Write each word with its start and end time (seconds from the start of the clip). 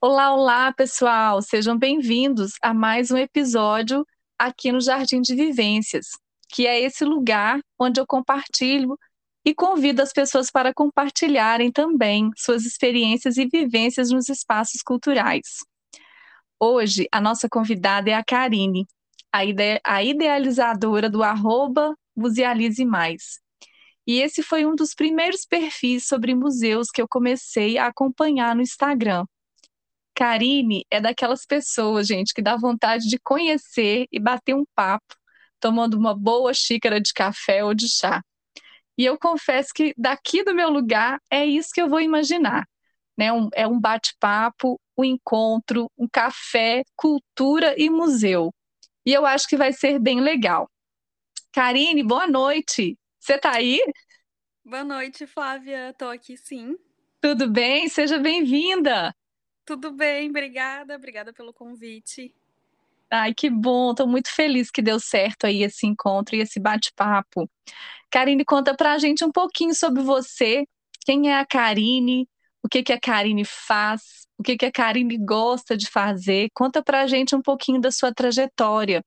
Olá, 0.00 0.32
olá, 0.32 0.72
pessoal! 0.72 1.42
Sejam 1.42 1.76
bem-vindos 1.76 2.52
a 2.62 2.72
mais 2.72 3.10
um 3.10 3.16
episódio 3.16 4.06
aqui 4.38 4.70
no 4.70 4.80
Jardim 4.80 5.20
de 5.20 5.34
Vivências, 5.34 6.06
que 6.48 6.68
é 6.68 6.80
esse 6.80 7.04
lugar 7.04 7.58
onde 7.76 8.00
eu 8.00 8.06
compartilho 8.06 8.96
e 9.44 9.52
convido 9.52 10.00
as 10.00 10.12
pessoas 10.12 10.52
para 10.52 10.72
compartilharem 10.72 11.72
também 11.72 12.30
suas 12.36 12.64
experiências 12.64 13.36
e 13.38 13.48
vivências 13.48 14.12
nos 14.12 14.28
espaços 14.28 14.82
culturais. 14.82 15.64
Hoje, 16.60 17.08
a 17.10 17.20
nossa 17.20 17.48
convidada 17.48 18.08
é 18.08 18.14
a 18.14 18.22
Karine, 18.22 18.86
a, 19.32 19.44
ide 19.44 19.80
a 19.82 20.00
idealizadora 20.00 21.10
do 21.10 21.24
arroba 21.24 21.92
Musealize 22.16 22.84
Mais. 22.84 23.40
E 24.06 24.20
esse 24.20 24.44
foi 24.44 24.64
um 24.64 24.76
dos 24.76 24.94
primeiros 24.94 25.44
perfis 25.44 26.06
sobre 26.06 26.36
museus 26.36 26.88
que 26.88 27.02
eu 27.02 27.08
comecei 27.08 27.78
a 27.78 27.88
acompanhar 27.88 28.54
no 28.54 28.62
Instagram. 28.62 29.26
Karine 30.18 30.84
é 30.90 31.00
daquelas 31.00 31.46
pessoas, 31.46 32.08
gente, 32.08 32.34
que 32.34 32.42
dá 32.42 32.56
vontade 32.56 33.06
de 33.08 33.20
conhecer 33.20 34.08
e 34.10 34.18
bater 34.18 34.52
um 34.52 34.64
papo, 34.74 35.14
tomando 35.60 35.94
uma 35.94 36.12
boa 36.12 36.52
xícara 36.52 37.00
de 37.00 37.12
café 37.12 37.64
ou 37.64 37.72
de 37.72 37.88
chá. 37.88 38.20
E 38.98 39.04
eu 39.04 39.16
confesso 39.16 39.68
que 39.72 39.94
daqui 39.96 40.42
do 40.42 40.52
meu 40.52 40.70
lugar 40.70 41.20
é 41.30 41.46
isso 41.46 41.68
que 41.72 41.80
eu 41.80 41.88
vou 41.88 42.00
imaginar. 42.00 42.66
Né? 43.16 43.32
Um, 43.32 43.48
é 43.54 43.64
um 43.64 43.78
bate-papo, 43.78 44.80
um 44.96 45.04
encontro, 45.04 45.88
um 45.96 46.08
café, 46.12 46.82
cultura 46.96 47.76
e 47.78 47.88
museu. 47.88 48.52
E 49.06 49.12
eu 49.12 49.24
acho 49.24 49.46
que 49.46 49.56
vai 49.56 49.72
ser 49.72 50.00
bem 50.00 50.20
legal. 50.20 50.68
Karine, 51.52 52.02
boa 52.02 52.26
noite. 52.26 52.98
Você 53.20 53.34
está 53.34 53.54
aí? 53.54 53.80
Boa 54.64 54.82
noite, 54.82 55.28
Flávia. 55.28 55.90
Estou 55.90 56.10
aqui 56.10 56.36
sim. 56.36 56.76
Tudo 57.20 57.48
bem? 57.48 57.88
Seja 57.88 58.18
bem-vinda. 58.18 59.14
Tudo 59.68 59.92
bem, 59.92 60.30
obrigada, 60.30 60.96
obrigada 60.96 61.30
pelo 61.30 61.52
convite. 61.52 62.34
Ai, 63.10 63.34
que 63.34 63.50
bom, 63.50 63.90
estou 63.90 64.08
muito 64.08 64.34
feliz 64.34 64.70
que 64.70 64.80
deu 64.80 64.98
certo 64.98 65.44
aí 65.44 65.62
esse 65.62 65.86
encontro 65.86 66.34
e 66.34 66.40
esse 66.40 66.58
bate-papo. 66.58 67.46
Karine, 68.10 68.46
conta 68.46 68.74
pra 68.74 68.96
gente 68.96 69.22
um 69.22 69.30
pouquinho 69.30 69.74
sobre 69.74 70.02
você, 70.02 70.64
quem 71.04 71.30
é 71.30 71.38
a 71.38 71.44
Karine, 71.44 72.26
o 72.62 72.68
que, 72.68 72.82
que 72.82 72.94
a 72.94 72.98
Karine 72.98 73.44
faz, 73.44 74.26
o 74.38 74.42
que, 74.42 74.56
que 74.56 74.64
a 74.64 74.72
Karine 74.72 75.18
gosta 75.18 75.76
de 75.76 75.86
fazer. 75.86 76.48
Conta 76.54 76.82
pra 76.82 77.06
gente 77.06 77.36
um 77.36 77.42
pouquinho 77.42 77.78
da 77.78 77.90
sua 77.90 78.10
trajetória. 78.10 79.04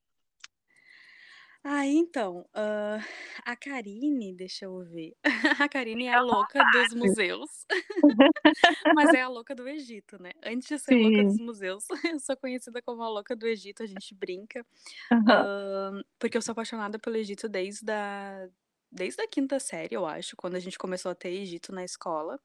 Ah, 1.63 1.85
então, 1.85 2.39
uh, 2.55 3.03
a 3.45 3.55
Karine, 3.55 4.33
deixa 4.33 4.65
eu 4.65 4.79
ver. 4.83 5.15
A 5.63 5.69
Karine 5.69 6.07
é 6.07 6.13
a 6.15 6.21
louca 6.21 6.59
dos 6.71 6.95
museus, 6.95 7.67
mas 8.95 9.13
é 9.13 9.21
a 9.21 9.27
louca 9.27 9.53
do 9.53 9.67
Egito, 9.67 10.19
né? 10.19 10.31
Antes 10.43 10.67
de 10.67 10.79
ser 10.79 10.95
louca 10.95 11.23
dos 11.23 11.37
museus, 11.37 11.85
eu 12.15 12.19
sou 12.19 12.35
conhecida 12.35 12.81
como 12.81 13.03
a 13.03 13.09
louca 13.09 13.35
do 13.35 13.45
Egito, 13.45 13.83
a 13.83 13.85
gente 13.85 14.15
brinca, 14.15 14.65
uh, 15.13 16.03
porque 16.17 16.35
eu 16.35 16.41
sou 16.41 16.53
apaixonada 16.53 16.97
pelo 16.97 17.17
Egito 17.17 17.47
desde 17.47 17.91
a, 17.91 18.49
desde 18.91 19.21
a 19.21 19.27
quinta 19.27 19.59
série, 19.59 19.93
eu 19.93 20.05
acho, 20.07 20.35
quando 20.35 20.55
a 20.55 20.59
gente 20.59 20.79
começou 20.79 21.11
a 21.11 21.15
ter 21.15 21.29
Egito 21.29 21.71
na 21.71 21.83
escola. 21.83 22.39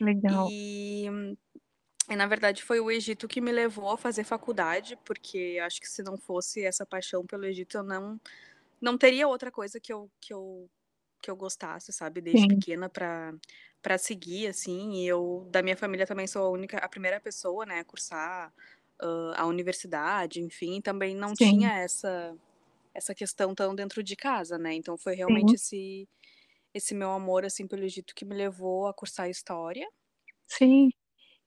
Legal. 0.00 0.48
E, 0.50 1.04
e 2.08 2.16
na 2.16 2.26
verdade 2.26 2.62
foi 2.62 2.80
o 2.80 2.90
Egito 2.90 3.28
que 3.28 3.42
me 3.42 3.52
levou 3.52 3.90
a 3.90 3.98
fazer 3.98 4.24
faculdade, 4.24 4.98
porque 5.04 5.58
acho 5.62 5.78
que 5.82 5.86
se 5.86 6.02
não 6.02 6.16
fosse 6.16 6.64
essa 6.64 6.86
paixão 6.86 7.26
pelo 7.26 7.44
Egito, 7.44 7.76
eu 7.76 7.82
não 7.82 8.18
não 8.84 8.98
teria 8.98 9.28
outra 9.28 9.50
coisa 9.52 9.80
que 9.80 9.92
eu, 9.92 10.10
que 10.20 10.32
eu, 10.34 10.70
que 11.22 11.30
eu 11.30 11.36
gostasse, 11.36 11.92
sabe, 11.92 12.20
desde 12.20 12.46
Sim. 12.46 12.48
pequena 12.48 12.88
para 12.90 13.34
para 13.82 13.98
seguir, 13.98 14.48
assim, 14.48 14.94
e 14.94 15.06
eu, 15.08 15.46
da 15.50 15.62
minha 15.62 15.76
família 15.76 16.06
também 16.06 16.26
sou 16.26 16.46
a 16.46 16.50
única, 16.50 16.78
a 16.78 16.88
primeira 16.88 17.20
pessoa, 17.20 17.66
né, 17.66 17.80
a 17.80 17.84
cursar 17.84 18.52
uh, 19.02 19.32
a 19.36 19.46
universidade, 19.46 20.40
enfim, 20.42 20.80
também 20.80 21.14
não 21.14 21.36
Sim. 21.36 21.36
tinha 21.36 21.78
essa, 21.80 22.34
essa 22.94 23.14
questão 23.14 23.54
tão 23.54 23.74
dentro 23.74 24.02
de 24.02 24.16
casa, 24.16 24.58
né, 24.58 24.74
então 24.74 24.98
foi 24.98 25.14
realmente 25.16 25.56
esse, 25.56 26.08
esse 26.74 26.94
meu 26.94 27.10
amor, 27.12 27.44
assim, 27.44 27.66
pelo 27.68 27.84
Egito 27.84 28.14
que 28.14 28.24
me 28.24 28.34
levou 28.36 28.86
a 28.88 28.94
cursar 28.94 29.30
História. 29.30 29.88
Sim. 30.46 30.90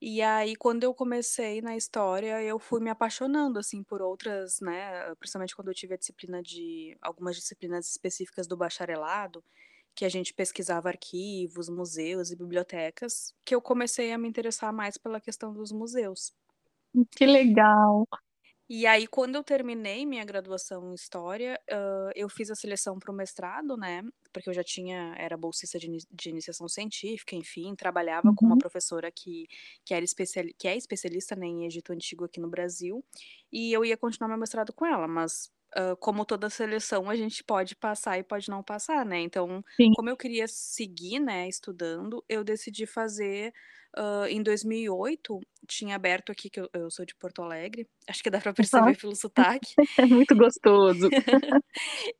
E 0.02 0.22
aí, 0.22 0.54
quando 0.54 0.84
eu 0.84 0.94
comecei 0.94 1.60
na 1.60 1.76
história, 1.76 2.40
eu 2.40 2.56
fui 2.60 2.80
me 2.80 2.88
apaixonando, 2.88 3.58
assim, 3.58 3.82
por 3.82 4.00
outras, 4.00 4.60
né, 4.60 5.12
principalmente 5.16 5.56
quando 5.56 5.68
eu 5.68 5.74
tive 5.74 5.94
a 5.94 5.96
disciplina 5.96 6.40
de 6.40 6.96
algumas 7.02 7.34
disciplinas 7.34 7.88
específicas 7.90 8.46
do 8.46 8.56
bacharelado, 8.56 9.42
que 9.96 10.04
a 10.04 10.08
gente 10.08 10.32
pesquisava 10.32 10.88
arquivos, 10.88 11.68
museus 11.68 12.30
e 12.30 12.36
bibliotecas, 12.36 13.34
que 13.44 13.52
eu 13.52 13.60
comecei 13.60 14.12
a 14.12 14.18
me 14.18 14.28
interessar 14.28 14.72
mais 14.72 14.96
pela 14.96 15.20
questão 15.20 15.52
dos 15.52 15.72
museus. 15.72 16.32
Que 17.16 17.26
legal! 17.26 18.06
E 18.70 18.86
aí, 18.86 19.06
quando 19.06 19.34
eu 19.34 19.42
terminei 19.42 20.04
minha 20.04 20.24
graduação 20.24 20.90
em 20.90 20.94
História, 20.94 21.58
uh, 21.70 22.12
eu 22.14 22.28
fiz 22.28 22.50
a 22.50 22.54
seleção 22.54 22.98
para 22.98 23.10
o 23.10 23.14
mestrado, 23.14 23.78
né? 23.78 24.02
Porque 24.30 24.50
eu 24.50 24.52
já 24.52 24.62
tinha, 24.62 25.14
era 25.16 25.38
bolsista 25.38 25.78
de, 25.78 25.88
de 26.10 26.28
iniciação 26.28 26.68
científica, 26.68 27.34
enfim, 27.34 27.74
trabalhava 27.74 28.28
uhum. 28.28 28.34
com 28.34 28.44
uma 28.44 28.54
uhum. 28.56 28.58
professora 28.58 29.10
que, 29.10 29.46
que, 29.86 29.94
era 29.94 30.04
especial, 30.04 30.44
que 30.58 30.68
é 30.68 30.76
especialista 30.76 31.34
né, 31.34 31.46
em 31.46 31.64
Egito 31.64 31.94
Antigo 31.94 32.26
aqui 32.26 32.38
no 32.40 32.50
Brasil, 32.50 33.02
e 33.50 33.72
eu 33.72 33.86
ia 33.86 33.96
continuar 33.96 34.28
meu 34.28 34.38
mestrado 34.38 34.70
com 34.74 34.84
ela, 34.84 35.08
mas 35.08 35.50
Uh, 35.76 35.94
como 35.98 36.24
toda 36.24 36.48
seleção, 36.48 37.10
a 37.10 37.14
gente 37.14 37.44
pode 37.44 37.76
passar 37.76 38.18
e 38.18 38.22
pode 38.22 38.48
não 38.48 38.62
passar, 38.62 39.04
né? 39.04 39.20
Então, 39.20 39.62
Sim. 39.76 39.90
como 39.94 40.08
eu 40.08 40.16
queria 40.16 40.46
seguir, 40.48 41.20
né, 41.20 41.46
estudando, 41.46 42.24
eu 42.26 42.42
decidi 42.42 42.86
fazer 42.86 43.52
uh, 43.96 44.26
em 44.26 44.42
2008, 44.42 45.40
tinha 45.66 45.94
aberto 45.94 46.32
aqui, 46.32 46.48
que 46.48 46.60
eu, 46.60 46.68
eu, 46.72 46.90
sou 46.90 47.04
de 47.04 47.14
Porto 47.14 47.42
Alegre, 47.42 47.86
acho 48.08 48.22
que 48.22 48.30
dá 48.30 48.40
para 48.40 48.52
perceber 48.52 48.96
pelo 48.96 49.14
sotaque. 49.16 49.74
É 49.98 50.06
muito 50.06 50.34
gostoso. 50.34 51.08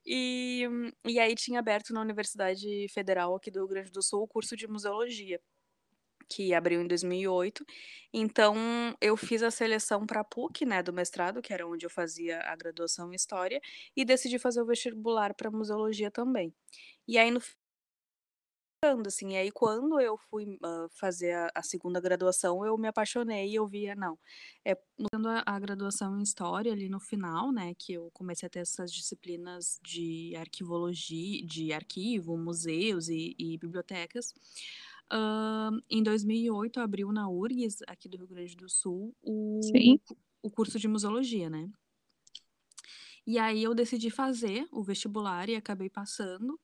e, 0.06 0.68
e 1.06 1.18
aí 1.18 1.34
tinha 1.34 1.58
aberto 1.58 1.92
na 1.92 2.00
Universidade 2.00 2.86
Federal 2.92 3.34
aqui 3.34 3.50
do 3.50 3.60
Rio 3.60 3.68
Grande 3.68 3.90
do 3.90 4.02
Sul 4.02 4.22
o 4.22 4.28
curso 4.28 4.56
de 4.56 4.68
museologia 4.68 5.40
que 6.28 6.54
abriu 6.54 6.80
em 6.82 6.86
2008. 6.86 7.64
Então, 8.12 8.56
eu 9.00 9.16
fiz 9.16 9.42
a 9.42 9.50
seleção 9.50 10.06
para 10.06 10.20
a 10.20 10.24
PUC, 10.24 10.64
né, 10.64 10.82
do 10.82 10.92
mestrado, 10.92 11.42
que 11.42 11.52
era 11.52 11.66
onde 11.66 11.86
eu 11.86 11.90
fazia 11.90 12.40
a 12.42 12.56
graduação 12.56 13.12
em 13.12 13.16
História, 13.16 13.60
e 13.96 14.04
decidi 14.04 14.38
fazer 14.38 14.62
o 14.62 14.66
vestibular 14.66 15.34
para 15.34 15.50
Museologia 15.50 16.10
também. 16.10 16.54
E 17.06 17.18
aí, 17.18 17.30
no 17.30 17.40
assim, 19.06 19.32
e 19.32 19.36
aí 19.36 19.50
quando 19.50 20.00
eu 20.00 20.16
fui 20.16 20.44
uh, 20.46 20.88
fazer 20.90 21.32
a, 21.32 21.50
a, 21.54 21.62
segunda 21.62 22.00
graduação, 22.00 22.64
eu 22.64 22.78
me 22.78 22.86
apaixonei 22.86 23.50
e 23.50 23.54
eu 23.56 23.66
via, 23.66 23.94
não, 23.96 24.16
é 24.64 24.72
a, 24.72 25.56
a 25.56 25.58
graduação 25.58 26.16
em 26.18 26.22
História 26.22 26.72
ali 26.72 26.88
no 26.88 27.00
final, 27.00 27.50
né, 27.50 27.74
que 27.76 27.94
eu 27.94 28.08
comecei 28.12 28.46
a 28.46 28.50
ter 28.50 28.60
essas 28.60 28.92
disciplinas 28.92 29.80
de 29.82 30.32
arquivologia, 30.36 31.44
de 31.44 31.72
arquivo, 31.72 32.36
museus 32.36 33.08
e, 33.08 33.34
e 33.36 33.58
bibliotecas, 33.58 34.32
Uh, 35.12 35.80
em 35.88 36.02
2008 36.02 36.80
abriu 36.80 37.10
na 37.12 37.28
URGS, 37.28 37.78
aqui 37.86 38.08
do 38.08 38.18
Rio 38.18 38.28
Grande 38.28 38.54
do 38.56 38.68
Sul, 38.68 39.14
o, 39.22 39.60
o 40.42 40.50
curso 40.50 40.78
de 40.78 40.86
museologia, 40.86 41.48
né? 41.48 41.70
E 43.26 43.38
aí 43.38 43.62
eu 43.62 43.74
decidi 43.74 44.10
fazer 44.10 44.66
o 44.72 44.82
vestibular 44.82 45.48
e 45.48 45.56
acabei 45.56 45.90
passando. 45.90 46.58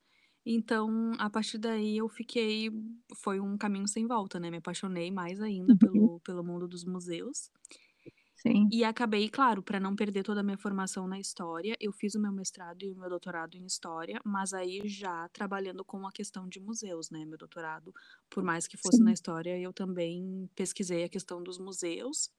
Então, 0.47 1.12
a 1.19 1.31
partir 1.31 1.59
daí 1.59 1.99
eu 1.99 2.09
fiquei. 2.09 2.71
Foi 3.16 3.41
um 3.41 3.56
caminho 3.56 3.88
sem 3.88 4.06
volta, 4.06 4.38
né? 4.38 4.50
Me 4.50 4.59
apaixonei 4.59 5.10
mais 5.10 5.41
ainda 5.41 5.72
uhum. 5.72 5.78
pelo, 5.78 6.21
pelo 6.21 6.44
mundo 6.44 6.69
dos 6.69 6.84
museus. 6.84 7.50
Sim. 8.47 8.71
E 8.71 8.82
acabei, 8.84 9.28
claro, 9.28 9.62
para 9.62 9.78
não 9.81 9.94
perder 9.94 10.22
toda 10.22 10.41
a 10.41 10.43
minha 10.43 10.59
formação 10.59 11.06
na 11.06 11.19
história, 11.21 11.77
eu 11.81 11.93
fiz 11.93 12.15
o 12.15 12.21
meu 12.21 12.32
mestrado 12.32 12.82
e 12.82 12.91
o 12.91 12.97
meu 12.97 13.09
doutorado 13.09 13.56
em 13.56 13.65
história, 13.66 14.21
mas 14.25 14.53
aí 14.53 14.82
já 14.88 15.28
trabalhando 15.28 15.84
com 15.84 16.06
a 16.06 16.12
questão 16.12 16.49
de 16.49 16.60
museus, 16.60 17.10
né? 17.10 17.25
Meu 17.25 17.38
doutorado, 17.38 17.93
por 18.31 18.43
mais 18.43 18.66
que 18.66 18.77
fosse 18.77 19.03
Sim. 19.03 19.04
na 19.04 19.12
história, 19.12 19.59
eu 19.59 19.72
também 19.72 20.50
pesquisei 20.54 21.04
a 21.04 21.09
questão 21.09 21.43
dos 21.43 21.59
museus. 21.59 22.31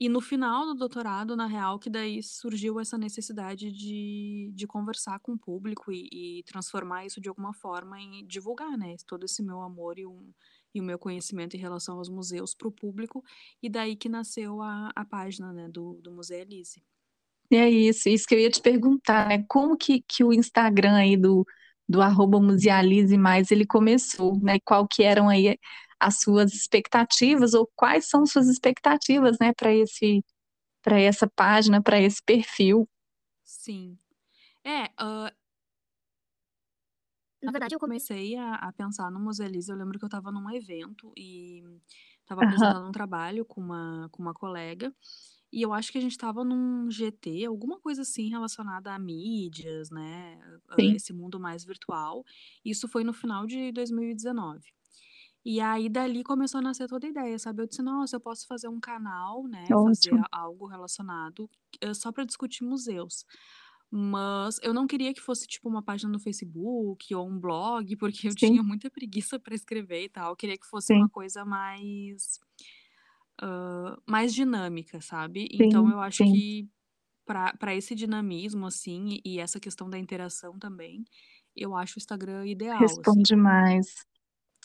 E 0.00 0.08
no 0.08 0.20
final 0.20 0.64
do 0.64 0.74
doutorado, 0.76 1.34
na 1.34 1.46
real, 1.46 1.76
que 1.78 1.90
daí 1.90 2.22
surgiu 2.22 2.78
essa 2.78 2.96
necessidade 2.96 3.72
de, 3.72 4.52
de 4.54 4.66
conversar 4.66 5.18
com 5.18 5.32
o 5.32 5.38
público 5.38 5.90
e, 5.90 6.38
e 6.40 6.42
transformar 6.44 7.04
isso 7.04 7.20
de 7.20 7.28
alguma 7.28 7.52
forma 7.52 8.00
em 8.00 8.24
divulgar, 8.24 8.78
né? 8.78 8.94
Todo 9.06 9.24
esse 9.24 9.42
meu 9.42 9.60
amor 9.60 9.98
e 9.98 10.06
um, 10.06 10.32
e 10.78 10.80
o 10.80 10.84
meu 10.84 10.98
conhecimento 10.98 11.56
em 11.56 11.60
relação 11.60 11.98
aos 11.98 12.08
museus 12.08 12.54
para 12.54 12.68
o 12.68 12.72
público, 12.72 13.22
e 13.62 13.68
daí 13.68 13.96
que 13.96 14.08
nasceu 14.08 14.62
a, 14.62 14.90
a 14.94 15.04
página 15.04 15.52
né, 15.52 15.68
do, 15.68 15.94
do 16.02 16.12
Museu 16.12 16.38
Elise. 16.38 16.82
É 17.50 17.68
isso, 17.68 18.08
isso 18.08 18.26
que 18.26 18.34
eu 18.34 18.38
ia 18.38 18.50
te 18.50 18.60
perguntar, 18.60 19.28
né? 19.28 19.44
Como 19.48 19.76
que, 19.76 20.02
que 20.02 20.22
o 20.22 20.34
Instagram 20.34 20.96
aí 20.96 21.16
do, 21.16 21.46
do 21.88 22.02
arroba 22.02 22.38
Musealize 22.38 23.16
Mais, 23.16 23.50
ele 23.50 23.64
começou, 23.66 24.38
né? 24.38 24.58
Qual 24.64 24.86
que 24.86 25.02
eram 25.02 25.28
aí 25.28 25.58
as 25.98 26.20
suas 26.20 26.52
expectativas, 26.52 27.54
ou 27.54 27.68
quais 27.74 28.08
são 28.08 28.24
suas 28.26 28.48
expectativas, 28.48 29.36
né, 29.40 29.52
para 29.52 29.74
esse, 29.74 30.22
para 30.82 31.00
essa 31.00 31.28
página, 31.28 31.82
para 31.82 32.00
esse 32.00 32.22
perfil? 32.22 32.88
Sim. 33.42 33.98
É, 34.64 34.84
uh, 35.02 35.32
na 37.42 37.52
verdade, 37.52 37.74
eu 37.74 37.78
comecei 37.78 38.36
a, 38.36 38.54
a 38.54 38.72
pensar 38.72 39.10
no 39.10 39.20
Musealize. 39.20 39.70
Eu 39.70 39.76
lembro 39.76 39.98
que 39.98 40.04
eu 40.04 40.08
estava 40.08 40.30
num 40.30 40.50
evento 40.50 41.12
e 41.16 41.62
Tava 42.28 42.44
apresentando 42.44 42.86
um 42.86 42.92
trabalho 42.92 43.44
com 43.44 43.58
uma, 43.58 44.08
com 44.12 44.22
uma 44.22 44.34
colega. 44.34 44.94
E 45.50 45.62
eu 45.62 45.72
acho 45.72 45.90
que 45.90 45.96
a 45.96 46.00
gente 46.00 46.12
estava 46.12 46.44
num 46.44 46.90
GT, 46.90 47.46
alguma 47.46 47.80
coisa 47.80 48.02
assim 48.02 48.28
relacionada 48.28 48.92
a 48.92 48.98
mídias, 48.98 49.90
né? 49.90 50.38
Sim. 50.78 50.92
Esse 50.92 51.14
mundo 51.14 51.40
mais 51.40 51.64
virtual. 51.64 52.22
Isso 52.62 52.86
foi 52.86 53.02
no 53.02 53.14
final 53.14 53.46
de 53.46 53.72
2019. 53.72 54.60
E 55.42 55.58
aí 55.58 55.88
dali 55.88 56.22
começou 56.22 56.58
a 56.58 56.62
nascer 56.62 56.86
toda 56.86 57.06
a 57.06 57.10
ideia, 57.10 57.38
sabe? 57.38 57.62
Eu 57.62 57.66
disse, 57.66 57.80
nossa, 57.80 58.16
eu 58.16 58.20
posso 58.20 58.46
fazer 58.46 58.68
um 58.68 58.78
canal, 58.78 59.44
né? 59.44 59.64
Fazer 59.66 60.12
Ótimo. 60.12 60.24
algo 60.30 60.66
relacionado 60.66 61.48
eh, 61.80 61.94
só 61.94 62.12
para 62.12 62.24
discutir 62.24 62.62
museus. 62.62 63.24
Mas 63.92 64.58
eu 64.62 64.74
não 64.74 64.86
queria 64.86 65.14
que 65.14 65.20
fosse 65.20 65.46
tipo 65.46 65.66
uma 65.68 65.82
página 65.82 66.12
no 66.12 66.18
Facebook 66.18 67.14
ou 67.14 67.26
um 67.26 67.38
blog, 67.40 67.96
porque 67.96 68.28
eu 68.28 68.34
Sim. 68.38 68.58
tinha 68.58 68.62
muita 68.62 68.90
preguiça 68.90 69.38
para 69.40 69.54
escrever 69.54 70.04
e 70.04 70.08
tal. 70.10 70.30
Eu 70.32 70.36
queria 70.36 70.58
que 70.58 70.66
fosse 70.66 70.90
Sim. 70.90 70.92
uma 70.92 71.08
coisa 71.08 71.44
mais 71.44 72.38
hã, 73.42 73.96
mais 74.08 74.34
dinâmica, 74.34 75.00
sabe? 75.00 75.48
Então 75.52 75.88
Sim, 75.88 75.90
eu 75.90 76.00
acho 76.00 76.24
que 76.24 76.68
para 77.26 77.74
esse 77.76 77.94
dinamismo, 77.94 78.66
assim, 78.66 79.20
e 79.24 79.38
essa 79.40 79.60
questão 79.60 79.90
da 79.90 79.98
interação 79.98 80.58
também, 80.58 81.04
eu 81.56 81.76
acho 81.76 81.96
o 81.98 82.00
Instagram 82.00 82.46
ideal, 82.48 83.00
assim. 83.00 83.24
Responde 83.24 83.34
mais. 83.36 84.04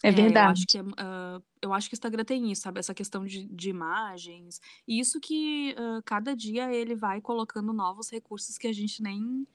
É 0.03 0.11
É, 0.11 0.35
eu 0.38 0.45
acho 0.47 0.67
que 0.67 0.77
verdade. 0.77 0.83
hã, 1.00 1.41
eu 1.61 1.73
acho 1.73 1.89
que 1.89 1.94
o 1.94 1.97
Instagram 1.97 2.25
tem 2.25 2.51
isso, 2.51 2.63
sabe, 2.63 2.79
essa 2.79 2.94
questão 2.94 3.25
de 3.25 3.45
de 3.47 3.69
imagens, 3.69 4.59
e 4.88 5.00
isso 5.00 5.19
que, 5.19 5.73
hã, 5.77 6.01
cada 6.05 6.35
dia 6.35 6.73
ele 6.73 6.95
vai 6.95 7.21
colocando 7.21 7.71
novos 7.73 8.09
recursos 8.11 8.57
que 8.57 8.67
a 8.67 8.73
gente 8.73 9.01
nem 9.01 9.47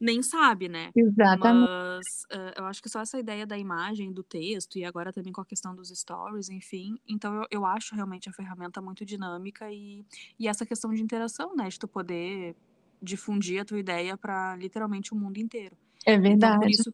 nem 0.00 0.22
sabe, 0.22 0.68
né. 0.68 0.94
Exatamente. 0.94 1.72
Mas, 1.98 2.06
hã, 2.32 2.52
eu 2.58 2.66
acho 2.66 2.82
que 2.82 2.88
só 2.90 3.00
essa 3.00 3.18
ideia 3.20 3.46
da 3.46 3.58
imagem, 3.58 4.12
do 4.12 4.22
texto 4.24 4.78
e 4.78 4.84
agora 4.84 5.12
também 5.12 5.32
com 5.32 5.40
a 5.42 5.46
questão 5.46 5.74
dos 5.76 5.90
stories, 5.90 6.48
enfim, 6.50 6.96
então 7.08 7.34
eu 7.36 7.46
eu 7.50 7.66
acho 7.66 7.94
realmente 7.96 8.28
a 8.30 8.32
ferramenta 8.34 8.82
muito 8.82 9.04
dinâmica 9.06 9.72
e 9.72 10.04
e 10.38 10.48
essa 10.48 10.66
questão 10.66 10.92
de 10.94 11.02
interação, 11.02 11.56
né, 11.56 11.68
de 11.68 11.78
tu 11.78 11.88
poder 11.88 12.56
difundir 13.02 13.60
a 13.62 13.64
tua 13.66 13.80
ideia 13.80 14.16
para 14.18 14.56
literalmente 14.56 15.12
o 15.14 15.16
mundo 15.16 15.38
inteiro. 15.38 15.76
É 16.04 16.18
Então 16.30 16.52
por 16.54 16.68
verdade. 16.68 16.70
isso 16.70 16.92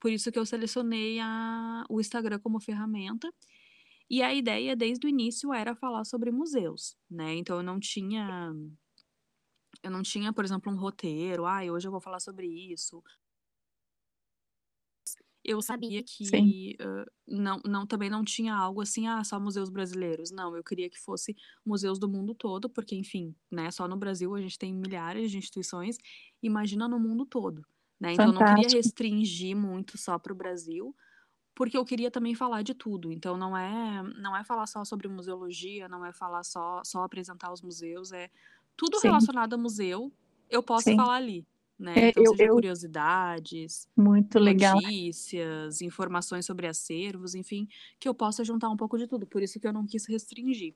por 0.00 0.10
isso 0.12 0.30
que 0.32 0.38
eu 0.38 0.46
selecionei 0.46 1.18
a 1.20 1.84
o 1.88 2.00
Instagram 2.00 2.38
como 2.40 2.60
ferramenta, 2.60 3.32
e 4.10 4.22
a 4.22 4.34
ideia 4.34 4.76
desde 4.76 5.06
o 5.06 5.10
início 5.10 5.52
era 5.54 5.74
falar 5.76 6.04
sobre 6.04 6.30
museus, 6.32 6.96
né, 7.10 7.34
então 7.36 7.56
eu 7.58 7.62
não 7.64 7.80
tinha 7.80 8.52
eu 9.82 9.90
não 9.90 10.02
tinha, 10.02 10.32
por 10.32 10.44
exemplo, 10.44 10.72
um 10.72 10.76
roteiro, 10.76 11.44
"Ai, 11.46 11.70
hoje 11.70 11.86
eu 11.88 11.92
vou 11.92 12.00
falar 12.00 12.20
sobre 12.20 12.46
isso". 12.46 13.02
Eu 15.46 15.60
sabia 15.60 16.02
que, 16.02 16.74
hã, 16.80 17.04
não 17.28 17.60
não 17.66 17.86
também 17.86 18.08
não 18.08 18.24
tinha 18.24 18.54
algo 18.54 18.80
assim, 18.80 19.06
"Ah, 19.08 19.22
só 19.24 19.38
museus 19.38 19.68
brasileiros", 19.70 20.30
não, 20.30 20.56
eu 20.56 20.64
queria 20.64 20.88
que 20.88 20.98
fosse 20.98 21.36
museus 21.64 21.98
do 21.98 22.08
mundo 22.08 22.34
todo, 22.34 22.70
porque 22.70 22.94
enfim, 22.96 23.34
né, 23.52 23.70
só 23.70 23.86
no 23.86 23.96
Brasil 23.96 24.34
a 24.34 24.40
gente 24.40 24.58
tem 24.58 24.74
milhares 24.74 25.30
de 25.30 25.36
instituições, 25.38 25.98
imagina 26.42 26.88
no 26.88 26.98
mundo 26.98 27.26
todo, 27.26 27.62
né, 28.00 28.12
então 28.12 28.30
eu 28.30 28.34
não 28.34 28.44
queria 28.44 28.68
restringir 28.70 29.56
muito 29.56 29.98
só 29.98 30.18
para 30.18 30.32
o 30.32 30.36
Brasil, 30.36 30.94
porque 31.54 31.76
eu 31.78 31.84
queria 31.84 32.10
também 32.10 32.34
falar 32.34 32.62
de 32.62 32.74
tudo, 32.74 33.12
então 33.12 33.36
não 33.36 33.56
é 33.56 34.02
não 34.20 34.36
é 34.36 34.44
falar 34.44 34.66
só 34.68 34.84
sobre 34.84 35.08
museologia, 35.08 35.88
não 35.88 36.04
é 36.06 36.12
falar 36.12 36.44
só 36.44 36.82
só 36.84 37.04
apresentar 37.04 37.52
os 37.52 37.62
museus, 37.62 38.12
é 38.12 38.30
tudo 38.76 39.00
Sim. 39.00 39.00
relacionado 39.00 39.54
a 39.54 39.58
museu, 39.58 40.12
eu 40.50 40.62
posso 40.62 40.92
Sim. 40.92 40.96
falar 40.96 41.16
ali, 41.16 41.46
né, 41.78 42.02
É, 42.02 42.06
então 42.06 42.24
eu 42.24 42.26
seja 42.26 42.48
eu 42.48 42.54
curiosidades, 42.54 43.88
Muito 43.96 44.38
legal. 44.40 44.80
notícias, 44.84 45.82
informações 45.82 46.46
sobre 46.46 46.66
acervos, 46.68 47.34
enfim, 47.36 47.68
que 48.00 48.08
eu 48.08 48.14
possa 48.14 48.44
juntar 48.44 48.70
um 48.70 48.76
pouco 48.78 48.98
de 48.98 49.06
tudo, 49.08 49.26
por 49.26 49.42
isso 49.42 49.60
que 49.60 49.66
eu 49.68 49.72
não 49.74 49.86
quis 49.86 50.06
restringir. 50.08 50.74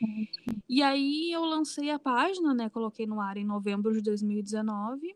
Ótimo. 0.00 0.62
E 0.68 0.82
aí 0.82 1.30
eu 1.32 1.44
lancei 1.44 1.90
a 1.90 1.98
página, 1.98 2.54
né, 2.54 2.70
coloquei 2.70 3.06
no 3.06 3.20
ar 3.20 3.36
em 3.36 3.44
novembro 3.44 3.92
de 3.92 4.00
2019, 4.02 5.14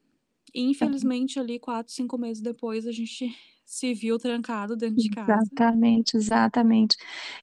e 0.55 0.63
Tá. 0.79 0.89
infelizmente 0.91 1.39
ali 1.41 1.59
4, 1.59 1.93
5 1.93 2.19
meses 2.19 2.43
depois 2.43 2.87
a 2.87 2.93
gente 2.93 3.37
se 3.65 3.95
viu 3.95 4.19
trancado 4.19 4.77
dentro 4.77 4.99
de 4.99 5.11
casa. 5.11 5.51
Exatamente, 5.57 6.17
exatamente. 6.17 6.97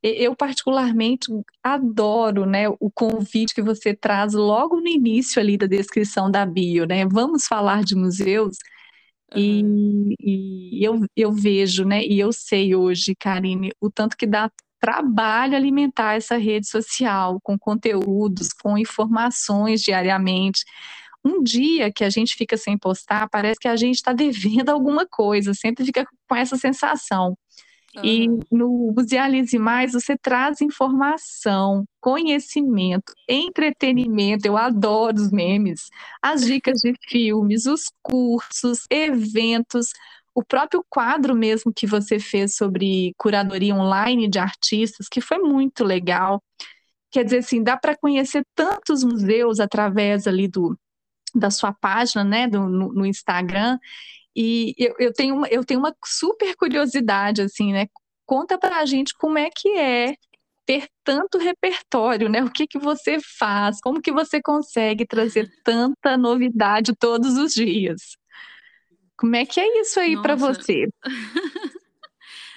Eu 0.04 0.36
particularmente 0.36 1.28
adoro, 1.64 2.46
né, 2.46 2.68
o 2.68 2.92
convite 2.94 3.54
que 3.54 3.62
você 3.62 3.94
traz 3.96 4.34
logo 4.34 4.82
no 4.82 4.88
início 4.90 5.40
ali 5.42 5.58
da 5.58 5.66
descrição 5.68 6.30
da 6.30 6.46
bio, 6.46 6.86
né, 6.86 7.06
"Vamos 7.06 7.46
falar 7.48 7.84
de 7.84 7.96
museus?", 7.96 8.58
Aham. 9.32 9.76
e 9.76 10.16
e 10.22 10.84
eu 10.88 11.02
eu 11.16 11.32
vejo, 11.34 11.86
né, 11.86 12.04
e 12.06 12.20
eu 12.20 12.34
sei 12.34 12.76
hoje, 12.76 13.16
Karine, 13.20 13.72
o 13.82 13.90
tanto 13.92 14.18
que 14.18 14.28
dá 14.28 14.52
trabalho 14.82 15.56
alimentar 15.58 16.16
essa 16.16 16.38
rede 16.38 16.68
social 16.70 17.40
com 17.44 17.58
conteúdos, 17.60 18.50
com 18.54 18.78
informações 18.78 19.82
diariamente. 19.82 20.64
Um 21.26 21.42
dia 21.42 21.92
que 21.92 22.04
a 22.04 22.10
gente 22.10 22.36
fica 22.36 22.56
sem 22.56 22.78
postar, 22.78 23.28
parece 23.30 23.60
que 23.60 23.68
a 23.68 23.76
gente 23.76 24.02
tá 24.04 24.14
devendo 24.14 24.70
alguma 24.70 25.08
coisa, 25.08 25.54
sempre 25.56 25.84
fica 25.84 26.06
com 26.30 26.36
essa 26.36 26.56
sensação. 26.56 27.36
E 28.04 28.28
no 28.52 28.94
Musealize 28.96 29.58
Mais 29.58 29.94
você 29.94 30.18
traz 30.18 30.62
informação, 30.62 31.86
conhecimento, 32.02 33.14
entretenimento, 33.28 34.46
eu 34.46 34.58
adoro 34.58 35.16
os 35.16 35.32
memes, 35.32 35.90
as 36.22 36.46
dicas 36.46 36.80
de 36.82 36.94
filmes, 37.08 37.66
os 37.66 37.86
cursos, 38.04 38.86
eventos, 38.90 39.88
o 40.34 40.44
próprio 40.44 40.84
quadro 40.90 41.34
mesmo 41.34 41.72
que 41.74 41.88
você 41.88 42.20
fez 42.20 42.56
sobre 42.56 43.14
curadoria 43.18 43.74
online 43.74 44.28
de 44.28 44.40
artistas, 44.40 45.08
que 45.08 45.22
foi 45.22 45.38
muito 45.38 45.84
legal. 45.84 46.44
Quer 47.10 47.24
dizer, 47.24 47.38
assim, 47.38 47.64
dá 47.64 47.78
para 47.78 47.96
conhecer 47.96 48.44
tantos 48.54 49.04
museus 49.04 49.62
através 49.62 50.28
ali 50.28 50.50
do 50.50 50.78
da 51.36 51.52
sua 51.52 51.74
página, 51.74 52.24
né, 52.24 52.48
do 52.48 52.68
no 52.70 52.94
no 52.94 53.06
Instagram, 53.06 53.78
e 54.36 54.74
eu 54.78 54.96
eu 55.00 55.14
tenho 55.14 55.36
uma 55.36 55.48
eu 55.50 55.64
tenho 55.66 55.80
uma 55.80 55.96
super 56.06 56.56
curiosidade, 56.56 57.42
assim, 57.42 57.74
né, 57.74 57.88
conta 58.26 58.58
pra 58.58 58.86
gente 58.86 59.14
como 59.18 59.38
é 59.38 59.50
que 59.56 59.70
é 59.78 60.16
ter 60.66 60.88
tanto 61.04 61.38
repertório, 61.38 62.28
né, 62.30 62.44
o 62.44 62.52
que 62.52 62.68
que 62.68 62.80
você 62.80 63.20
faz, 63.40 63.80
como 63.82 64.02
que 64.02 64.12
você 64.12 64.42
consegue 64.42 65.06
trazer 65.06 65.50
tanta 65.64 66.18
novidade 66.18 66.96
todos 66.98 67.38
os 67.38 67.54
dias? 67.54 68.02
Como 69.18 69.36
é 69.36 69.46
que 69.46 69.60
é 69.60 69.82
isso 69.82 70.00
aí 70.00 70.16
Nossa, 70.16 70.36
você? 70.36 70.88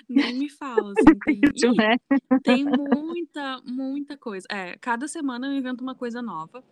nem 0.08 0.34
me 0.36 0.48
fala, 0.48 0.92
assim, 0.94 1.20
tem 1.24 1.46
né? 1.76 1.96
tem 2.42 2.64
muita, 2.66 3.60
muita 3.64 4.16
coisa. 4.18 4.46
É, 4.50 4.76
cada 4.78 5.08
semana 5.08 5.48
eu 5.48 5.54
invento 5.58 5.82
uma 5.84 5.94
coisa 5.96 6.22
nova. 6.22 6.64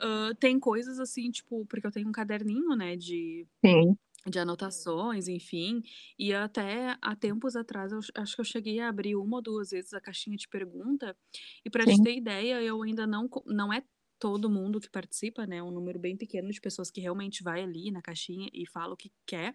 Hã, 0.00 0.34
tem 0.40 0.60
coisas 0.60 1.00
assim, 1.00 1.30
tipo, 1.30 1.66
porque 1.66 1.86
eu 1.86 1.92
tenho 1.92 2.08
um 2.08 2.12
caderninho, 2.12 2.76
né, 2.76 2.96
de 2.96 3.46
Sim. 3.64 3.96
de 4.26 4.38
anotações, 4.38 5.28
enfim, 5.28 5.82
e 6.18 6.32
até 6.34 6.96
há 7.02 7.16
tempos 7.16 7.56
atrás 7.56 7.92
eu 7.92 8.00
acho 8.16 8.34
que 8.36 8.40
eu 8.42 8.44
cheguei 8.44 8.80
a 8.80 8.88
abrir 8.88 9.16
1 9.16 9.36
ou 9.36 9.42
2 9.42 9.70
vezes 9.70 9.94
a 9.94 10.00
caixinha 10.00 10.36
de 10.36 10.48
pergunta, 10.48 11.16
e 11.64 11.70
pra 11.70 11.86
te 11.88 12.00
ter 12.02 12.16
ideia, 12.16 12.62
eu 12.62 12.82
ainda 12.82 13.06
não 13.06 13.28
não 13.46 13.72
é 13.72 13.82
todo 14.22 14.48
mundo 14.48 14.80
que 14.80 14.88
participa, 14.88 15.44
né, 15.48 15.60
um 15.60 15.72
número 15.72 15.98
bem 15.98 16.16
pequeno 16.16 16.48
de 16.52 16.60
pessoas 16.60 16.92
que 16.92 17.00
realmente 17.00 17.42
vai 17.42 17.60
ali 17.64 17.90
na 17.90 18.00
caixinha 18.00 18.48
e 18.54 18.64
fala 18.68 18.94
o 18.94 18.96
que 18.96 19.10
quer, 19.26 19.52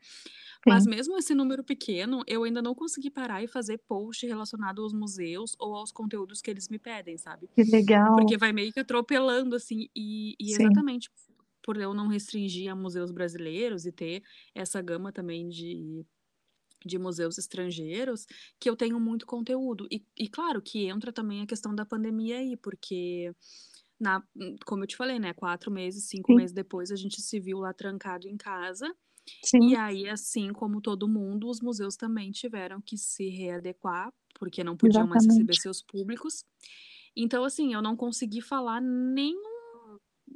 mas 0.65 0.85
Sim. 0.85 0.87
mesmo 0.87 1.17
esse 1.17 1.33
número 1.33 1.63
pequeno, 1.63 2.23
eu 2.27 2.43
ainda 2.43 2.61
não 2.61 2.75
consegui 2.75 3.09
parar 3.09 3.43
e 3.43 3.47
fazer 3.47 3.77
post 3.87 4.25
relacionado 4.27 4.83
aos 4.83 4.93
museus 4.93 5.55
ou 5.59 5.75
aos 5.75 5.91
conteúdos 5.93 6.41
que 6.41 6.51
eles 6.51 6.67
me 6.69 6.79
pedem, 6.79 7.17
sabe. 7.17 7.49
Que 7.55 7.63
legal. 7.65 8.17
Porque 8.17 8.37
vai 8.37 8.53
meio 8.53 8.73
que 8.73 8.79
atropelando, 8.81 9.55
assim, 9.55 9.89
e 9.95 10.35
e 10.39 10.53
exatamente 10.53 11.09
por 11.63 11.77
eu 11.77 11.93
não 11.93 12.07
restringir 12.07 12.71
a 12.71 12.75
museus 12.75 13.11
brasileiros 13.11 13.85
e 13.85 13.91
ter 13.93 14.23
essa 14.55 14.81
gama 14.81 15.11
também 15.13 15.49
de 15.49 16.05
de 16.85 16.99
museus 16.99 17.37
estrangeiros, 17.39 18.25
que 18.59 18.69
eu 18.69 18.75
tenho 18.75 18.99
muito 18.99 19.25
conteúdo. 19.25 19.87
E 19.91 20.05
e 20.17 20.29
claro 20.29 20.61
que 20.61 20.85
entra 20.87 21.11
também 21.13 21.41
a 21.41 21.47
questão 21.47 21.75
da 21.75 21.85
pandemia 21.85 22.37
aí, 22.39 22.57
porque 22.57 23.33
na 23.99 24.23
como 24.65 24.83
eu 24.83 24.87
te 24.87 24.95
falei, 24.97 25.19
né, 25.19 25.33
4 25.33 25.71
meses, 25.71 26.05
5 26.09 26.31
Sim. 26.31 26.33
meses 26.33 26.53
depois 26.53 26.91
a 26.91 26.95
gente 26.95 27.21
se 27.21 27.39
viu 27.39 27.59
lá 27.59 27.73
trancado 27.73 28.27
em 28.27 28.37
casa, 28.37 28.95
e 29.59 29.75
Sim. 29.75 29.77
aí, 29.77 30.09
assim 30.09 30.53
como 30.53 30.81
todo 30.81 31.07
mundo, 31.09 31.49
os 31.49 31.61
museus 31.61 31.95
também 31.97 32.31
tiveram 32.31 32.81
que 32.81 32.97
se 32.97 33.29
readequar, 33.29 34.13
porque 34.39 34.63
não 34.63 34.77
podiam 34.77 35.07
mais 35.07 35.25
receber 35.27 35.55
Exatamente. 35.55 35.57
seus 35.57 35.81
públicos. 35.83 36.45
Então, 37.15 37.43
assim, 37.45 37.73
eu 37.73 37.81
não 37.81 37.95
consegui 37.97 38.41
falar 38.41 38.81
nem 38.81 39.35
um 39.35 39.57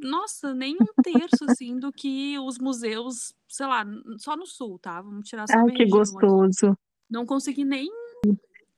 nossa, 0.01 0.53
nem 0.55 0.75
1/3, 0.81 1.41
assim, 1.45 1.79
do 1.79 1.91
que 1.93 2.37
os 2.39 2.59
museus, 2.59 3.33
sei 3.49 3.67
lá, 3.67 3.85
só 4.19 4.37
no 4.37 4.45
sul, 4.47 4.79
tá, 4.79 5.01
vamos 5.01 5.27
tirar 5.29 5.47
só 5.47 5.57
Ai, 5.57 5.71
que 5.73 5.85
região 5.85 6.17
aqui. 6.19 6.35
gostoso. 6.35 6.75
Não 7.09 7.25
consegui 7.25 7.65
nem 7.65 7.89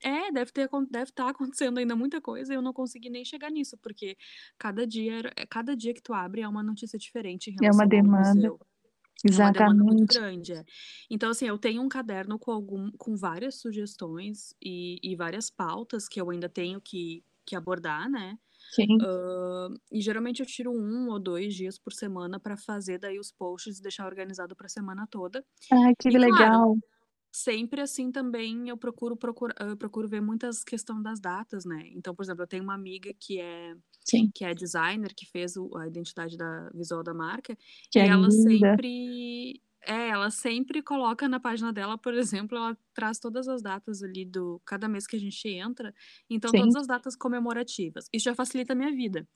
é, 0.04 0.32
deve 0.32 0.52
ter 0.52 0.68
deve 0.90 1.10
estar 1.10 1.28
acontecendo 1.30 1.78
ainda 1.78 1.96
muita 1.96 2.20
coisa 2.20 2.52
e 2.52 2.56
eu 2.56 2.62
não 2.62 2.72
consegui 2.74 3.10
nem 3.10 3.24
chegar 3.24 3.50
nisso, 3.50 3.78
porque 3.78 4.16
cada 4.58 4.86
dia 4.86 5.14
era 5.18 5.32
cada 5.50 5.76
dia 5.76 5.94
que 5.94 6.02
tu 6.02 6.12
abre 6.14 6.42
é 6.42 6.48
uma 6.48 6.62
notícia 6.62 6.98
diferente 6.98 7.50
em 7.50 7.54
É 7.62 7.70
uma 7.70 7.86
relação 7.86 7.90
a 7.94 8.02
um 8.02 8.04
demanda. 8.04 8.48
museu. 8.48 8.60
É 9.32 9.38
uma 9.38 9.52
demanda 9.52 9.84
muito 9.84 10.04
Exatamente. 10.04 10.08
grande, 10.08 10.52
é. 10.54 10.64
Então, 11.10 11.30
assim, 11.30 11.46
eu 11.48 11.58
tenho 11.58 11.82
um 11.82 11.88
caderno 11.88 12.38
com 12.38 12.52
algum 12.52 12.90
com 12.98 13.16
várias 13.16 13.56
sugestões 13.56 14.54
e 14.62 14.98
e 15.02 15.16
várias 15.16 15.50
pautas 15.50 16.08
que 16.08 16.20
eu 16.20 16.30
ainda 16.30 16.48
tenho 16.48 16.80
que 16.80 17.24
que 17.46 17.56
abordar, 17.56 18.10
né? 18.10 18.38
Sim. 18.70 19.06
Uh, 19.06 19.74
e 19.92 20.00
geralmente 20.02 20.40
eu 20.40 20.46
tiro 20.46 20.72
um 20.72 21.08
ou 21.10 21.18
dois 21.20 21.54
dias 21.54 21.78
por 21.78 21.92
semana 21.94 22.40
para 22.40 22.56
fazer 22.56 22.98
daí 22.98 23.18
os 23.20 23.32
posts 23.32 23.78
e 23.78 23.82
deixar 23.82 24.06
organizado 24.06 24.56
para 24.56 24.66
a 24.66 24.70
semana 24.70 25.06
toda. 25.10 25.44
Ah, 25.70 25.92
que 25.98 26.08
e, 26.10 26.18
legal. 26.18 26.76
Claro, 26.76 26.80
sempre 27.34 27.80
assim 27.80 28.12
também 28.12 28.68
eu 28.68 28.76
procuro, 28.76 29.16
procuro, 29.16 29.52
eu 29.58 29.76
procuro 29.76 30.08
ver 30.08 30.20
muitas 30.22 30.62
questões 30.62 31.02
das 31.02 31.20
datas, 31.20 31.64
né? 31.64 31.88
Então, 31.92 32.14
por 32.14 32.22
exemplo, 32.22 32.42
eu 32.44 32.46
tenho 32.46 32.62
uma 32.62 32.74
amiga 32.74 33.12
que 33.18 33.40
é 33.40 33.74
Sim. 34.04 34.32
que 34.34 34.44
é 34.44 34.54
designer, 34.54 35.14
que 35.16 35.26
fez 35.26 35.56
o, 35.56 35.76
a 35.76 35.86
identidade 35.86 36.36
da 36.36 36.70
visual 36.74 37.02
da 37.04 37.14
marca, 37.14 37.56
que 37.90 37.98
e 37.98 38.02
é 38.02 38.06
ela 38.06 38.30
linda. 38.30 38.30
sempre 38.30 39.62
é, 39.86 40.08
ela 40.10 40.30
sempre 40.30 40.82
coloca 40.82 41.28
na 41.28 41.40
página 41.40 41.72
dela, 41.72 41.98
por 41.98 42.14
exemplo, 42.48 42.56
ela 42.58 42.76
traz 42.94 43.18
todas 43.18 43.48
as 43.48 43.62
datas 43.62 44.02
ali 44.02 44.24
do 44.24 44.60
cada 44.64 44.88
mês 44.88 45.06
que 45.06 45.16
a 45.16 45.20
gente 45.20 45.48
entra, 45.48 45.94
então 46.30 46.50
Sim. 46.50 46.58
todas 46.60 46.76
as 46.76 46.86
datas 46.86 47.16
comemorativas. 47.16 48.06
Isso 48.12 48.24
já 48.24 48.34
facilita 48.34 48.72
a 48.72 48.76
minha 48.76 48.92
vida. 48.92 49.26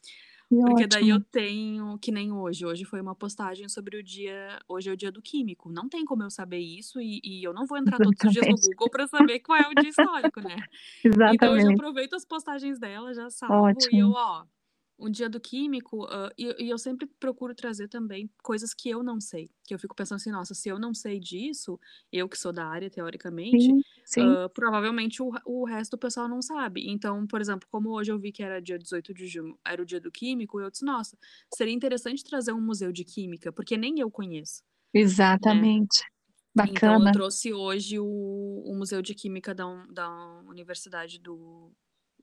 Que 0.49 0.57
Porque 0.61 0.87
daí 0.87 1.09
eu 1.09 1.19
ótimo. 1.19 1.27
tenho, 1.31 1.99
que 1.99 2.11
nem 2.13 2.33
hoje, 2.33 2.67
hoje 2.67 2.85
foi 2.85 3.01
uma 3.01 3.15
postagem 3.15 3.69
sobre 3.69 3.97
o 3.97 4.03
dia, 4.03 4.59
hoje 4.69 4.91
é 4.91 4.93
o 4.93 4.97
dia 4.97 5.13
do 5.13 5.23
químico. 5.23 5.71
Não 5.73 5.89
tem 5.89 6.05
como 6.05 6.23
eu 6.25 6.31
saber 6.31 6.59
isso 6.59 7.01
e, 7.01 7.21
e 7.25 7.45
eu 7.45 7.53
não 7.55 7.67
vou 7.67 7.79
entrar 7.79 8.01
todos 8.01 8.23
os 8.25 8.31
dias 8.33 8.49
no 8.49 8.59
Exatamente. 8.59 8.61
Google 8.61 8.91
para 8.91 9.07
saber 9.07 9.41
qual 9.41 9.59
é 9.59 9.69
o 9.69 9.75
dia 9.75 9.89
histórico, 9.89 10.41
né? 10.41 10.65
Então 11.29 11.55
hoje 11.55 11.67
eu 11.67 11.71
Exatamente. 11.71 11.73
aproveito 11.73 12.15
as 12.15 12.25
postagens 12.25 12.79
dela, 12.79 13.15
já 13.15 13.31
salvo 13.31 13.89
e 13.91 13.99
eu, 13.99 14.11
Ótimo. 14.11 14.13
ó, 14.13 14.47
um 14.99 15.11
dia 15.11 15.29
do 15.29 15.39
químico, 15.39 16.05
uh, 16.05 16.31
e, 16.37 16.65
e 16.65 16.71
eu 16.71 16.77
sempre 16.77 17.07
procuro 17.21 17.55
trazer 17.55 17.89
também 17.89 18.29
coisas 18.43 18.75
que 18.75 18.89
eu 18.89 19.03
não 19.03 19.21
sei. 19.21 19.51
Que 19.65 19.75
eu 19.75 19.79
fico 19.79 19.95
pensando 19.95 20.17
assim, 20.17 20.31
nossa, 20.31 20.55
se 20.55 20.69
eu 20.69 20.79
não 20.79 20.93
sei 20.93 21.21
disso, 21.21 21.79
eu 22.13 22.29
que 22.29 22.37
sou 22.37 22.53
da 22.53 22.67
área, 22.67 22.91
teoricamente, 22.91 23.65
Sim, 23.65 23.81
sim. 24.05 24.29
uh, 24.29 24.49
provavelmente 24.51 25.23
o, 25.23 25.31
o 25.47 25.65
resto 25.65 25.93
do 25.93 25.99
pessoal 25.99 26.29
não 26.29 26.43
sabe. 26.43 26.89
Então, 26.89 27.27
por 27.27 27.41
exemplo, 27.41 27.69
como 27.71 27.91
hoje 27.91 28.11
eu 28.11 28.19
vi 28.19 28.33
que 28.33 28.43
era 28.43 28.61
dia 28.61 28.79
18 28.79 29.15
de 29.15 29.27
junho, 29.27 29.59
era 29.65 29.81
o 29.81 29.87
dia 29.87 30.01
do 30.01 30.11
químico, 30.11 30.61
eu 30.61 30.71
disse, 30.71 30.85
nossa, 30.85 31.17
seria 31.55 31.73
interessante 31.75 32.25
trazer 32.25 32.53
um 32.53 32.61
museu 32.61 32.91
de 32.91 33.05
química, 33.05 33.53
porque 33.53 33.77
nem 33.77 34.01
eu 34.01 34.11
conheço. 34.11 34.63
Né? 34.93 35.01
Exatamente. 35.01 36.01
Então, 36.03 36.15
eu 36.59 36.99
Bacana. 36.99 37.13
trouxe 37.13 37.53
hoje 37.53 38.01
o, 38.01 38.63
o 38.67 38.75
Museu 38.77 39.01
de 39.01 39.15
Química 39.15 39.55
da, 39.55 39.65
da 39.91 40.41
Universidade 40.49 41.21
do 41.21 41.71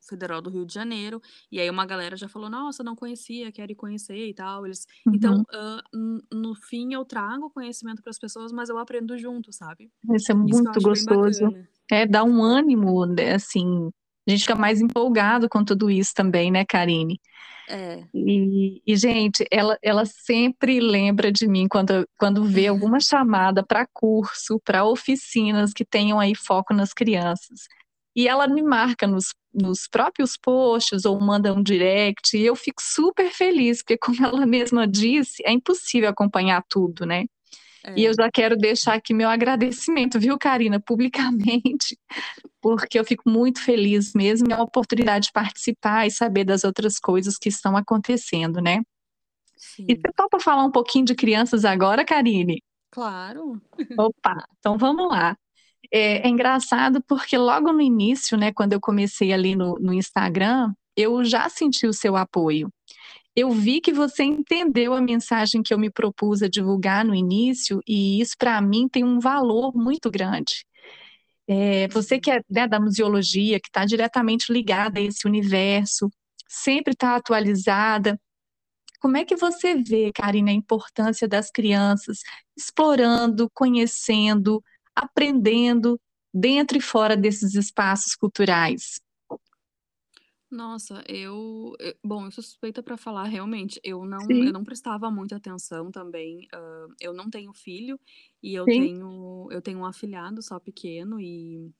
Federal 0.07 0.41
do 0.41 0.49
Rio 0.49 0.65
de 0.65 0.73
Janeiro. 0.73 1.21
E 1.51 1.59
aí 1.59 1.69
uma 1.69 1.85
galera 1.85 2.15
já 2.15 2.27
falou, 2.27 2.49
nossa, 2.49 2.83
não 2.83 2.95
conhecia, 2.95 3.51
quero 3.51 3.71
ir 3.71 3.75
conhecer 3.75 4.27
e 4.27 4.33
tal. 4.33 4.65
Eles... 4.65 4.85
Então, 5.07 5.37
Uhum. 5.37 5.43
ah, 5.53 5.83
n- 5.93 6.21
no 6.33 6.55
fim, 6.55 6.93
eu 6.93 7.03
trago 7.05 7.49
conhecimento 7.49 8.01
para 8.01 8.09
as 8.11 8.19
pessoas, 8.19 8.51
mas 8.51 8.69
eu 8.69 8.77
aprendo 8.77 9.17
junto, 9.17 9.51
sabe? 9.51 9.91
Isso 10.13 10.31
é 10.31 10.35
Isso 10.35 10.35
muito 10.35 10.71
bem 10.73 10.81
gostoso. 10.81 11.53
É, 11.91 12.05
dá 12.05 12.23
um 12.23 12.43
ânimo, 12.43 13.05
né, 13.05 13.33
assim, 13.35 13.89
a 14.27 14.31
gente 14.31 14.41
fica 14.41 14.55
mais 14.55 14.81
empolgado 14.81 15.47
com 15.47 15.63
tudo 15.63 15.89
isso 15.89 16.13
também, 16.15 16.51
né, 16.51 16.65
Karine? 16.65 17.19
É, 17.67 18.03
E, 18.13 18.81
e, 18.85 18.95
gente, 18.95 19.45
ela, 19.51 19.77
ela 19.83 20.05
sempre 20.05 20.79
lembra 20.79 21.31
de 21.31 21.47
mim 21.47 21.67
quando, 21.67 22.07
quando 22.17 22.43
vê 22.45 22.67
alguma 22.67 22.99
chamada 23.01 23.63
para 23.65 23.85
curso, 23.93 24.59
para 24.63 24.85
oficinas 24.85 25.73
que 25.73 25.83
tenham 25.85 26.19
aí 26.19 26.33
foco 26.35 26.73
nas 26.73 26.93
crianças. 26.93 27.61
E 28.15 28.27
ela 28.27 28.47
me 28.47 28.63
marca 28.63 29.05
nos, 29.05 29.33
nos 29.55 29.87
próprios 29.87 30.37
posts 30.37 31.05
ou 31.05 31.19
manda 31.19 31.53
um 31.53 31.63
direct, 31.63 32.37
e 32.37 32.45
eu 32.45 32.55
fico 32.55 32.81
super 32.81 33.31
feliz, 33.31 33.81
porque, 33.81 33.97
como 33.97 34.25
ela 34.25 34.45
mesma 34.45 34.87
disse, 34.87 35.41
é 35.45 35.51
impossível 35.51 36.09
acompanhar 36.09 36.63
tudo, 36.69 37.05
né? 37.05 37.25
E 37.95 38.03
eu 38.03 38.11
é. 38.11 38.13
já 38.13 38.31
quero 38.31 38.57
deixar 38.57 38.95
aqui 38.95 39.13
meu 39.13 39.29
agradecimento, 39.29 40.19
viu, 40.19 40.37
Karina, 40.39 40.79
publicamente, 40.79 41.97
porque 42.61 42.99
eu 42.99 43.05
fico 43.05 43.29
muito 43.29 43.61
feliz 43.61 44.13
mesmo, 44.13 44.51
é 44.51 44.55
uma 44.55 44.63
oportunidade 44.63 45.27
de 45.27 45.31
participar 45.31 46.07
e 46.07 46.11
saber 46.11 46.43
das 46.43 46.63
outras 46.63 46.99
coisas 46.99 47.37
que 47.37 47.49
estão 47.49 47.77
acontecendo, 47.77 48.59
né? 48.59 48.81
E 49.87 49.95
Sim, 49.95 49.95
você 49.95 50.11
topa 50.15 50.39
falar 50.39 50.65
um 50.65 50.71
pouquinho 50.71 51.05
de 51.05 51.15
crianças 51.15 51.63
agora, 51.63 52.03
Karine? 52.03 52.61
claro. 52.89 53.61
Opa, 53.97 54.47
então 54.59 54.77
vamos 54.77 55.09
lá. 55.09 55.37
É, 55.97 56.27
é 56.27 56.29
engraçado 56.29 57.01
porque 57.07 57.37
logo 57.37 57.71
no 57.71 57.79
início, 57.79 58.37
né, 58.37 58.51
quando 58.51 58.73
eu 58.73 58.81
comecei 58.81 59.31
ali 59.31 59.55
no, 59.55 59.75
no 59.79 59.93
Instagram, 59.93 60.73
eu 60.93 61.23
já 61.23 61.47
senti 61.47 61.87
o 61.87 61.93
seu 61.93 62.17
apoio. 62.17 62.69
Eu 63.33 63.51
vi 63.51 63.79
que 63.79 63.93
você 63.93 64.23
entendeu 64.23 64.93
a 64.93 64.99
mensagem 64.99 65.63
que 65.63 65.73
eu 65.73 65.79
me 65.79 65.89
propus 65.89 66.43
a 66.43 66.49
divulgar 66.49 67.05
no 67.05 67.15
início, 67.15 67.79
e 67.87 68.19
isso 68.19 68.35
para 68.37 68.61
mim 68.61 68.89
tem 68.89 69.05
um 69.05 69.21
valor 69.21 69.73
muito 69.73 70.11
grande. 70.11 70.65
É, 71.47 71.87
você 71.87 72.19
que 72.19 72.29
é 72.29 72.41
né, 72.49 72.67
da 72.67 72.79
museologia, 72.79 73.57
que 73.57 73.69
está 73.69 73.85
diretamente 73.85 74.51
ligada 74.51 74.99
a 74.99 75.01
esse 75.01 75.25
universo, 75.25 76.09
sempre 76.45 76.91
está 76.91 77.15
atualizada. 77.15 78.19
Como 78.99 79.15
é 79.15 79.23
que 79.23 79.37
você 79.37 79.75
vê, 79.75 80.11
Karina, 80.13 80.51
a 80.51 80.53
importância 80.53 81.25
das 81.25 81.49
crianças 81.49 82.19
explorando, 82.57 83.49
conhecendo, 83.53 84.61
aprendendo 84.95 85.99
dentro 86.33 86.77
e 86.77 86.81
fora 86.81 87.17
desses 87.17 87.55
espaços 87.55 88.15
culturais? 88.15 88.99
Nossa, 90.49 91.03
eu, 91.07 91.75
eu- 91.79 91.95
bom, 92.03 92.25
eu 92.25 92.31
sou 92.31 92.43
suspeita 92.43 92.81
para 92.83 92.95
falar 92.97 93.23
realmente. 93.25 93.79
Eu 93.83 94.05
não, 94.05 94.45
eu 94.45 94.51
Sim, 94.51 94.53
não 94.53 94.63
prestava 94.63 95.09
muita 95.11 95.35
atenção 95.35 95.91
também. 95.91 96.47
ah, 96.53 96.87
eu 96.99 97.13
não 97.13 97.29
tenho 97.29 97.51
filho 97.53 97.99
e 98.41 98.53
eu 98.53 98.67
sim, 98.67 98.89
tenho, 99.09 99.47
eu 99.51 99.61
tenho 99.61 99.79
um 99.79 99.85
afilhado 99.85 100.41
só 100.41 100.59
pequeno 100.59 101.19
e 101.19 101.71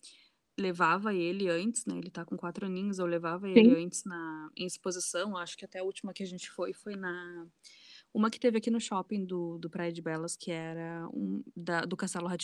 levava 0.59 1.13
ele 1.13 1.49
antes, 1.49 1.85
né? 1.85 1.97
Ele 1.97 2.09
tá 2.11 2.25
com 2.25 2.37
quatro 2.37 2.65
aninhos. 2.65 2.99
Eu 2.99 3.05
levava 3.07 3.49
ele 3.49 3.69
sim. 3.69 3.77
antes 3.83 4.03
na 4.05 4.49
em 4.57 4.65
exposição. 4.67 5.37
Acho 5.37 5.57
que 5.57 5.65
até 5.65 5.79
a 5.79 5.83
última 5.83 6.13
que 6.13 6.23
a 6.23 6.27
gente 6.27 6.49
foi 6.51 6.73
foi 6.73 6.95
na 6.95 7.47
uma 8.13 8.29
que 8.31 8.39
teve 8.39 8.57
aqui 8.57 8.71
no 8.71 8.79
shopping 8.81 9.25
do, 9.25 9.57
do 9.59 9.69
Praia 9.69 9.91
de 9.93 10.01
Belas, 10.01 10.35
que 10.37 10.51
era 10.51 11.07
um, 11.13 11.43
da, 11.55 11.81
do 11.85 11.97
Castelo 11.97 12.27
rá 12.27 12.37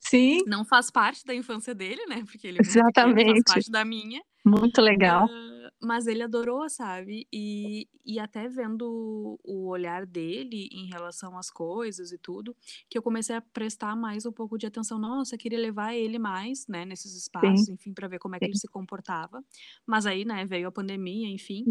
Sim, 0.00 0.42
Não 0.44 0.64
faz 0.64 0.90
parte 0.90 1.24
da 1.24 1.34
infância 1.34 1.74
dele, 1.74 2.04
né? 2.06 2.24
Porque 2.24 2.46
ele 2.46 2.58
é 2.60 2.62
pequeno, 2.62 3.20
faz 3.24 3.42
exatamente. 3.42 3.42
parte 3.42 3.70
da 3.70 3.84
minha. 3.84 4.22
Muito 4.44 4.82
legal. 4.82 5.28
Ah, 5.28 5.70
mas 5.82 6.06
ele 6.06 6.22
adorou, 6.22 6.68
sabe? 6.70 7.28
E, 7.32 7.88
e 8.04 8.18
até 8.20 8.48
vendo 8.48 9.38
o 9.44 9.68
olhar 9.68 10.06
dele 10.06 10.68
em 10.72 10.86
relação 10.88 11.38
às 11.38 11.50
coisas 11.50 12.12
e 12.12 12.18
tudo, 12.18 12.56
que 12.90 12.98
eu 12.98 13.02
comecei 13.02 13.36
a 13.36 13.42
prestar 13.42 13.96
mais 13.96 14.26
um 14.26 14.32
pouco 14.32 14.58
de 14.58 14.66
atenção. 14.66 14.98
Nossa, 14.98 15.34
eu 15.36 15.38
queria 15.38 15.58
levar 15.58 15.94
ele 15.94 16.18
mais, 16.18 16.66
né, 16.68 16.84
nesses 16.84 17.14
Sim, 17.42 17.66
espaços, 17.66 17.68
enfim, 17.68 17.94
para 17.94 18.08
ver 18.08 18.18
como 18.20 18.36
é 18.36 18.40
que 18.40 18.48
ele 18.50 18.54
sim, 18.54 18.58
se 18.58 18.68
comportava. 18.68 19.42
Mas 19.86 20.06
aí, 20.06 20.24
né, 20.24 20.46
veio 20.46 20.68
a 20.68 20.72
pandemia, 20.72 21.28
enfim. 21.28 21.68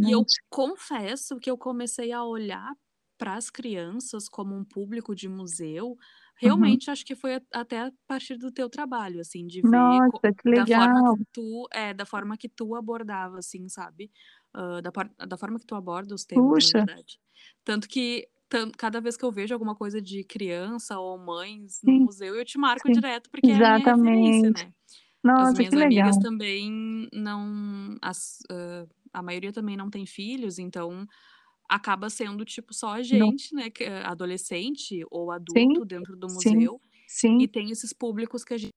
E 0.00 0.10
eu 0.14 0.22
exatamente. 0.22 0.40
confesso 0.50 1.38
que 1.40 1.50
eu 1.50 1.58
comecei 1.58 2.12
a 2.12 2.24
olhar 2.24 2.74
para 3.18 3.34
as 3.36 3.48
crianças 3.50 4.28
como 4.28 4.54
um 4.56 4.64
público 4.64 5.14
de 5.14 5.28
museu. 5.28 5.96
Uhum. 6.42 6.78
Realmente 6.78 6.90
acho 6.90 7.04
que 7.04 7.14
foi 7.16 7.40
até 7.52 7.80
a 7.80 7.92
partir 8.06 8.36
do 8.38 8.50
teu 8.52 8.68
trabalho, 8.70 9.20
assim, 9.20 9.46
de 9.46 9.62
ver 9.62 10.02
Nossa, 10.02 10.32
que 10.34 10.48
da 10.54 10.66
forma 10.66 11.02
que 11.04 11.16
legal. 11.16 11.24
tu, 11.32 11.66
é, 11.72 11.94
da 11.94 12.04
forma 12.06 12.36
que 12.36 12.48
tu 12.48 12.74
abordava, 12.76 13.38
assim, 13.38 13.68
sabe? 13.68 14.10
Ah, 14.54 14.80
da, 14.80 14.90
da 15.26 15.36
forma 15.38 15.58
que 15.58 15.66
tu 15.66 15.74
aborda 15.74 16.14
os 16.14 16.24
temas, 16.24 16.60
na 16.60 16.68
Puxa, 16.68 16.80
verdade. 16.80 17.18
Tanto 17.64 17.88
que 17.88 18.28
cada 18.78 19.00
vez 19.00 19.16
que 19.16 19.24
eu 19.24 19.32
vejo 19.32 19.52
alguma 19.54 19.74
coisa 19.74 20.00
de 20.00 20.22
criança 20.24 20.98
ou 21.00 21.18
mães 21.18 21.80
no 21.82 21.96
sim, 21.96 22.06
museu, 22.06 22.34
eu 22.36 22.44
te 22.44 22.56
marco 22.58 22.88
sim, 22.88 23.00
direto, 23.00 23.28
porque 23.30 23.50
é 23.50 23.58
a 23.60 23.66
minha 23.66 23.86
referência, 23.86 24.48
exatamente. 24.48 24.54
né? 24.54 24.72
As 25.36 25.52
Nossa, 25.52 25.64
que 25.64 25.74
minhas 25.74 25.76
amigas 25.76 26.16
legal. 26.16 26.18
também 26.18 27.08
não, 27.12 27.96
as, 28.02 28.38
ah, 28.50 28.86
a 29.12 29.22
maioria 29.22 29.52
também 29.52 29.76
não 29.76 29.90
tem 29.90 30.06
filhos, 30.06 30.58
então 30.58 31.06
acaba 31.68 32.10
sendo 32.10 32.44
tipo 32.44 32.74
só 32.74 32.90
a 32.94 33.02
Não, 33.10 33.30
gente, 33.30 33.54
né, 33.54 33.70
que 33.70 33.84
é 33.84 34.04
adolescente 34.04 35.04
ou 35.10 35.30
sim, 35.52 35.70
adulto 35.70 35.84
dentro 35.84 36.16
do 36.16 36.28
sim, 36.28 36.68
museu, 36.68 36.80
e 37.38 37.46
sim. 37.46 37.48
tem 37.48 37.70
esses 37.70 37.92
públicos 37.92 38.44
que 38.44 38.54
a 38.54 38.58
gente 38.58 38.72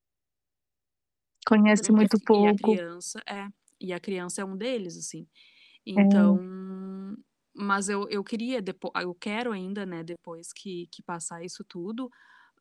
Conhece 1.48 1.92
e 2.00 2.06
a, 2.06 2.08
muito 2.08 2.20
e 2.34 2.46
a 2.48 2.54
pouco. 2.54 2.78
criança 2.78 3.20
é, 3.28 3.48
e 3.80 3.94
a 3.94 4.00
criança 4.00 4.42
é 4.42 4.46
um 4.46 4.58
deles, 4.58 4.98
assim. 4.98 5.28
É, 5.96 6.04
Então, 6.04 6.38
mas 7.56 7.90
eu, 7.90 8.08
eu 8.10 8.24
queria 8.24 8.62
depois, 8.62 8.94
eu 9.04 9.16
quero 9.16 9.52
ainda, 9.52 9.86
né, 9.86 10.04
depois 10.04 10.54
que, 10.54 10.88
que 10.92 11.02
passar 11.04 11.44
isso 11.44 11.64
tudo, 11.64 12.10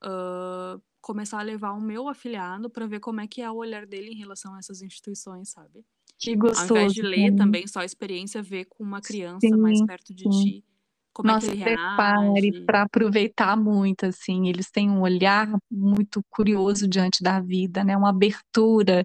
ah, 0.03 0.79
começar 1.03 1.41
a 1.41 1.43
levar 1.43 1.73
o 1.73 1.81
meu 1.81 2.09
afilhado 2.09 2.71
para 2.71 2.87
ver 2.87 3.01
como 3.01 3.21
é 3.21 3.29
que 3.29 3.43
é 3.43 3.51
o 3.51 3.57
olhar 3.57 3.87
dele 3.87 4.11
em 4.13 4.17
relação 4.19 4.55
a 4.55 4.59
essas 4.59 4.83
instituições, 4.83 5.51
sabe? 5.51 5.85
Que 6.19 6.35
Ao 6.55 6.67
invés 6.67 6.93
de 6.93 7.03
gostoso 7.03 7.03
ler 7.03 7.33
mim. 7.33 7.37
também 7.37 7.67
só 7.67 7.81
a 7.81 7.85
experiência, 7.85 8.43
ver 8.43 8.67
com 8.67 8.85
uma 8.85 9.03
criança 9.03 9.57
mais 9.57 9.81
Sim, 9.81 9.87
perto 9.87 10.15
de 10.15 10.27
sim. 10.27 10.31
ti, 10.31 10.65
como 11.13 11.31
é 11.31 11.37
que 11.37 11.45
Nossa, 11.45 11.47
ele 11.47 11.57
prepare 11.57 12.53
para 12.67 12.83
aproveitar 12.83 13.57
muito, 13.57 14.07
assim. 14.07 14.49
Eles 14.49 14.71
têm 14.71 14.91
um 14.91 15.03
olhar 15.03 15.49
muito 15.71 16.23
curioso 16.31 16.89
diante 16.89 17.23
da 17.23 17.41
vida, 17.41 17.85
né? 17.85 17.97
Uma 17.97 18.11
abertura. 18.11 19.05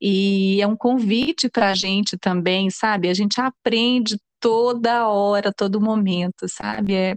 E 0.00 0.60
é 0.62 0.66
um 0.66 0.76
convite 0.76 1.48
para 1.50 1.70
a 1.70 1.74
gente 1.74 2.18
também, 2.18 2.70
sabe? 2.70 3.08
A 3.08 3.14
gente 3.14 3.40
aprende 3.40 4.18
toda 4.40 5.08
hora, 5.08 5.52
todo 5.56 5.80
momento, 5.80 6.46
sabe? 6.48 6.94
É, 6.94 7.14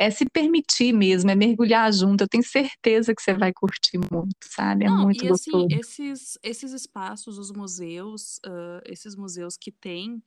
é 0.00 0.10
se 0.10 0.24
permitir 0.24 0.94
mesmo, 0.94 1.30
é 1.30 1.34
mergulhar 1.34 1.92
junto. 1.92 2.24
Eu 2.24 2.28
tenho 2.28 2.42
certeza 2.42 3.14
que 3.14 3.20
você 3.20 3.34
vai 3.34 3.52
curtir 3.52 3.98
muito, 3.98 4.34
sabe? 4.44 4.86
É 4.86 4.88
Não, 4.88 5.02
muito 5.02 5.22
e 5.22 5.28
assim, 5.28 5.50
gostoso. 5.50 5.66
esses, 5.78 6.38
esses 6.42 6.72
espaços, 6.72 7.36
os 7.36 7.52
museus, 7.52 8.38
uh, 8.46 8.80
esses 8.86 9.14
museus 9.14 9.58
que 9.58 9.70
têm 9.70 10.22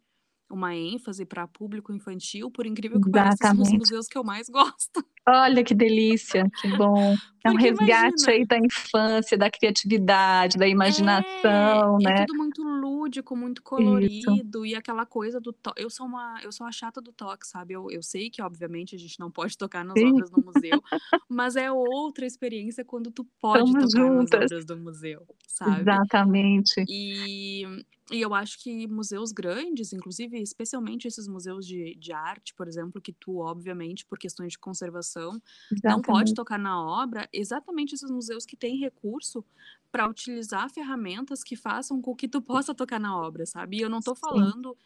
uma 0.47 0.75
ênfase 0.75 1.25
para 1.25 1.47
público 1.47 1.91
infantil, 1.91 2.51
por 2.51 2.67
incrível 2.67 3.01
que 3.01 3.09
pareça, 3.09 3.47
são 3.47 3.59
os 3.59 3.73
museus 3.73 4.07
que 4.07 4.15
eu 4.15 4.23
mais 4.23 4.47
gosto. 4.53 5.03
Olha 5.27 5.63
que 5.63 5.73
delícia, 5.73 6.49
que 6.61 6.67
bom. 6.75 7.15
É 7.45 7.51
um 7.51 7.55
resgate 7.55 8.29
aí 8.29 8.45
da 8.45 8.57
infância, 8.57 9.37
da 9.37 9.51
criatividade, 9.51 10.57
da 10.57 10.65
imaginação, 10.65 11.97
é, 11.99 12.03
né? 12.03 12.13
É 12.21 12.25
tudo 12.25 12.37
muito 12.37 12.63
lúdico, 12.63 13.35
muito 13.35 13.61
colorido 13.61 14.33
Isso. 14.33 14.65
e 14.65 14.75
aquela 14.75 15.05
coisa 15.05 15.41
do 15.41 15.51
to... 15.51 15.73
eu 15.75 15.89
sou 15.89 16.05
uma 16.05 16.39
eu 16.41 16.53
sou 16.53 16.65
a 16.65 16.71
chata 16.71 17.01
do 17.01 17.11
toque, 17.11 17.45
sabe? 17.45 17.73
Eu, 17.73 17.91
eu 17.91 18.01
sei 18.01 18.29
que 18.29 18.41
obviamente 18.41 18.95
a 18.95 18.99
gente 18.99 19.19
não 19.19 19.29
pode 19.29 19.57
tocar 19.57 19.83
nas 19.83 19.99
Sim. 19.99 20.11
obras 20.11 20.29
do 20.29 20.41
museu, 20.41 20.81
mas 21.27 21.57
é 21.57 21.69
outra 21.69 22.25
experiência 22.25 22.85
quando 22.85 23.11
tu 23.11 23.25
pode 23.41 23.65
tocar 23.65 23.87
juntas. 23.89 24.39
nas 24.39 24.51
obras 24.51 24.65
do 24.65 24.77
museu, 24.77 25.27
sabe? 25.45 25.81
Exatamente. 25.81 26.85
E 26.87 27.65
e 28.11 28.21
eu 28.21 28.33
acho 28.33 28.61
que 28.61 28.85
museus 28.87 29.31
grandes, 29.31 29.93
inclusive, 29.93 30.37
especialmente 30.41 31.07
esses 31.07 31.27
museus 31.27 31.65
de, 31.65 31.95
de 31.95 32.11
arte, 32.11 32.53
por 32.53 32.67
exemplo, 32.67 33.01
que 33.01 33.13
tu, 33.13 33.37
obviamente, 33.37 34.05
por 34.05 34.19
questões 34.19 34.51
de 34.53 34.59
conservação, 34.59 35.12
exatamente. 35.19 35.83
não 35.83 36.01
pode 36.01 36.33
tocar 36.33 36.57
na 36.57 36.81
obra, 36.81 37.27
exatamente 37.31 37.95
esses 37.95 38.09
museus 38.09 38.45
que 38.45 38.55
têm 38.55 38.77
recurso 38.77 39.45
para 39.91 40.07
utilizar 40.07 40.69
ferramentas 40.69 41.43
que 41.43 41.55
façam 41.55 42.01
com 42.01 42.15
que 42.15 42.27
tu 42.27 42.41
possa 42.41 42.73
tocar 42.73 42.99
na 42.99 43.15
obra, 43.15 43.45
sabe? 43.45 43.77
E 43.77 43.81
eu 43.81 43.89
não 43.89 43.99
estou 43.99 44.15
falando. 44.15 44.77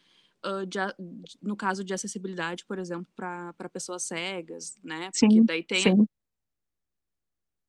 Uh, 0.46 0.64
de, 0.64 0.78
no 1.42 1.56
caso 1.56 1.82
de 1.82 1.92
acessibilidade, 1.92 2.64
por 2.64 2.78
exemplo, 2.78 3.08
para 3.16 3.68
pessoas 3.72 4.04
cegas, 4.04 4.78
né? 4.84 5.10
Porque 5.10 5.34
sim, 5.34 5.44
daí 5.44 5.64
tem. 5.64 5.82
Sim. 5.82 6.06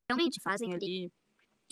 Realmente 0.07 0.39
fazem 0.39 0.75
ali 0.75 1.11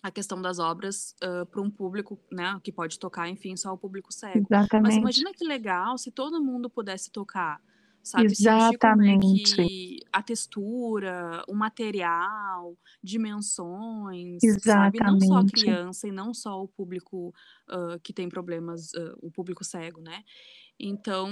a 0.04 0.12
questão 0.12 0.42
das 0.42 0.60
obras 0.60 1.16
uh, 1.24 1.46
para 1.46 1.62
um 1.62 1.70
público, 1.70 2.20
né, 2.32 2.60
que 2.64 2.72
pode 2.72 3.00
tocar, 3.00 3.28
enfim, 3.28 3.56
só 3.56 3.74
o 3.74 3.78
público 3.78 4.14
cego. 4.14 4.46
Exatamente. 4.50 4.84
Mas 4.84 4.96
imagina 4.96 5.32
que 5.34 5.46
legal 5.46 5.98
se 5.98 6.12
todo 6.12 6.44
mundo 6.44 6.70
pudesse 6.70 7.12
tocar, 7.12 7.62
sabe? 8.04 8.26
Exatamente. 8.26 9.56
Como 9.56 9.66
é 9.66 9.68
que 9.68 10.00
a 10.12 10.24
textura, 10.24 11.44
o 11.48 11.54
material, 11.54 12.78
dimensões, 13.04 14.42
Exatamente. 14.44 14.98
sabe? 14.98 15.12
Não 15.12 15.20
só 15.20 15.38
a 15.38 15.46
criança 15.46 16.08
e 16.08 16.12
não 16.12 16.34
só 16.34 16.64
o 16.64 16.68
público 16.68 17.34
uh, 17.70 18.00
que 18.02 18.14
tem 18.14 18.30
problemas, 18.30 18.94
uh, 18.94 19.18
o 19.22 19.30
público 19.30 19.64
cego, 19.64 20.02
né? 20.02 20.24
Então, 20.80 21.28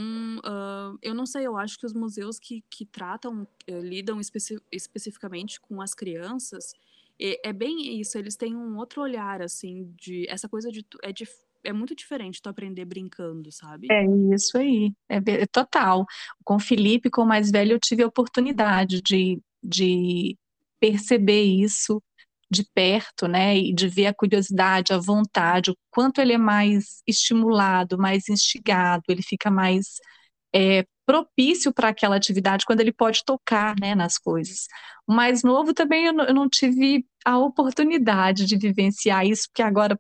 eu 1.04 1.14
não 1.14 1.28
sei, 1.28 1.46
eu 1.46 1.56
acho 1.56 1.78
que 1.78 1.86
os 1.86 1.94
museus 1.94 2.40
que, 2.40 2.64
que 2.68 2.84
tratam, 2.84 3.48
eh, 3.68 3.80
lidam 3.80 4.20
especi 4.20 4.60
especificamente 4.72 5.62
com 5.62 5.84
as 5.84 5.94
crianças, 5.94 6.74
é 7.20 7.54
bem 7.54 8.00
isso, 8.00 8.18
eles 8.18 8.36
têm 8.36 8.56
um 8.56 8.76
outro 8.76 9.04
olhar, 9.04 9.44
assim, 9.44 9.94
de 9.96 10.28
essa 10.28 10.50
coisa 10.50 10.72
de 10.72 10.84
é, 11.04 11.14
de, 11.14 11.28
é 11.66 11.74
muito 11.74 11.96
diferente 11.96 12.42
tu 12.42 12.50
aprender 12.50 12.86
brincando, 12.86 13.52
sabe? 13.52 13.88
É 13.92 14.06
isso 14.34 14.58
aí, 14.58 14.94
é, 15.10 15.18
é 15.18 15.46
total. 15.48 16.06
Com 16.44 16.56
o 16.56 16.60
Felipe, 16.60 17.10
com 17.10 17.24
o 17.24 17.28
mais 17.28 17.52
velho, 17.52 17.74
eu 17.74 17.80
tive 17.80 18.04
a 18.04 18.08
oportunidade 18.08 19.02
de, 19.02 19.42
de 19.62 20.38
perceber 20.80 21.44
isso 21.44 22.02
de 22.50 22.64
perto, 22.74 23.28
né, 23.28 23.58
e 23.58 23.74
de 23.74 23.88
ver 23.88 24.08
a 24.08 24.14
curiosidade, 24.14 24.94
a 24.94 25.00
vontade, 25.00 25.72
o 25.72 25.78
quanto 25.90 26.22
ele 26.22 26.34
é 26.34 26.38
mais 26.38 27.02
estimulado, 27.08 27.98
mais 27.98 28.30
instigado, 28.30 29.04
ele 29.10 29.24
fica 29.24 29.50
mais 29.50 29.96
é, 30.54 30.86
propício 31.06 31.74
para 31.74 31.90
aquela 31.90 32.16
atividade 32.16 32.66
quando 32.66 32.82
ele 32.82 32.94
pode 32.94 33.24
tocar 33.26 33.76
né, 33.80 33.94
nas 33.96 34.18
coisas. 34.18 34.68
O 35.08 35.14
mais 35.14 35.44
novo 35.44 35.74
também 35.74 36.06
eu 36.06 36.14
não, 36.14 36.26
eu 36.26 36.34
não 36.34 36.50
tive 36.50 37.06
a 37.26 37.38
oportunidade 37.38 38.46
de 38.46 38.58
vivenciar 38.58 39.26
isso, 39.26 39.48
porque 39.50 39.62
agora, 39.62 40.00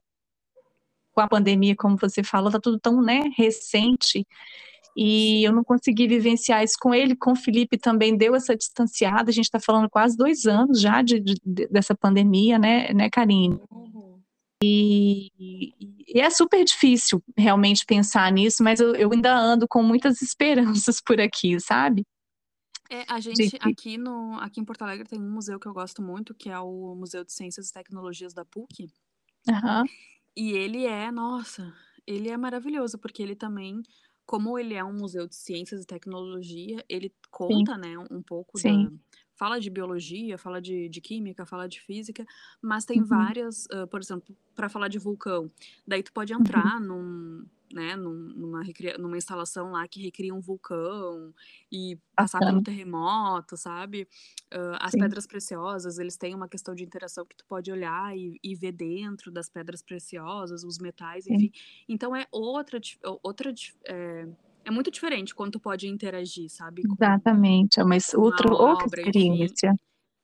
com 1.15 1.21
a 1.21 1.27
pandemia, 1.27 1.75
como 1.75 1.97
você 1.97 2.21
falou, 2.21 2.49
está 2.49 2.59
tudo 2.59 2.77
tão 2.77 3.01
né, 3.01 3.21
recente, 3.37 4.27
e 4.95 5.43
eu 5.45 5.51
não 5.51 5.63
consegui 5.63 6.07
vivenciar 6.07 6.63
isso 6.63 6.75
com 6.79 6.93
ele, 6.93 7.15
com 7.15 7.31
o 7.31 7.35
Felipe 7.35 7.77
também 7.77 8.15
deu 8.15 8.35
essa 8.35 8.55
distanciada, 8.55 9.29
a 9.29 9.33
gente 9.33 9.45
está 9.45 9.59
falando 9.59 9.89
quase 9.89 10.15
dois 10.15 10.45
anos 10.45 10.79
já 10.79 11.01
de, 11.01 11.19
de, 11.19 11.35
dessa 11.69 11.95
pandemia, 11.95 12.59
né, 12.59 12.93
né 12.93 13.09
Karine? 13.09 13.59
Uhum. 13.71 14.21
E, 14.63 15.29
e, 15.37 16.19
é 16.19 16.29
super 16.29 16.63
difícil 16.63 17.21
realmente 17.37 17.85
pensar 17.85 18.31
nisso, 18.31 18.63
mas 18.63 18.79
eu, 18.79 18.95
eu, 18.95 19.11
ainda 19.11 19.35
ando 19.35 19.67
com 19.67 19.83
muitas 19.83 20.21
esperanças 20.23 21.01
por 21.01 21.19
aqui, 21.19 21.59
sabe? 21.59 22.05
É, 22.89 23.03
a 23.09 23.19
gente 23.19 23.49
de... 23.49 23.57
aqui 23.61 23.97
no 23.97 24.35
aqui 24.39 24.61
em 24.61 24.65
Porto 24.65 24.83
Alegre 24.83 25.07
tem 25.07 25.19
um 25.19 25.31
museu 25.31 25.59
que 25.59 25.67
eu 25.67 25.73
gosto 25.73 26.01
muito, 26.01 26.35
que 26.35 26.49
é 26.49 26.59
o 26.59 26.95
Museu 26.95 27.25
de 27.25 27.33
Ciências 27.33 27.69
e 27.69 27.73
Tecnologias 27.73 28.33
da 28.33 28.45
PUC. 28.45 28.87
Uhum. 29.47 29.83
E 30.35 30.51
ele 30.51 30.85
é, 30.85 31.11
nossa, 31.11 31.73
ele 32.05 32.29
é 32.29 32.37
maravilhoso, 32.37 32.97
porque 32.97 33.23
ele 33.23 33.35
também, 33.35 33.81
como 34.25 34.59
ele 34.59 34.73
é 34.73 34.83
um 34.83 34.93
museu 34.93 35.27
de 35.27 35.35
ciências 35.35 35.83
e 35.83 35.87
tecnologia, 35.87 36.83
ele 36.89 37.13
conta, 37.31 37.75
Sim. 37.75 37.79
né, 37.79 37.97
um 38.11 38.21
pouco 38.21 38.57
Sim. 38.57 38.85
da 38.85 38.91
fala 39.35 39.59
de 39.59 39.69
biologia, 39.69 40.37
fala 40.37 40.61
de, 40.61 40.89
de 40.89 41.01
química, 41.01 41.45
fala 41.45 41.67
de 41.67 41.81
física, 41.81 42.25
mas 42.61 42.85
tem 42.85 43.01
uhum. 43.01 43.05
várias, 43.05 43.65
uh, 43.65 43.85
por 43.89 43.99
exemplo, 43.99 44.35
para 44.55 44.69
falar 44.69 44.87
de 44.87 44.97
vulcão, 44.97 45.51
daí 45.85 46.01
tu 46.01 46.11
pode 46.13 46.33
uhum. 46.33 46.39
entrar 46.39 46.79
uhum. 46.79 46.87
num, 46.87 47.45
né, 47.71 47.95
numa, 47.95 48.63
numa 48.99 49.17
instalação 49.17 49.71
lá 49.71 49.87
que 49.87 50.01
recria 50.01 50.33
um 50.33 50.39
vulcão 50.39 51.33
e 51.71 51.97
passar 52.15 52.39
pelo 52.39 52.61
terremoto, 52.61 53.57
sabe? 53.57 54.07
Uh, 54.53 54.77
as 54.79 54.91
Sim. 54.91 54.99
pedras 54.99 55.27
preciosas, 55.27 55.97
eles 55.99 56.17
têm 56.17 56.35
uma 56.35 56.47
questão 56.47 56.75
de 56.75 56.83
interação 56.83 57.25
que 57.25 57.35
tu 57.35 57.45
pode 57.45 57.71
olhar 57.71 58.15
e, 58.15 58.39
e 58.43 58.55
ver 58.55 58.71
dentro 58.71 59.31
das 59.31 59.49
pedras 59.49 59.81
preciosas, 59.81 60.63
os 60.63 60.77
metais, 60.77 61.27
enfim. 61.27 61.51
Sim. 61.53 61.83
Então 61.89 62.15
é 62.15 62.27
outra, 62.31 62.79
outra 63.23 63.53
é, 63.85 64.27
é 64.65 64.71
muito 64.71 64.89
diferente 64.89 65.35
quando 65.35 65.53
tu 65.53 65.59
pode 65.59 65.87
interagir, 65.87 66.49
sabe? 66.49 66.83
Com, 66.83 66.93
Exatamente, 66.93 67.79
é 67.79 67.83
uma 67.83 67.95
outra, 68.15 68.53
outra 68.53 68.85
experiência. 68.85 69.69
Enfim. 69.69 69.79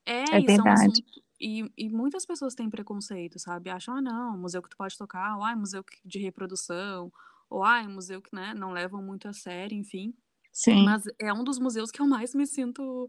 É, 0.05 0.37
é 0.37 0.41
verdade. 0.41 1.03
e, 1.39 1.71
e, 1.77 1.89
muitas 1.89 2.25
pessoas 2.25 2.55
têm 2.55 2.69
preconceito, 2.69 3.37
sabe? 3.39 3.69
Acham, 3.69 3.95
ah, 3.97 4.01
não, 4.01 4.37
museu 4.37 4.61
que 4.61 4.69
tu 4.69 4.77
pode 4.77 4.97
tocar, 4.97 5.37
ou 5.37 5.43
ah, 5.43 5.55
museu 5.55 5.83
de 6.03 6.19
reprodução, 6.19 7.11
ou 7.51 7.63
ah, 7.63 7.87
museu 7.87 8.21
que 8.21 8.33
né, 8.33 8.53
não 8.55 8.71
levam 8.71 9.03
muito 9.03 9.27
a 9.27 9.33
sério, 9.33 9.77
enfim. 9.77 10.13
Sim. 10.51 10.83
Mas 10.85 11.03
é 11.19 11.31
um 11.33 11.43
dos 11.43 11.59
museus 11.59 11.91
que 11.91 12.01
eu 12.01 12.07
mais 12.07 12.33
me 12.33 12.47
sinto. 12.47 13.07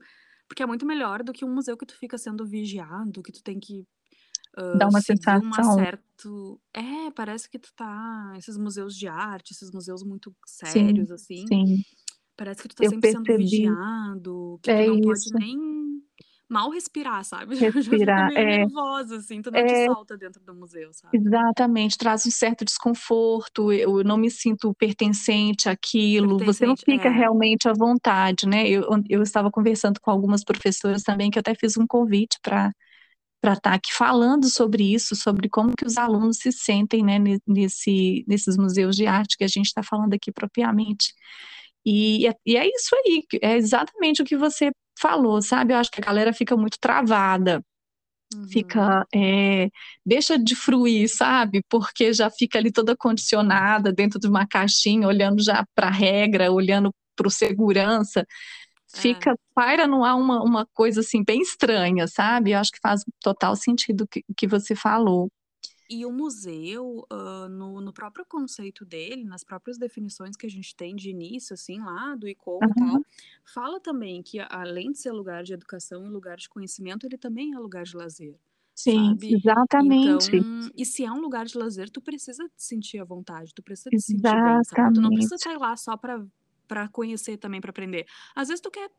Porque 0.49 0.63
é 0.63 0.67
muito 0.67 0.85
melhor 0.85 1.23
do 1.23 1.33
que 1.33 1.45
um 1.45 1.55
museu 1.55 1.77
que 1.77 1.87
tu 1.87 1.97
fica 1.97 2.19
sendo 2.19 2.45
vigiado, 2.45 3.23
que 3.23 3.33
tu 3.33 3.43
tem 3.43 3.59
que 3.59 3.87
Uh, 4.55 4.77
Dá 4.77 4.87
uma 4.87 5.01
sensação. 5.01 5.41
Uma 5.41 5.75
certo... 5.75 6.61
É, 6.75 7.11
parece 7.13 7.49
que 7.49 7.59
tu 7.59 7.73
tá. 7.75 8.35
Esses 8.37 8.59
museus 8.59 8.95
de 8.95 9.09
arte, 9.09 9.53
esses 9.53 9.73
museus 9.73 10.05
muito 10.05 10.35
sérios, 10.47 11.09
sim, 11.09 11.15
assim. 11.15 11.47
Sim. 11.47 11.83
Parece 12.37 12.63
que 12.63 12.69
tu 12.69 12.75
tá 12.75 12.85
Eu 12.85 12.91
sempre 12.91 13.13
percebi. 13.13 13.27
sendo 13.27 13.39
vigiado, 13.39 14.61
que 14.63 14.71
é 14.71 14.85
tu 14.85 14.91
não 14.91 15.13
isso. 15.13 15.31
pode 15.31 15.47
nem 15.47 15.82
mal 16.53 16.71
respirar, 16.71 17.25
sabe? 17.25 17.57
Respirar, 17.73 18.31
já 18.31 18.39
é. 18.39 18.59
nervosa, 18.59 19.17
assim, 19.17 19.41
tu 19.41 19.51
não 19.51 19.59
é, 19.59 19.65
te 19.65 19.87
solta 19.87 20.17
dentro 20.17 20.43
do 20.45 20.55
museu, 20.55 20.91
sabe? 20.93 21.17
Exatamente, 21.17 21.97
traz 21.97 22.27
um 22.27 22.31
certo 22.31 22.65
desconforto, 22.65 23.73
eu 23.73 24.05
não 24.05 24.19
me 24.19 24.31
sinto 24.31 24.75
pertencente 24.75 25.69
àquilo, 25.69 26.37
pertencente, 26.37 26.59
você 26.59 26.67
não 26.67 26.77
fica 26.77 27.09
é. 27.09 27.11
realmente 27.13 27.69
à 27.69 27.73
vontade, 27.73 28.47
né? 28.47 28.69
Eu, 28.69 28.85
eu 29.09 29.23
estava 29.23 29.51
conversando 29.51 29.99
com 30.01 30.11
algumas 30.11 30.45
professoras 30.45 31.03
também, 31.03 31.31
que 31.31 31.39
eu 31.39 31.41
até 31.41 31.55
fiz 31.55 31.77
um 31.77 31.87
convite 31.87 32.39
para 32.43 32.71
para 33.41 33.55
estar 33.55 33.71
tá 33.71 33.75
aqui 33.75 33.93
falando 33.93 34.49
sobre 34.49 34.95
isso, 34.95 35.17
sobre 35.17 35.49
como 35.49 35.75
que 35.77 35.85
os 35.85 35.97
alunos 35.97 36.37
se 36.37 36.53
sentem 36.53 37.03
né, 37.03 37.19
nesse, 37.45 38.25
nesses 38.29 38.57
museus 38.57 38.95
de 38.95 39.05
arte 39.05 39.37
que 39.37 39.43
a 39.43 39.49
gente 39.49 39.67
está 39.67 39.83
falando 39.83 40.15
aqui 40.15 40.31
propriamente. 40.31 41.13
E, 41.85 42.29
é, 42.29 42.35
e 42.47 42.57
é 42.57 42.69
isso 42.69 42.95
aí, 42.95 43.25
é 43.43 43.57
exatamente 43.57 44.23
o 44.23 44.25
que 44.25 44.37
você 44.37 44.71
falou, 44.99 45.41
sabe? 45.43 45.73
Eu 45.73 45.79
acho 45.79 45.91
que 45.91 46.01
a 46.01 46.05
galera 46.05 46.33
fica 46.33 46.57
muito 46.57 46.79
travada, 46.81 47.63
uhum. 48.35 48.49
fica, 48.49 49.07
é, 49.15 49.69
deixa 50.05 50.39
de 50.39 50.55
fruir, 50.55 51.09
sabe? 51.09 51.63
Porque 51.69 52.13
já 52.13 52.31
fica 52.31 52.59
ali 52.59 52.73
toda 52.73 52.97
condicionada 52.97 53.93
dentro 53.93 54.19
de 54.21 54.29
uma 54.29 54.47
caixinha, 54.47 55.07
olhando 55.07 55.43
já 55.43 55.65
para 55.75 55.89
a 55.89 55.91
regra, 55.91 56.53
olhando 56.53 56.93
para 57.17 57.29
o 57.29 57.31
segurança, 57.31 58.27
fica, 58.95 59.33
é. 59.33 59.35
paira 59.55 59.87
no 59.87 60.05
ar 60.05 60.17
uma, 60.17 60.43
uma 60.43 60.67
coisa 60.75 61.01
assim 61.01 61.23
bem 61.25 61.41
estranha, 61.41 62.07
sabe? 62.07 62.53
Eu 62.53 62.59
acho 62.59 62.73
que 62.73 62.81
faz 62.83 63.03
total 63.21 63.57
sentido 63.57 64.03
o 64.05 64.09
que, 64.09 64.23
que 64.37 64.47
você 64.47 64.75
falou. 64.75 65.31
E 65.89 66.07
o 66.07 66.13
museu, 66.13 67.07
uh, 67.13 67.49
no, 67.49 67.81
no 67.81 67.93
próprio 67.93 68.25
conceito 68.25 68.85
dele, 68.85 69.25
nas 69.25 69.45
próprias 69.45 69.79
definições 69.79 70.37
que 70.37 70.47
a 70.47 70.51
gente 70.51 70.75
tem 70.75 70.95
de 70.97 71.11
início, 71.11 71.55
assim, 71.55 71.79
lá 71.81 72.15
do 72.15 72.29
ICOM 72.29 72.59
uhum. 72.63 72.71
e 72.71 72.75
tal, 72.75 73.03
fala 73.45 73.81
também 73.81 74.23
que, 74.23 74.39
além 74.49 74.93
de 74.93 74.99
ser 74.99 75.13
lugar 75.13 75.43
de 75.43 75.53
educação 75.53 76.07
e 76.07 76.09
lugar 76.09 76.37
de 76.37 76.49
conhecimento, 76.49 77.07
ele 77.07 77.19
também 77.19 77.53
é 77.53 77.59
lugar 77.59 77.85
de 77.85 77.97
lazer. 77.97 78.35
Sim, 78.75 79.11
sabe? 79.11 79.35
exatamente. 79.35 80.37
Então, 80.37 80.71
e 80.77 80.85
se 80.87 81.05
é 81.05 81.13
um 81.13 81.21
lugar 81.21 81.45
de 81.45 81.57
lazer, 81.59 81.91
tu 81.91 82.01
precisa 82.01 82.45
te 82.45 82.63
sentir 82.63 82.99
à 82.99 83.05
vontade, 83.05 83.53
tu 83.55 83.63
precisa 83.63 83.91
te 83.91 83.97
exatamente. 83.97 84.23
sentir 84.23 84.43
bem, 84.43 84.65
sabe? 84.65 84.95
Tu 84.95 85.01
não 85.01 85.11
precisa 85.11 85.35
estar 85.35 85.59
lá 85.59 85.77
só 85.77 85.97
para 85.97 86.25
para 86.67 86.89
conhecer 86.89 87.37
também, 87.37 87.61
para 87.61 87.69
aprender. 87.69 88.07
Às 88.35 88.49
vezes 88.49 88.63
tu 88.63 88.71
quer 88.71 88.91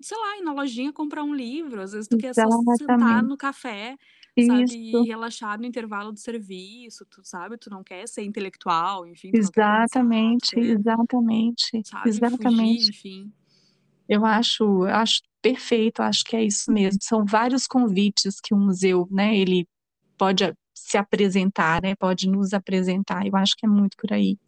sei 0.00 0.18
lá, 0.18 0.38
ir 0.38 0.42
na 0.42 0.52
lojinha 0.52 0.92
comprar 0.92 1.22
um 1.22 1.34
livro, 1.34 1.80
às 1.80 1.92
vezes 1.92 2.08
tu 2.08 2.18
quer 2.18 2.34
só 2.34 2.44
sentar 2.76 3.22
no 3.22 3.36
café, 3.36 3.96
sabe, 4.42 4.64
Isso. 4.64 4.76
e 4.76 5.06
relaxar 5.06 5.58
no 5.58 5.66
intervalo 5.66 6.12
do 6.12 6.18
serviço, 6.18 7.06
tu 7.06 7.20
sabe, 7.24 7.56
tu 7.56 7.70
não 7.70 7.84
quer 7.84 8.08
ser 8.08 8.22
intelectual, 8.22 9.06
enfim, 9.06 9.30
quer 9.30 9.38
pensar, 9.38 9.84
Exatamente, 9.84 10.50
quer, 10.54 10.60
exatamente, 10.60 11.82
sabe, 11.84 12.12
fugir, 12.12 12.24
exatamente. 12.24 12.90
enfim. 12.90 13.32
Eu 14.08 14.24
acho, 14.26 14.64
eu 14.64 14.94
acho 14.94 15.22
perfeito, 15.40 16.02
acho 16.02 16.24
que 16.24 16.36
é 16.36 16.44
isso 16.44 16.70
mesmo. 16.72 16.98
São 17.02 17.24
vários 17.24 17.66
convites 17.66 18.40
que 18.40 18.54
o 18.54 18.58
museu, 18.58 19.08
né, 19.10 19.36
ele 19.36 19.68
pode 20.18 20.44
se 20.74 20.96
apresentar, 20.98 21.82
né, 21.82 21.94
pode 21.94 22.28
nos 22.28 22.52
apresentar. 22.52 23.26
Eu 23.26 23.36
acho 23.36 23.54
que 23.56 23.66
é 23.66 23.68
muito 23.68 23.96
por 23.96 24.12
aí. 24.12 24.38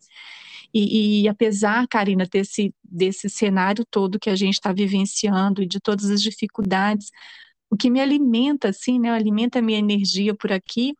E, 0.74 1.22
e 1.22 1.28
apesar, 1.28 1.86
Karina, 1.88 2.26
desse, 2.30 2.74
desse 2.84 3.30
cenário 3.30 3.84
todo 3.90 4.18
que 4.18 4.28
a 4.28 4.36
gente 4.36 4.54
está 4.54 4.72
vivenciando 4.72 5.62
e 5.62 5.66
de 5.66 5.80
todas 5.80 6.10
as 6.10 6.20
dificuldades, 6.20 7.10
o 7.70 7.76
que 7.76 7.90
me 7.90 8.00
alimenta, 8.00 8.68
assim, 8.68 8.98
né, 8.98 9.10
alimenta 9.10 9.58
a 9.58 9.62
minha 9.62 9.78
energia 9.78 10.34
por 10.34 10.52
aqui, 10.52 10.94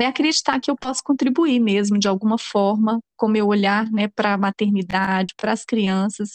é 0.00 0.06
acreditar 0.06 0.60
que 0.60 0.70
eu 0.70 0.76
posso 0.76 1.02
contribuir 1.04 1.60
mesmo 1.60 1.98
de 1.98 2.08
alguma 2.08 2.36
forma 2.36 3.00
com 3.16 3.28
meu 3.28 3.46
olhar, 3.46 3.90
né, 3.90 4.08
para 4.08 4.34
a 4.34 4.38
maternidade, 4.38 5.34
para 5.36 5.52
as 5.52 5.64
crianças 5.64 6.30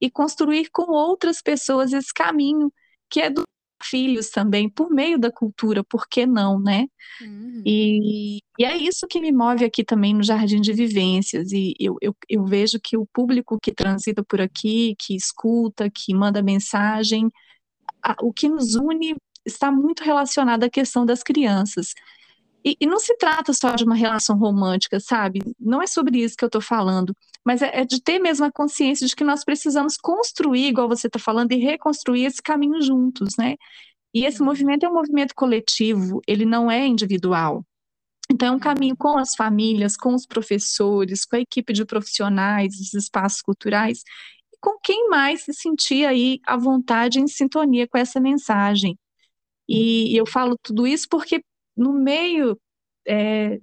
e 0.00 0.10
construir 0.10 0.68
com 0.72 0.90
outras 0.92 1.40
pessoas 1.40 1.92
esse 1.92 2.12
caminho 2.12 2.72
que 3.08 3.20
é 3.20 3.30
dos 3.30 3.44
filhos 3.82 4.30
também, 4.30 4.68
por 4.68 4.90
meio 4.90 5.18
da 5.18 5.30
cultura, 5.30 5.84
por 5.84 6.08
que 6.08 6.26
não, 6.26 6.58
né? 6.58 6.86
Uhum. 7.20 7.62
E, 7.64 8.38
e, 8.58 8.64
é 8.64 8.76
isso 8.76 9.06
que 9.06 9.20
me 9.20 9.30
move 9.30 9.64
aqui 9.64 9.84
também 9.84 10.14
no 10.14 10.22
Jardim 10.22 10.60
de 10.60 10.72
Vivências. 10.72 11.52
E 11.52 11.74
eu, 11.78 11.96
eu, 12.00 12.16
eu, 12.28 12.44
vejo 12.44 12.80
que 12.82 12.96
o 12.96 13.06
público 13.12 13.58
que 13.62 13.72
transita 13.72 14.24
por 14.24 14.40
aqui, 14.40 14.94
que 14.98 15.14
escuta, 15.14 15.90
que 15.90 16.14
manda 16.14 16.42
mensagem, 16.42 17.30
a, 18.04 18.16
o 18.20 18.32
que 18.32 18.48
nos 18.48 18.74
une 18.74 19.16
está 19.44 19.70
muito 19.70 20.02
relacionado 20.02 20.64
à 20.64 20.70
questão 20.70 21.04
das 21.04 21.22
crianças. 21.22 21.94
E, 22.64 22.76
e, 22.80 22.86
não 22.86 22.98
se 22.98 23.14
trata 23.18 23.52
só 23.52 23.74
de 23.74 23.84
uma 23.84 23.94
relação 23.94 24.38
romântica, 24.38 24.98
sabe? 24.98 25.40
Não 25.60 25.82
é 25.82 25.86
sobre 25.86 26.22
isso 26.22 26.34
que 26.36 26.44
eu 26.44 26.46
estou 26.46 26.62
falando, 26.62 27.14
mas 27.44 27.60
é, 27.60 27.80
é, 27.80 27.84
de 27.84 28.00
ter 28.02 28.18
mesmo 28.18 28.46
a 28.46 28.52
consciência 28.52 29.06
de 29.06 29.14
que 29.14 29.22
nós 29.22 29.44
precisamos 29.44 29.98
construir, 29.98 30.68
igual 30.68 30.88
você 30.88 31.06
está 31.06 31.18
falando, 31.18 31.52
e 31.52 31.56
reconstruir 31.56 32.24
esse 32.24 32.42
caminho 32.42 32.80
juntos, 32.80 33.34
né? 33.38 33.56
E 34.14 34.24
esse 34.24 34.40
uhum. 34.40 34.46
movimento 34.46 34.86
é 34.86 34.88
um 34.88 34.94
movimento 34.94 35.34
coletivo, 35.34 36.22
ele 36.26 36.46
não 36.46 36.70
é 36.70 36.86
individual. 36.86 37.64
Então, 38.30 38.48
é 38.48 38.56
um 38.56 38.58
caminho 38.58 38.96
com 38.96 39.18
as 39.18 39.34
famílias, 39.34 39.96
com 39.96 40.14
os 40.14 40.24
professores, 40.26 41.26
com 41.26 41.36
a 41.36 41.40
equipe 41.40 41.74
de 41.74 41.84
profissionais 41.84 42.78
dos 42.78 42.94
espaços 42.94 43.42
culturais, 43.42 44.02
com 44.64 44.78
quem 44.82 45.10
mais 45.10 45.42
se 45.42 45.52
sentir 45.52 46.06
aí 46.06 46.40
à 46.46 46.56
vontade 46.56 47.20
em 47.20 47.26
sintonia 47.26 47.86
com 47.86 47.98
essa 47.98 48.18
mensagem. 48.18 48.98
E 49.68 50.18
eu 50.18 50.26
falo 50.26 50.56
tudo 50.62 50.86
isso 50.86 51.06
porque 51.10 51.44
no 51.76 51.92
meio 51.92 52.58
é, 53.06 53.58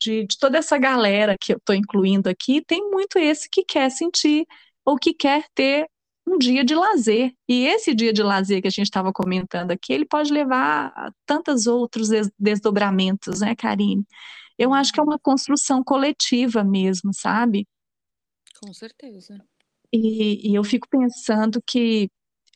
de, 0.00 0.26
de, 0.26 0.38
toda 0.38 0.58
essa 0.58 0.76
galera 0.76 1.36
que 1.40 1.54
eu 1.54 1.56
estou 1.56 1.74
incluindo 1.74 2.28
aqui, 2.28 2.62
tem 2.62 2.90
muito 2.90 3.18
esse 3.18 3.48
que 3.48 3.64
quer 3.64 3.90
sentir 3.90 4.46
ou 4.84 4.98
que 4.98 5.14
quer 5.14 5.46
ter 5.54 5.88
um 6.26 6.36
dia 6.36 6.62
de 6.62 6.74
lazer. 6.74 7.32
E 7.48 7.66
esse 7.66 7.94
dia 7.94 8.12
de 8.12 8.22
lazer 8.22 8.60
que 8.60 8.68
a 8.68 8.70
gente 8.70 8.86
estava 8.86 9.12
comentando 9.12 9.70
aqui, 9.70 9.92
ele 9.92 10.04
pode 10.04 10.30
levar 10.32 10.92
a 10.94 11.10
tantos 11.24 11.66
outros 11.66 12.10
desdobramentos, 12.38 13.40
né, 13.40 13.54
Karine? 13.56 14.04
Eu 14.58 14.74
acho 14.74 14.92
que 14.92 15.00
é 15.00 15.02
uma 15.02 15.18
construção 15.18 15.82
coletiva 15.82 16.62
mesmo, 16.62 17.12
sabe? 17.14 17.66
Com 18.60 18.72
certeza. 18.74 19.42
E, 19.92 20.50
e 20.50 20.54
eu 20.54 20.64
fico 20.64 20.88
pensando 20.88 21.60
que 21.66 22.08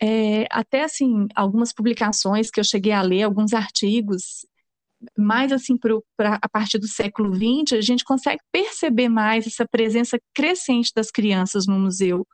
é, 0.02 0.46
até 0.50 0.84
assim, 0.84 1.28
algumas 1.34 1.72
publicações 1.72 2.50
que 2.50 2.58
eu 2.58 2.64
cheguei 2.64 2.92
a 2.92 3.02
ler, 3.02 3.22
alguns 3.22 3.52
artigos, 3.52 4.46
mais 5.16 5.52
assim 5.52 5.76
para 5.76 6.38
a 6.42 6.48
partir 6.48 6.78
do 6.78 6.88
século 6.88 7.34
XX, 7.34 7.78
a 7.78 7.80
gente 7.80 8.04
consegue 8.04 8.40
perceber 8.52 9.08
mais 9.08 9.46
essa 9.46 9.66
presença 9.70 10.18
crescente 10.34 10.92
das 10.94 11.10
crianças 11.10 11.66
no 11.66 11.78
museu. 11.78 12.26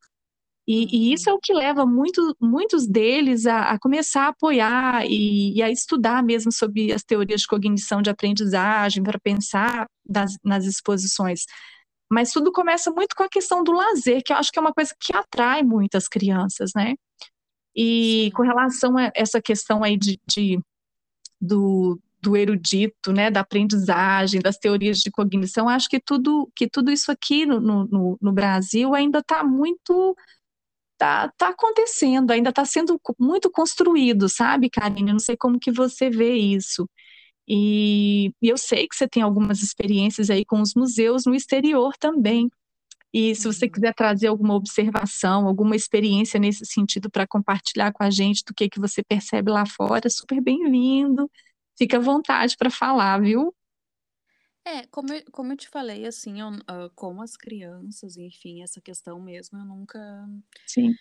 E, 0.69 1.11
e 1.11 1.13
isso 1.13 1.31
é 1.31 1.33
o 1.33 1.39
que 1.39 1.55
leva 1.55 1.87
muito, 1.87 2.37
muitos 2.41 2.89
deles 2.89 3.47
a, 3.47 3.71
a 3.71 3.79
começar 3.79 4.25
a 4.25 4.29
apoiar 4.29 5.07
e, 5.07 5.55
e, 5.57 5.63
a 5.63 5.71
estudar 5.71 6.25
mesmo 6.25 6.53
sobre 6.53 6.93
as 6.93 7.05
teorias 7.05 7.43
de 7.43 7.47
cognição 7.47 8.03
de 8.03 8.11
aprendizagem, 8.11 9.03
para 9.03 9.19
pensar 9.21 9.87
das, 10.05 10.37
nas 10.45 10.65
exposições. 10.65 11.45
Mas 12.11 12.33
tudo 12.33 12.53
começa 12.53 12.91
muito 12.91 13.15
com 13.17 13.25
a 13.25 13.29
questão 13.29 13.65
do 13.65 13.73
lazer, 13.73 14.23
que 14.25 14.33
eu 14.33 14.37
acho 14.37 14.53
que 14.53 14.59
é 14.59 14.63
uma 14.63 14.73
coisa 14.73 14.95
que 15.01 15.15
atrai 15.17 15.63
muitas 15.63 16.09
crianças, 16.09 16.71
né? 16.75 16.95
E 17.75 18.31
com 18.35 18.43
relação 18.43 18.97
a 18.97 19.11
essa 19.15 19.41
questão 19.43 19.83
aí 19.85 19.97
de, 19.97 20.19
de 20.27 20.59
do, 21.41 22.01
do 22.23 22.37
erudito, 22.37 23.13
né, 23.13 23.31
da 23.31 23.41
aprendizagem, 23.41 24.41
das 24.41 24.57
teorias 24.57 24.99
de 24.99 25.11
cognição, 25.11 25.69
acho 25.69 25.89
que 25.89 26.01
tudo, 26.01 26.51
que 26.57 26.69
tudo 26.69 26.91
isso 26.91 27.13
aqui 27.13 27.45
no, 27.45 27.61
no, 27.61 28.19
no 28.21 28.33
Brasil 28.33 28.95
ainda 28.95 29.19
está 29.19 29.45
muito 29.45 30.17
tá, 30.99 31.31
tá 31.37 31.51
acontecendo, 31.51 32.31
ainda 32.31 32.51
está 32.51 32.65
sendo 32.65 33.01
muito 33.19 33.51
construído, 33.51 34.29
sabe, 34.29 34.71
Karine? 34.71 35.13
Não 35.13 35.19
sei 35.19 35.37
como 35.37 35.61
que 35.61 35.71
você 35.71 36.11
vê 36.11 36.35
isso. 36.35 36.89
E, 37.49 38.33
e 38.43 38.49
eu 38.49 38.59
sei 38.59 38.89
que 38.89 38.97
você 38.97 39.09
tem 39.09 39.23
algumas 39.23 39.63
experiências 39.63 40.31
aí 40.31 40.45
com 40.45 40.61
os 40.61 40.75
museus 40.75 41.25
no 41.25 41.35
exterior 41.35 41.97
também. 41.97 42.51
E 43.13 43.35
se 43.35 43.45
você 43.45 43.67
uhum. 43.67 43.73
quiser 43.73 43.95
trazer 43.95 44.27
alguma 44.27 44.55
observação, 44.55 45.47
alguma 45.47 45.77
experiência 45.77 46.39
nesse 46.39 46.67
sentido 46.67 47.11
para 47.11 47.27
compartilhar 47.27 47.93
com 47.93 48.03
a 48.03 48.11
gente 48.11 48.45
do 48.45 48.53
que, 48.53 48.69
que 48.69 48.81
você 48.81 49.03
percebe 49.03 49.51
lá 49.51 49.65
fora, 49.65 50.11
super 50.11 50.41
bem-vindo. 50.41 51.31
Fica 51.79 51.99
à 51.99 52.01
vontade 52.01 52.57
para 52.59 52.71
falar, 52.71 53.21
viu? 53.21 53.55
É, 54.65 54.85
como 54.89 55.13
eu, 55.13 55.23
como 55.31 55.53
eu 55.53 55.57
te 55.57 55.69
falei, 55.69 56.07
assim, 56.07 56.41
eu, 56.41 56.49
uh, 56.49 56.91
como 56.95 57.23
as 57.23 57.37
crianças, 57.37 58.17
enfim, 58.17 58.63
essa 58.63 58.81
questão 58.81 59.21
mesmo, 59.21 59.59
eu 59.59 59.65
nunca. 59.65 59.99
Sim. 60.67 60.93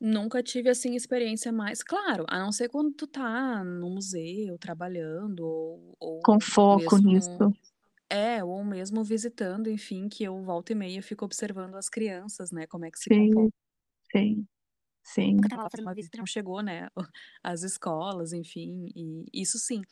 Nunca 0.00 0.42
tive, 0.42 0.70
assim, 0.70 0.94
experiência 0.94 1.52
mais. 1.52 1.82
Claro, 1.82 2.24
a 2.28 2.38
não 2.38 2.50
ser 2.50 2.68
quando 2.68 2.92
tu 2.92 3.06
tá 3.06 3.62
no 3.62 3.90
museu, 3.90 4.56
trabalhando, 4.58 5.40
ou, 5.44 5.94
ou 6.00 6.20
Com 6.22 6.40
foco 6.40 6.96
mesmo, 6.96 7.10
nisso. 7.12 7.52
É, 8.08 8.42
ou 8.42 8.64
mesmo 8.64 9.04
visitando, 9.04 9.68
enfim, 9.70 10.08
que 10.08 10.24
eu 10.24 10.42
volta 10.42 10.72
e 10.72 10.74
meia 10.74 11.02
fico 11.02 11.24
observando 11.24 11.76
as 11.76 11.88
crianças, 11.88 12.50
né, 12.50 12.66
como 12.66 12.84
é 12.86 12.90
que 12.90 12.98
se 12.98 13.04
sim, 13.04 13.30
comportam. 13.30 13.52
Sim. 14.10 14.46
Sim. 15.04 15.34
Nunca 15.34 15.48
estava 15.48 15.68
fazendo 15.70 15.86
uma 15.86 15.94
visita, 15.94 16.18
não 16.18 16.26
chegou, 16.26 16.62
né, 16.62 16.88
as 17.42 17.62
escolas, 17.62 18.32
enfim, 18.32 18.88
e 18.96 19.24
isso 19.32 19.58
sim. 19.58 19.82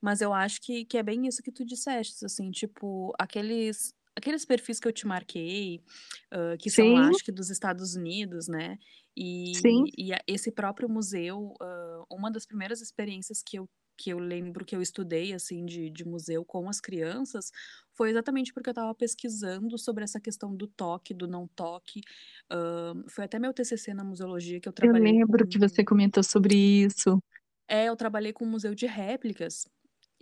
Mas 0.00 0.20
eu 0.20 0.32
acho 0.32 0.60
que, 0.62 0.84
que 0.84 0.96
é 0.98 1.02
bem 1.02 1.26
isso 1.26 1.42
que 1.42 1.52
tu 1.52 1.64
disseste, 1.64 2.24
assim, 2.24 2.50
tipo, 2.50 3.12
aqueles 3.18 3.94
aqueles 4.16 4.46
perfis 4.46 4.80
que 4.80 4.88
eu 4.88 4.92
te 4.92 5.06
marquei, 5.06 5.82
uh, 6.32 6.56
que 6.58 6.70
são, 6.70 6.96
acho 6.96 7.22
que 7.22 7.30
dos 7.30 7.50
Estados 7.50 7.94
Unidos, 7.94 8.48
né? 8.48 8.78
E, 9.16 9.52
e 9.96 10.10
esse 10.26 10.52
próprio 10.52 10.88
museu, 10.88 11.54
uma 12.10 12.30
das 12.30 12.44
primeiras 12.44 12.80
experiências 12.80 13.42
que 13.42 13.58
eu 13.58 13.68
que 13.96 14.10
eu 14.10 14.18
lembro 14.18 14.64
que 14.64 14.76
eu 14.76 14.82
estudei, 14.82 15.32
assim, 15.32 15.64
de, 15.64 15.88
de 15.90 16.04
museu 16.04 16.44
com 16.44 16.68
as 16.68 16.80
crianças, 16.80 17.50
foi 17.94 18.10
exatamente 18.10 18.52
porque 18.52 18.68
eu 18.68 18.72
estava 18.72 18.94
pesquisando 18.94 19.78
sobre 19.78 20.04
essa 20.04 20.20
questão 20.20 20.54
do 20.54 20.66
toque, 20.66 21.14
do 21.14 21.26
não 21.26 21.48
toque. 21.48 22.00
Uh, 22.52 23.08
foi 23.08 23.24
até 23.24 23.38
meu 23.38 23.54
TCC 23.54 23.94
na 23.94 24.04
museologia 24.04 24.60
que 24.60 24.68
eu 24.68 24.72
trabalhei 24.72 25.12
Eu 25.12 25.18
lembro 25.20 25.44
com... 25.44 25.48
que 25.48 25.58
você 25.58 25.82
comentou 25.82 26.22
sobre 26.22 26.54
isso. 26.54 27.18
É, 27.66 27.86
eu 27.86 27.96
trabalhei 27.96 28.32
com 28.32 28.44
um 28.44 28.50
museu 28.50 28.74
de 28.74 28.86
réplicas. 28.86 29.66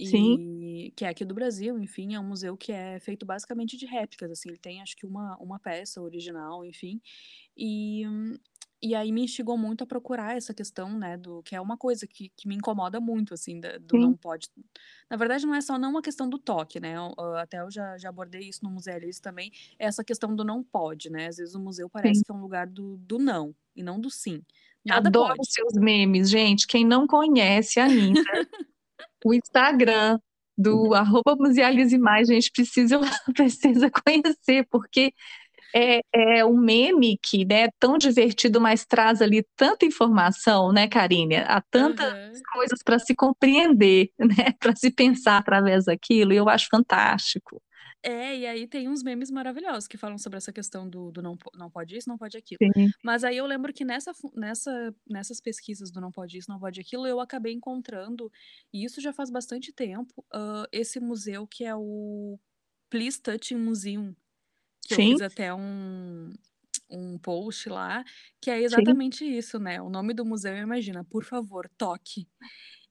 Sim. 0.00 0.36
E 0.40 0.92
que 0.96 1.04
é 1.04 1.08
aqui 1.08 1.24
do 1.24 1.34
Brasil, 1.34 1.78
enfim, 1.78 2.14
é 2.14 2.20
um 2.20 2.26
museu 2.26 2.56
que 2.56 2.72
é 2.72 2.98
feito 2.98 3.24
basicamente 3.24 3.76
de 3.76 3.86
réplicas, 3.86 4.28
assim, 4.28 4.48
ele 4.48 4.58
tem 4.58 4.82
acho 4.82 4.96
que 4.96 5.06
uma, 5.06 5.36
uma 5.38 5.58
peça 5.58 6.02
original, 6.02 6.64
enfim. 6.64 7.00
E, 7.56 8.02
e 8.84 8.94
aí 8.94 9.10
me 9.10 9.24
instigou 9.24 9.56
muito 9.56 9.82
a 9.82 9.86
procurar 9.86 10.36
essa 10.36 10.52
questão, 10.52 10.98
né, 10.98 11.16
do 11.16 11.42
que 11.42 11.56
é 11.56 11.60
uma 11.60 11.74
coisa 11.74 12.06
que, 12.06 12.30
que 12.36 12.46
me 12.46 12.54
incomoda 12.54 13.00
muito, 13.00 13.32
assim, 13.32 13.58
da, 13.58 13.78
do 13.78 13.96
Sim. 13.96 14.02
não 14.02 14.14
pode. 14.14 14.50
Na 15.08 15.16
verdade, 15.16 15.46
não 15.46 15.54
é 15.54 15.62
só 15.62 15.78
não 15.78 15.88
uma 15.88 16.02
questão 16.02 16.28
do 16.28 16.38
toque, 16.38 16.78
né? 16.78 16.94
Eu, 16.94 17.36
até 17.36 17.60
eu 17.62 17.70
já, 17.70 17.96
já 17.96 18.10
abordei 18.10 18.42
isso 18.42 18.62
no 18.62 18.70
Museu 18.70 18.94
Alice 18.94 19.22
também, 19.22 19.50
é 19.78 19.86
essa 19.86 20.04
questão 20.04 20.36
do 20.36 20.44
não 20.44 20.62
pode, 20.62 21.08
né? 21.08 21.28
Às 21.28 21.38
vezes 21.38 21.54
o 21.54 21.60
museu 21.60 21.88
parece 21.88 22.18
Sim. 22.18 22.24
que 22.26 22.32
é 22.32 22.34
um 22.34 22.42
lugar 22.42 22.66
do, 22.66 22.98
do 22.98 23.18
não 23.18 23.54
e 23.74 23.82
não 23.82 23.98
do 23.98 24.10
sim. 24.10 24.42
Nada 24.84 25.08
Adoro 25.08 25.34
pode. 25.34 25.50
seus 25.50 25.72
memes, 25.72 26.28
gente. 26.28 26.66
Quem 26.66 26.84
não 26.84 27.06
conhece 27.06 27.80
ainda, 27.80 28.20
o 29.24 29.32
Instagram 29.32 30.20
do 30.58 30.92
arroba 30.94 31.34
Musealize 31.36 31.96
Mais, 31.96 32.28
gente, 32.28 32.52
precisa, 32.52 33.00
precisa 33.34 33.90
conhecer, 33.90 34.66
porque 34.70 35.14
é, 35.74 36.00
é 36.12 36.44
um 36.44 36.56
meme 36.56 37.18
que 37.20 37.44
né, 37.44 37.62
é 37.62 37.70
tão 37.80 37.98
divertido, 37.98 38.60
mas 38.60 38.86
traz 38.86 39.20
ali 39.20 39.44
tanta 39.56 39.84
informação, 39.84 40.72
né, 40.72 40.86
Karine? 40.86 41.36
Há 41.36 41.60
tantas 41.70 42.36
uhum. 42.36 42.42
coisas 42.52 42.78
para 42.84 42.98
se 42.98 43.14
compreender, 43.14 44.10
né, 44.18 44.54
para 44.60 44.76
se 44.76 44.90
pensar 44.90 45.38
através 45.38 45.86
daquilo, 45.86 46.32
e 46.32 46.36
eu 46.36 46.48
acho 46.48 46.68
fantástico. 46.70 47.60
É, 48.06 48.36
e 48.36 48.46
aí 48.46 48.66
tem 48.66 48.86
uns 48.86 49.02
memes 49.02 49.30
maravilhosos 49.30 49.88
que 49.88 49.96
falam 49.96 50.18
sobre 50.18 50.36
essa 50.36 50.52
questão 50.52 50.86
do, 50.86 51.10
do 51.10 51.22
não, 51.22 51.38
não 51.54 51.70
pode 51.70 51.96
isso, 51.96 52.08
não 52.08 52.18
pode 52.18 52.36
aquilo. 52.36 52.58
Sim. 52.76 52.90
Mas 53.02 53.24
aí 53.24 53.38
eu 53.38 53.46
lembro 53.46 53.72
que 53.72 53.82
nessa, 53.82 54.12
nessa, 54.34 54.94
nessas 55.08 55.40
pesquisas 55.40 55.90
do 55.90 56.02
não 56.02 56.12
pode 56.12 56.36
isso, 56.36 56.50
não 56.50 56.60
pode 56.60 56.78
aquilo, 56.78 57.06
eu 57.06 57.18
acabei 57.18 57.54
encontrando, 57.54 58.30
e 58.72 58.84
isso 58.84 59.00
já 59.00 59.10
faz 59.10 59.30
bastante 59.30 59.72
tempo, 59.72 60.22
uh, 60.34 60.68
esse 60.70 61.00
museu 61.00 61.46
que 61.46 61.64
é 61.64 61.74
o 61.74 62.38
Please 62.90 63.20
Touch 63.20 63.54
Museum, 63.54 64.14
que 64.86 64.94
Sim. 64.94 65.12
eu 65.12 65.18
fiz 65.18 65.20
até 65.22 65.52
um, 65.54 66.32
um 66.90 67.18
post 67.18 67.68
lá, 67.68 68.04
que 68.40 68.50
é 68.50 68.62
exatamente 68.62 69.18
Sim. 69.18 69.36
isso, 69.36 69.58
né? 69.58 69.80
O 69.82 69.90
nome 69.90 70.14
do 70.14 70.24
museu, 70.24 70.56
imagina, 70.56 71.04
por 71.04 71.24
favor, 71.24 71.68
toque. 71.78 72.28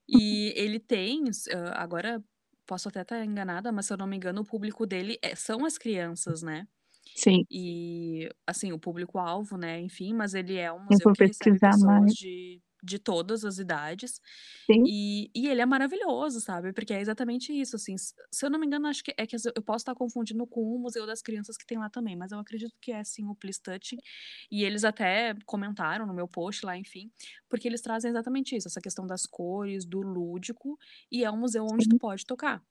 E 0.08 0.52
ele 0.56 0.80
tem, 0.80 1.24
uh, 1.24 1.72
agora 1.74 2.22
posso 2.66 2.88
até 2.88 3.02
estar 3.02 3.24
enganada, 3.24 3.72
mas 3.72 3.86
se 3.86 3.92
eu 3.92 3.96
não 3.98 4.06
me 4.06 4.16
engano, 4.16 4.42
o 4.42 4.46
público 4.46 4.86
dele 4.86 5.18
é, 5.22 5.34
são 5.34 5.64
as 5.64 5.78
crianças, 5.78 6.42
né? 6.42 6.66
Sim. 7.14 7.46
E, 7.50 8.28
assim, 8.46 8.72
o 8.72 8.78
público-alvo, 8.78 9.56
né? 9.58 9.80
Enfim, 9.80 10.14
mas 10.14 10.34
ele 10.34 10.56
é 10.56 10.72
um 10.72 10.84
museu 10.84 11.10
que 11.10 11.22
recebe 11.24 11.60
pessoas 11.60 11.80
mais. 11.80 12.12
de 12.12 12.62
de 12.84 12.98
todas 12.98 13.44
as 13.44 13.58
idades. 13.58 14.20
Sim. 14.70 14.84
E, 14.86 15.30
e 15.34 15.48
ele 15.48 15.60
é 15.62 15.66
maravilhoso, 15.66 16.40
sabe? 16.40 16.72
Porque 16.72 16.92
é 16.92 17.00
exatamente 17.00 17.52
isso, 17.52 17.76
assim. 17.76 17.96
Se 17.96 18.14
eu 18.42 18.50
não 18.50 18.58
me 18.58 18.66
engano, 18.66 18.86
acho 18.86 19.02
que 19.02 19.14
é 19.16 19.26
que 19.26 19.36
eu 19.36 19.62
posso 19.62 19.82
estar 19.82 19.94
confundindo 19.94 20.46
com 20.46 20.60
o 20.74 20.78
Museu 20.78 21.06
das 21.06 21.22
Crianças 21.22 21.56
que 21.56 21.66
tem 21.66 21.78
lá 21.78 21.88
também, 21.88 22.16
mas 22.16 22.32
eu 22.32 22.38
acredito 22.38 22.76
que 22.80 22.92
é 22.92 23.02
sim 23.02 23.26
o 23.26 23.34
Please 23.34 23.60
Touching. 23.62 23.98
E 24.50 24.64
eles 24.64 24.84
até 24.84 25.34
comentaram 25.46 26.06
no 26.06 26.14
meu 26.14 26.28
post 26.28 26.64
lá, 26.66 26.76
enfim, 26.76 27.10
porque 27.48 27.66
eles 27.68 27.80
trazem 27.80 28.10
exatamente 28.10 28.56
isso, 28.56 28.68
essa 28.68 28.80
questão 28.80 29.06
das 29.06 29.26
cores, 29.26 29.84
do 29.84 30.00
lúdico, 30.00 30.78
e 31.10 31.24
é 31.24 31.30
um 31.30 31.38
museu 31.38 31.66
onde 31.70 31.88
tu 31.88 31.96
pode 31.96 32.26
tocar. 32.26 32.62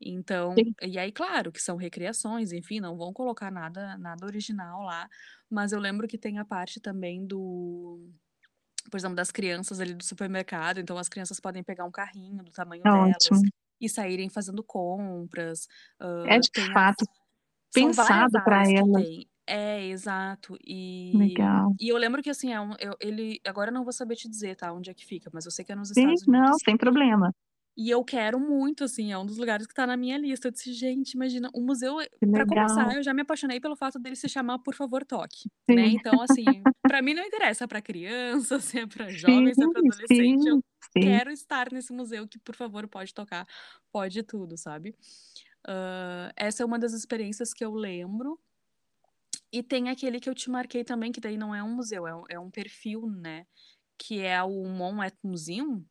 Então, 0.00 0.54
Sim. 0.58 0.74
e 0.82 0.98
aí, 0.98 1.12
claro, 1.12 1.52
que 1.52 1.60
são 1.60 1.76
recriações, 1.76 2.52
enfim, 2.52 2.80
não 2.80 2.96
vão 2.96 3.12
colocar 3.12 3.50
nada, 3.50 3.98
nada 3.98 4.24
original 4.24 4.82
lá, 4.82 5.08
mas 5.48 5.72
eu 5.72 5.78
lembro 5.78 6.08
que 6.08 6.16
tem 6.16 6.38
a 6.38 6.44
parte 6.44 6.80
também 6.80 7.26
do 7.26 8.10
por 8.90 8.96
exemplo, 8.98 9.16
das 9.16 9.30
crianças 9.30 9.80
ali 9.80 9.94
do 9.94 10.04
supermercado. 10.04 10.78
Então, 10.80 10.98
as 10.98 11.08
crianças 11.08 11.40
podem 11.40 11.62
pegar 11.62 11.84
um 11.84 11.90
carrinho 11.90 12.42
do 12.42 12.50
tamanho 12.50 12.82
É 12.84 12.90
delas 12.90 13.16
ótimo. 13.16 13.40
e 13.80 13.88
saírem 13.88 14.28
fazendo 14.28 14.62
compras. 14.62 15.66
É 16.26 16.38
de 16.38 16.50
tem 16.50 16.64
as... 16.64 16.72
fato 16.72 17.06
pensado 17.72 18.42
para 18.44 18.64
elas. 18.70 19.06
É, 19.46 19.84
exato. 19.86 20.56
E, 20.64 21.12
Legal. 21.16 21.74
e 21.80 21.88
eu 21.88 21.96
lembro 21.96 22.22
que 22.22 22.30
assim, 22.30 22.52
é 22.52 22.60
um, 22.60 22.72
eu, 22.78 22.94
ele. 23.00 23.40
Agora 23.44 23.70
eu 23.70 23.74
não 23.74 23.82
vou 23.82 23.92
saber 23.92 24.14
te 24.14 24.28
dizer, 24.28 24.54
tá? 24.54 24.72
Onde 24.72 24.90
é 24.90 24.94
que 24.94 25.04
fica, 25.04 25.28
mas 25.32 25.44
eu 25.44 25.50
sei 25.50 25.64
que 25.64 25.72
é 25.72 25.74
nos 25.74 25.88
Sim, 25.88 26.02
Estados 26.02 26.26
não, 26.28 26.38
Unidos. 26.40 26.58
sem 26.64 26.76
problema. 26.76 27.34
E 27.80 27.88
eu 27.90 28.04
quero 28.04 28.38
muito, 28.40 28.84
assim, 28.84 29.12
é 29.12 29.18
um 29.18 29.24
dos 29.26 29.38
lugares 29.38 29.66
que 29.66 29.72
tá 29.74 29.86
na 29.86 29.96
minha 29.96 30.18
lista. 30.18 30.48
Eu 30.48 30.52
disse, 30.52 30.72
gente, 30.74 31.12
imagina, 31.14 31.50
o 31.54 31.62
museu, 31.62 31.96
pra 32.32 32.44
legal. 32.44 32.94
começar, 32.94 32.94
eu 32.96 33.02
já 33.02 33.14
me 33.14 33.22
apaixonei 33.22 33.58
pelo 33.60 33.74
fato 33.76 33.98
dele 33.98 34.16
se 34.16 34.28
chamar 34.28 34.58
Por 34.60 34.74
Favor 34.74 35.04
Toque, 35.06 35.50
né? 35.70 35.88
Então, 35.88 36.20
assim, 36.20 36.68
pra 36.86 37.00
mim 37.02 37.14
não 37.14 37.24
interessa 37.24 37.66
pra 37.66 37.80
criança, 37.82 38.60
se 38.60 38.78
é 38.80 38.86
pra 38.86 39.12
jovem, 39.12 39.54
se 39.54 39.64
é 39.64 39.68
pra 39.68 39.80
Sim, 39.80 39.90
adolescente, 39.90 40.46
eu 40.48 40.58
sim, 40.58 40.62
sim. 40.92 41.20
quero 41.20 41.30
estar 41.30 41.72
nesse 41.72 41.92
museu 41.92 42.28
que, 42.28 42.38
por 42.38 42.54
favor, 42.54 42.86
pode 42.88 43.14
tocar, 43.14 43.46
pode 43.92 44.22
tudo, 44.24 44.58
sabe? 44.58 44.94
Ah, 45.66 46.32
essa 46.36 46.62
é 46.62 46.66
uma 46.66 46.78
das 46.78 46.92
experiências 46.92 47.54
que 47.54 47.64
eu 47.64 47.74
lembro. 47.74 48.38
E 49.52 49.62
tem 49.62 49.88
aquele 49.88 50.20
que 50.20 50.28
eu 50.30 50.34
te 50.34 50.50
marquei 50.50 50.84
também, 50.84 51.12
que 51.12 51.20
daí 51.20 51.36
não 51.36 51.54
é 51.54 51.62
um 51.62 51.74
museu, 51.74 52.06
é 52.06 52.14
um, 52.14 52.24
é 52.30 52.38
um 52.38 52.50
perfil, 52.50 53.06
né? 53.10 53.46
Que 53.98 54.20
é 54.20 54.42
o 54.42 54.64
Mon 54.68 55.02
Et 55.02 55.16
Museum, 55.24 55.84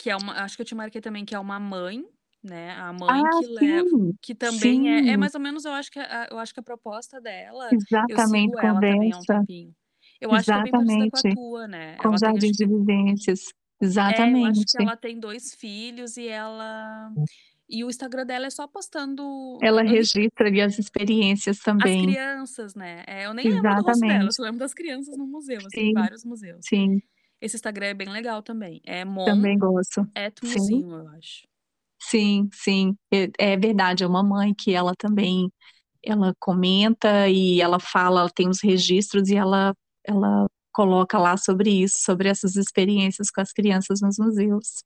que 0.00 0.08
é 0.10 0.16
uma, 0.16 0.32
acho 0.44 0.56
que 0.56 0.62
eu 0.62 0.66
te 0.66 0.74
marquei 0.74 1.00
também, 1.00 1.24
que 1.26 1.34
é 1.34 1.38
uma 1.38 1.60
mãe, 1.60 2.02
né? 2.42 2.72
A 2.72 2.90
mãe 2.92 3.26
Ah, 3.26 3.28
que 3.28 3.46
leva, 3.46 3.88
sim, 3.88 4.14
que 4.22 4.34
também 4.34 4.88
é, 4.90 5.10
é 5.12 5.16
mais 5.16 5.34
ou 5.34 5.40
menos, 5.40 5.64
eu 5.66 5.72
acho 5.72 5.90
que 5.90 5.98
a, 5.98 6.28
eu 6.30 6.38
acho 6.38 6.54
que 6.54 6.60
a 6.60 6.62
proposta 6.62 7.20
dela, 7.20 7.76
eu 8.08 8.18
Exatamente, 8.18 8.18
sigo 8.18 8.58
ela 8.58 8.82
também 8.82 9.12
há 9.12 9.18
um 9.18 9.26
tempinho. 9.26 9.74
Eu 10.20 10.32
acho 10.32 10.50
que 10.50 10.58
é 10.58 10.60
bem 10.60 10.74
parecida 10.74 11.06
com 11.08 11.16
a 11.18 11.22
Exatamente. 11.22 11.36
tua, 11.36 11.68
né? 11.68 11.96
Com 11.98 12.08
Ela 12.08 12.18
tem, 12.20 12.36
Jardim 12.38 12.38
acho 12.38 12.52
de 12.52 12.66
Vivências. 12.66 13.40
é, 14.06 14.32
eu 14.34 14.44
acho 14.44 14.66
que 14.68 14.76
Exatamente. 14.76 14.76
ela 14.76 14.96
tem 14.96 15.18
dois 15.20 15.54
filhos 15.54 16.16
e 16.16 16.26
ela, 16.28 17.12
e 17.68 17.84
o 17.84 17.90
Instagram 17.90 18.26
dela 18.26 18.46
é 18.46 18.50
só 18.50 18.66
postando, 18.68 19.22
Ela 19.62 19.82
eu 19.82 19.82
registra 19.82 20.48
ali 20.48 20.60
as 20.60 20.78
experiências 20.78 21.60
as 21.78 21.96
também. 21.96 21.96
crianças, 21.96 22.74
né? 22.74 23.04
É, 23.06 23.26
eu 23.26 23.34
nem 23.34 23.48
lembro 23.48 23.74
do 23.74 23.82
rosto 23.82 24.04
dela, 24.06 24.28
eu 24.28 24.32
Exatamente. 24.32 24.32
só 24.32 24.42
lembro 24.42 24.58
das 24.58 24.74
crianças 24.74 25.16
no 25.16 25.26
museu, 25.26 25.64
assim, 25.66 25.90
Sim, 25.90 25.92
vários 25.92 26.24
museus. 26.24 26.66
sim, 26.68 27.02
Esse 27.40 27.56
Instagram 27.56 27.86
é 27.86 27.94
bem 27.94 28.08
legal 28.08 28.42
também. 28.42 28.80
É 28.84 29.04
Mon 29.04 29.24
também 29.24 29.58
gosto. 29.58 30.06
Sim, 30.42 30.58
Museum, 30.58 30.98
eu 30.98 31.08
acho. 31.08 31.42
sim, 32.00 32.48
sim. 32.52 32.96
É, 33.12 33.52
é 33.52 33.56
verdade, 33.56 34.04
é 34.04 34.06
uma 34.06 34.22
mãe 34.22 34.54
que 34.54 34.72
ela 34.74 34.94
também, 34.96 35.50
ela 36.04 36.34
comenta 36.38 37.28
e 37.28 37.60
ela 37.60 37.80
fala, 37.80 38.20
ela 38.20 38.30
tem 38.30 38.48
os 38.48 38.62
registros 38.62 39.28
e 39.28 39.36
ela, 39.36 39.74
ela 40.04 40.46
coloca 40.72 41.18
lá 41.18 41.36
sobre 41.36 41.70
isso, 41.70 41.96
sobre 42.00 42.28
essas 42.28 42.56
experiências 42.56 43.30
com 43.30 43.40
as 43.40 43.52
crianças 43.52 44.00
nos 44.00 44.18
museus. 44.18 44.82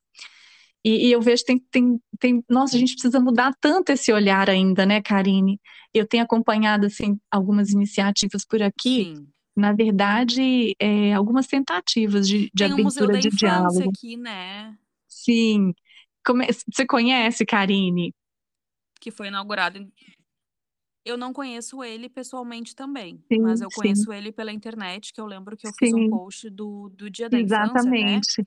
E, 0.85 1.09
e 1.09 1.13
eu 1.13 1.21
vejo 1.21 1.45
tem, 1.45 1.59
tem, 1.71 2.01
tem, 2.21 2.45
nossa, 2.49 2.77
a 2.77 2.79
gente 2.79 2.93
precisa 2.93 3.19
mudar 3.19 3.55
tanto 3.61 3.91
esse 3.91 4.13
olhar 4.13 4.51
ainda, 4.51 4.85
né, 4.85 5.01
Karine? 5.01 5.59
Eu 5.95 6.07
tenho 6.07 6.23
acompanhado 6.23 6.87
assim 6.87 7.19
algumas 7.31 7.71
iniciativas 7.71 8.45
por 8.45 8.63
aqui, 8.63 9.15
Sim. 9.15 9.34
Na 9.57 9.73
verdade, 9.73 10.75
é, 10.81 11.15
algumas 11.15 11.47
tentativas 11.47 12.29
de, 12.29 12.51
de 12.55 12.65
Tem 12.65 12.73
abertura 12.73 13.13
da 13.13 13.19
de 13.19 13.29
Infância 13.29 13.85
diálogo. 13.85 13.85
aqui, 13.87 14.17
né? 14.17 14.77
Sim. 15.09 15.75
Come- 16.27 16.49
Você 16.73 16.87
conhece, 16.87 17.45
Karine? 17.47 18.15
Que 19.01 19.11
foi 19.11 19.29
inaugurado. 19.29 19.79
em- 19.79 19.93
Eu 21.05 21.17
não 21.19 21.33
conheço 21.33 21.85
ele 21.85 22.09
pessoalmente 22.09 22.75
também, 22.75 23.23
Sim, 23.31 23.41
mas 23.43 23.61
eu 23.61 23.71
sim, 23.71 23.71
conheço 23.71 24.13
ele 24.13 24.33
pela 24.33 24.53
internet, 24.53 25.13
que 25.13 25.21
eu 25.21 25.27
lembro 25.27 25.57
que 25.57 25.67
eu 25.67 25.73
fiz 25.73 25.93
um 25.93 26.03
sim, 26.03 26.05
post 26.05 26.49
do, 26.51 26.89
do 26.91 27.11
Dia 27.11 27.29
da 27.29 27.39
Infância 27.41 27.91
até. 27.91 28.23
exatamente. 28.23 28.45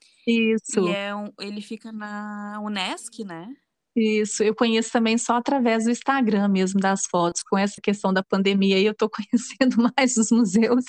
E 0.68 0.88
Isso, 0.88 0.90
é 0.90 1.16
um, 1.16 1.32
ele 1.40 1.62
fica 1.62 1.92
na 1.92 2.60
Unesc, 2.62 3.24
né? 3.26 3.56
Isso. 4.00 4.44
Eu 4.44 4.56
conheço 4.56 4.92
também 4.92 5.18
só 5.18 5.36
através 5.38 5.86
do 5.86 5.92
Instagram 5.92 6.48
mesmo, 6.50 6.80
das 6.80 7.06
fotos. 7.08 7.44
Com 7.44 7.58
essa 7.58 7.82
questão 7.82 8.14
da 8.14 8.24
pandemia, 8.24 8.76
aí 8.78 8.86
eu 8.86 8.92
estou 8.94 9.10
conhecendo 9.12 9.78
mais 9.98 10.18
os 10.18 10.32
museus 10.32 10.86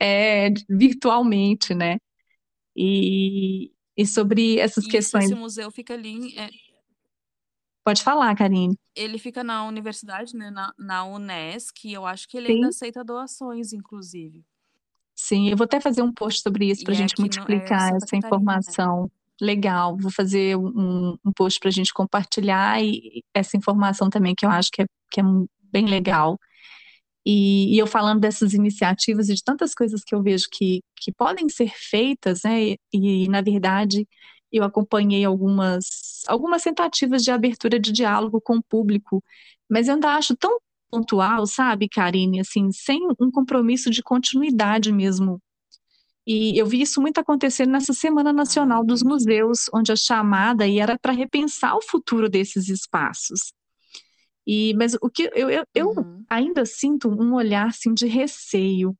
é, 0.00 0.50
virtualmente, 0.68 1.74
né? 1.74 1.98
E, 2.76 3.72
e 3.96 4.06
sobre 4.06 4.58
essas 4.58 4.86
Isso, 4.86 4.90
questões. 4.90 5.26
esse 5.26 5.34
museu 5.34 5.70
fica 5.70 5.94
ali. 5.94 6.36
é, 6.38 6.50
Pode 7.84 8.02
falar, 8.02 8.34
Karine. 8.36 8.76
ele 8.96 9.16
fica 9.18 9.44
na 9.44 9.64
universidade, 9.64 10.36
né? 10.36 10.50
Na, 10.50 10.74
na 10.78 11.04
Unesc, 11.04 11.86
e 11.86 11.92
eu 11.92 12.04
acho 12.06 12.28
que 12.28 12.36
ele 12.36 12.48
ainda 12.48 12.66
Sim, 12.66 12.68
aceita 12.68 13.04
doações, 13.04 13.72
inclusive. 13.72 14.44
sim. 15.14 15.48
Eu 15.50 15.56
vou 15.56 15.64
até 15.64 15.80
fazer 15.80 16.02
um 16.02 16.12
post 16.12 16.42
sobre 16.42 16.66
isso 16.70 16.82
para 16.84 16.92
a 16.92 16.94
E 16.94 17.00
é 17.00 17.02
gente 17.02 17.14
aqui 17.14 17.28
no, 17.28 17.46
é 17.48 17.72
multiplicar 17.82 17.94
essa 17.94 18.06
Catarina, 18.06 18.60
né? 18.66 18.76
Legal, 19.40 19.96
vou 19.98 20.10
fazer 20.10 20.56
um, 20.56 21.16
um 21.24 21.32
post 21.34 21.60
para 21.60 21.68
a 21.68 21.72
gente 21.72 21.92
compartilhar 21.92 22.82
e 22.82 23.22
essa 23.34 23.56
informação 23.56 24.08
também 24.08 24.34
que 24.34 24.46
eu 24.46 24.50
acho 24.50 24.70
que 24.72 24.82
é, 24.82 24.86
que 25.10 25.20
é 25.20 25.24
bem 25.72 25.86
legal. 25.86 26.38
E, 27.24 27.74
e 27.74 27.78
eu 27.78 27.86
falando 27.86 28.20
dessas 28.20 28.54
iniciativas 28.54 29.28
e 29.28 29.34
de 29.34 29.42
tantas 29.44 29.74
coisas 29.74 30.02
que 30.04 30.14
eu 30.14 30.22
vejo 30.22 30.46
que, 30.52 30.80
que 30.96 31.12
podem 31.12 31.48
ser 31.48 31.70
feitas, 31.74 32.42
né? 32.44 32.62
E, 32.70 32.78
e, 32.94 33.28
na 33.28 33.42
verdade 33.42 34.06
eu 34.52 34.64
acompanhei 34.64 35.24
algumas, 35.24 36.22
algumas 36.28 36.62
tentativas 36.62 37.22
de 37.24 37.30
abertura 37.30 37.78
de 37.80 37.92
diálogo 37.92 38.40
com 38.40 38.56
o 38.56 38.62
público, 38.62 39.22
mas 39.70 39.88
eu 39.88 39.94
ainda 39.94 40.10
acho 40.14 40.36
tão 40.36 40.58
pontual, 40.90 41.46
sabe, 41.46 41.88
Karine, 41.88 42.40
assim, 42.40 42.70
sem 42.72 43.00
um 43.20 43.30
compromisso 43.30 43.90
de 43.90 44.02
continuidade 44.02 44.92
mesmo. 44.92 45.40
E 46.26 46.58
eu 46.60 46.66
vi 46.66 46.82
isso 46.82 47.00
muito 47.00 47.18
acontecer 47.18 47.66
nessa 47.66 47.92
Semana 47.92 48.32
Nacional 48.32 48.84
dos. 48.84 49.02
Museus, 49.02 49.70
onde 49.72 49.92
a 49.92 49.96
chamada 49.96 50.68
era 50.68 50.98
para 50.98 51.12
repensar 51.12 51.76
o 51.76 51.82
futuro 51.82 52.28
desses 52.28 52.68
espaços. 52.68 53.52
E, 54.46 54.74
mas 54.74 54.94
o 55.02 55.10
que 55.10 55.24
eu, 55.34 55.50
eu, 55.50 55.64
eu 55.74 55.88
Uhum. 55.90 56.24
ainda 56.28 56.64
sinto 56.64 57.08
um 57.08 57.34
olhar 57.34 57.68
assim, 57.68 57.92
de 57.94 58.06
receio. 58.06 58.96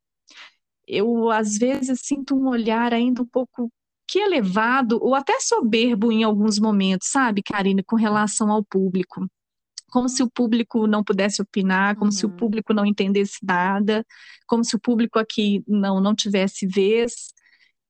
Eu, 0.86 1.30
às 1.30 1.58
vezes, 1.58 2.00
sinto 2.02 2.36
um 2.36 2.48
olhar 2.48 2.92
ainda 2.94 3.22
um 3.22 3.26
pouco 3.26 3.70
que 4.08 4.18
elevado 4.20 4.98
ou 5.02 5.14
até 5.14 5.40
soberbo 5.40 6.12
em 6.12 6.24
alguns 6.24 6.58
momentos, 6.60 7.08
sabe, 7.10 7.42
Karine, 7.42 7.82
com 7.82 7.96
relação 7.96 8.50
ao 8.50 8.64
público. 8.64 9.26
Como 9.90 10.08
se 10.08 10.22
o 10.22 10.30
público 10.30 10.86
não 10.86 11.02
pudesse 11.04 11.40
opinar, 11.42 11.96
como 11.96 12.12
se 12.12 12.26
o 12.26 12.28
Uhum. 12.28 12.34
público 12.36 12.74
não 12.74 12.84
entendesse 12.86 13.38
nada, 13.42 14.04
como 14.46 14.64
se 14.64 14.76
o 14.76 14.80
público 14.80 15.18
aqui 15.18 15.62
não, 15.66 16.00
não 16.00 16.14
tivesse 16.14 16.66
vez. 16.66 17.32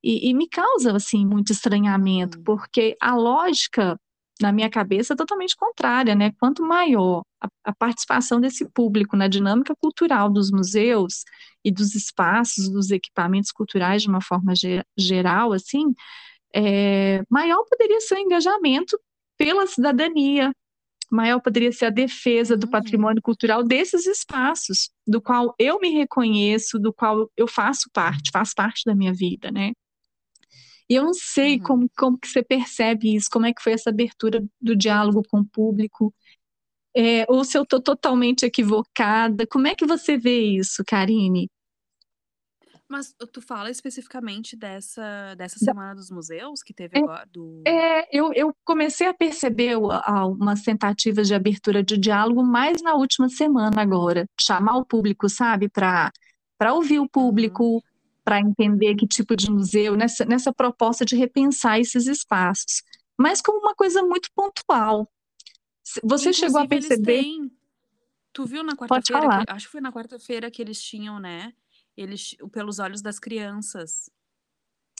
E, 0.02 0.28
e 0.30 0.35
me 0.35 0.48
causa, 0.48 0.94
assim, 0.96 1.26
muito 1.26 1.52
estranhamento, 1.52 2.38
Uhum. 2.38 2.44
porque 2.44 2.96
a 3.00 3.14
lógica, 3.16 3.98
na 4.40 4.52
minha 4.52 4.70
cabeça, 4.70 5.14
é 5.14 5.16
totalmente 5.16 5.56
contrária, 5.56 6.14
né? 6.14 6.32
Quanto 6.38 6.62
maior 6.62 7.22
a, 7.40 7.48
a 7.64 7.74
participação 7.74 8.40
desse 8.40 8.68
público 8.70 9.16
na 9.16 9.26
dinâmica 9.28 9.74
cultural 9.80 10.30
dos 10.30 10.50
museus 10.50 11.24
e 11.64 11.72
dos 11.72 11.94
espaços, 11.94 12.68
dos 12.70 12.90
equipamentos 12.90 13.50
culturais 13.50 14.02
de 14.02 14.09
uma 14.09 14.20
forma 14.20 14.54
ge- 14.54 14.85
geral, 14.96 15.52
assim, 15.52 15.92
é, 16.54 17.22
maior 17.30 17.64
poderia 17.68 18.00
ser 18.00 18.16
o 18.16 18.18
engajamento 18.18 18.98
pela 19.37 19.66
cidadania, 19.66 20.52
maior 21.11 21.40
poderia 21.40 21.73
ser 21.73 21.87
a 21.87 21.90
defesa 21.90 22.57
do 22.57 22.66
Uhum. 22.66 22.71
patrimônio 22.73 23.23
cultural 23.23 23.62
desses 23.62 24.07
espaços, 24.07 24.90
do 25.07 25.21
qual 25.21 25.55
eu 25.59 25.79
me 25.81 25.90
reconheço, 25.90 26.79
do 26.79 26.92
qual 26.92 27.31
eu 27.37 27.47
faço 27.47 27.88
parte, 27.92 28.31
faz 28.33 28.53
parte 28.55 28.83
da 28.85 28.95
minha 28.95 29.12
vida, 29.12 29.51
né? 29.51 29.73
E 30.88 30.95
eu 30.95 31.05
não 31.05 31.14
sei 31.14 31.57
Uhum. 31.57 31.62
como, 31.62 31.90
como 31.97 32.19
que 32.19 32.29
você 32.29 32.42
percebe 32.42 33.14
isso, 33.14 33.29
como 33.31 33.47
é 33.47 33.53
que 33.53 33.62
foi 33.62 33.73
essa 33.73 33.90
abertura 33.90 34.45
do 34.61 34.77
diálogo 34.77 35.23
com 35.29 35.40
o 35.40 35.45
público, 35.45 36.14
é, 36.97 37.27
ou 37.29 37.45
se 37.45 37.59
eu 37.59 37.62
estou 37.64 37.81
totalmente 37.81 38.45
equivocada, 38.47 39.47
como 39.47 39.66
é 39.66 39.75
que 39.75 39.87
você 39.87 40.16
vê 40.16 40.40
isso, 40.40 40.83
Karine? 40.87 41.49
Mas 42.88 43.12
tu 43.33 43.42
fala 43.42 43.68
especificamente 43.70 44.57
dessa, 44.57 45.35
dessa 45.37 45.59
semana 45.59 45.94
dos 45.94 46.09
museus 46.11 46.62
que 46.62 46.72
teve 46.72 46.96
É, 46.99 47.01
agora 47.01 47.27
do. 47.27 47.62
É, 47.66 48.16
eu, 48.16 48.33
eu 48.33 48.55
comecei 48.64 49.09
a 49.09 49.14
perceber 49.14 49.77
o- 49.77 49.90
a- 49.90 50.25
umas 50.27 50.62
tentativas 50.62 51.27
de 51.27 51.35
abertura 51.35 51.83
de 51.83 51.96
diálogo 51.99 52.44
mais 52.44 52.81
na 52.81 52.94
última 52.94 53.29
semana 53.29 53.83
agora, 53.83 54.25
chamar 54.40 54.77
o 54.77 54.85
público, 54.85 55.29
sabe, 55.29 55.68
para 55.68 56.12
ouvir 56.72 56.99
o 57.01 57.03
Uhum. 57.03 57.09
público, 57.09 57.83
para 58.25 58.40
entender 58.40 58.94
que 58.94 59.07
tipo 59.07 59.35
de 59.35 59.51
museu, 59.51 59.96
nessa, 59.96 60.25
nessa 60.25 60.53
proposta 60.53 61.05
de 61.05 61.16
repensar 61.16 61.81
esses 61.81 62.07
espaços, 62.07 62.83
mas 63.18 63.40
como 63.40 63.59
uma 63.59 63.75
coisa 63.75 64.01
muito 64.03 64.29
pontual. 64.35 65.09
Você 66.05 66.33
chegou 66.33 66.61
a 66.61 66.64
Inclusive, 66.64 66.88
perceber? 66.88 67.22
têm. 67.22 67.51
Tu 68.33 68.44
viu 68.44 68.62
na 68.62 68.77
quarta-feira? 68.77 69.44
Acho 69.49 69.66
que 69.66 69.72
foi 69.72 69.81
na 69.81 69.92
quarta-feira 69.92 70.51
que 70.51 70.61
eles 70.62 70.81
tinham, 70.81 71.18
né? 71.18 71.53
Eles, 71.96 72.37
pelos 72.52 72.78
olhos 72.78 73.00
das 73.02 73.18
crianças. 73.18 74.11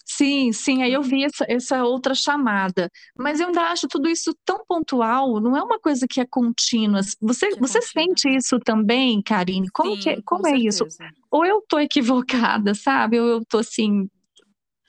Sim, 0.09 0.53
sim, 0.53 0.83
aí 0.85 0.93
eu 0.93 1.03
vi 1.03 1.25
essa, 1.25 1.45
essa 1.49 1.83
outra 1.85 2.15
chamada, 2.15 2.89
mas 3.19 3.41
eu 3.41 3.49
ainda 3.49 3.63
acho 3.63 3.89
tudo 3.89 4.09
isso 4.09 4.33
tão 4.45 4.65
pontual, 4.65 5.41
não 5.41 5.57
é 5.57 5.63
uma 5.63 5.81
coisa 5.81 6.07
que 6.09 6.21
é 6.21 6.25
contínua. 6.25 7.01
Você, 7.21 7.49
Que 7.49 7.55
é 7.57 7.59
você 7.59 7.81
contínua, 7.83 7.83
sente 7.83 8.29
é. 8.29 8.37
isso 8.37 8.59
também, 8.61 9.21
Karine? 9.21 9.69
Como 9.71 9.99
que, 9.99 10.11
é- 10.11 10.15
Sim, 10.15 10.23
com 10.23 10.37
como 10.37 10.47
é 10.47 10.57
isso? 10.57 10.85
certeza. 10.89 11.13
Ou 11.29 11.45
eu 11.45 11.61
tô 11.69 11.81
equivocada, 11.81 12.73
sabe? 12.73 13.19
Ou 13.19 13.27
eu 13.27 13.45
tô 13.45 13.59
assim, 13.59 14.09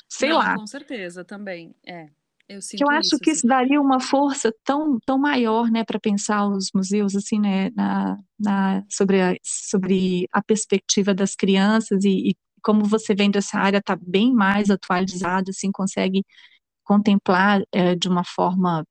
sei 0.08 0.30
Não, 0.30 0.38
lá. 0.38 0.56
com 0.56 0.68
certeza 0.68 1.26
também. 1.26 1.76
É. 1.84 2.10
Eu 2.50 2.60
Que 2.60 2.84
eu 2.84 2.90
acho 2.90 3.08
isso, 3.08 3.20
que 3.20 3.30
assim. 3.30 3.40
isso 3.40 3.48
daria 3.48 3.82
uma 3.82 4.00
força 4.00 4.54
tão, 4.64 5.00
tão 5.06 5.18
maior, 5.18 5.70
né, 5.70 5.84
para 5.84 6.00
pensar 6.00 6.48
os 6.48 6.70
museus 6.74 7.16
assim, 7.16 7.40
né, 7.40 7.70
na, 7.72 8.18
na, 8.40 8.86
sobre, 8.90 9.22
a, 9.22 9.36
sobre 9.44 10.28
a 10.32 10.42
perspectiva 10.42 11.14
das 11.14 11.36
crianças 11.36 12.06
e, 12.06 12.30
e 12.30 12.36
como 12.62 12.86
você 12.86 13.14
vem 13.14 13.30
dessa 13.30 13.58
área 13.58 13.78
está 13.78 13.96
bem 13.96 14.34
mais 14.34 14.70
atualizado, 14.70 15.52
assim, 15.52 15.72
consegue 15.72 16.24
contemplar 16.84 17.62
é, 17.72 17.96
de 17.96 18.08
uma 18.08 18.24
forma. 18.24 18.86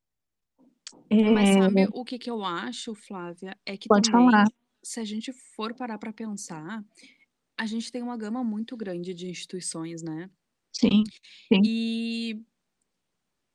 Mas 1.11 1.49
é, 1.49 1.53
sabe 1.62 1.88
o 1.92 2.05
que 2.05 2.19
que 2.19 2.31
eu 2.31 2.45
acho, 2.45 2.95
Flávia? 2.95 3.57
É 3.64 3.77
que 3.77 3.88
pode 3.88 4.11
também, 4.11 4.31
falar. 4.31 4.47
se 4.83 5.01
a 5.01 5.05
gente 5.05 5.33
for 5.33 5.75
parar 5.75 5.99
para 5.99 6.12
pensar, 6.12 6.85
a 7.57 7.66
gente 7.66 7.90
tem 7.90 8.03
uma 8.03 8.16
gama 8.16 8.45
muito 8.45 8.77
grande 8.77 9.14
de 9.14 9.29
instituições, 9.29 10.03
né? 10.03 10.29
Sim, 10.73 11.05
sim, 11.49 11.61
E, 11.64 12.42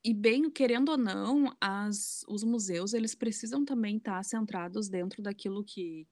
e 0.04 0.14
bem, 0.14 0.50
querendo 0.50 0.90
ou 0.90 0.98
não, 0.98 1.56
as, 1.60 2.26
os 2.28 2.44
museus, 2.44 2.94
eles 2.94 3.14
precisam 3.14 3.64
também 3.64 3.98
estar 3.98 4.24
centrados 4.24 4.90
dentro 4.90 5.22
daquilo 5.22 5.64
que, 5.64 6.08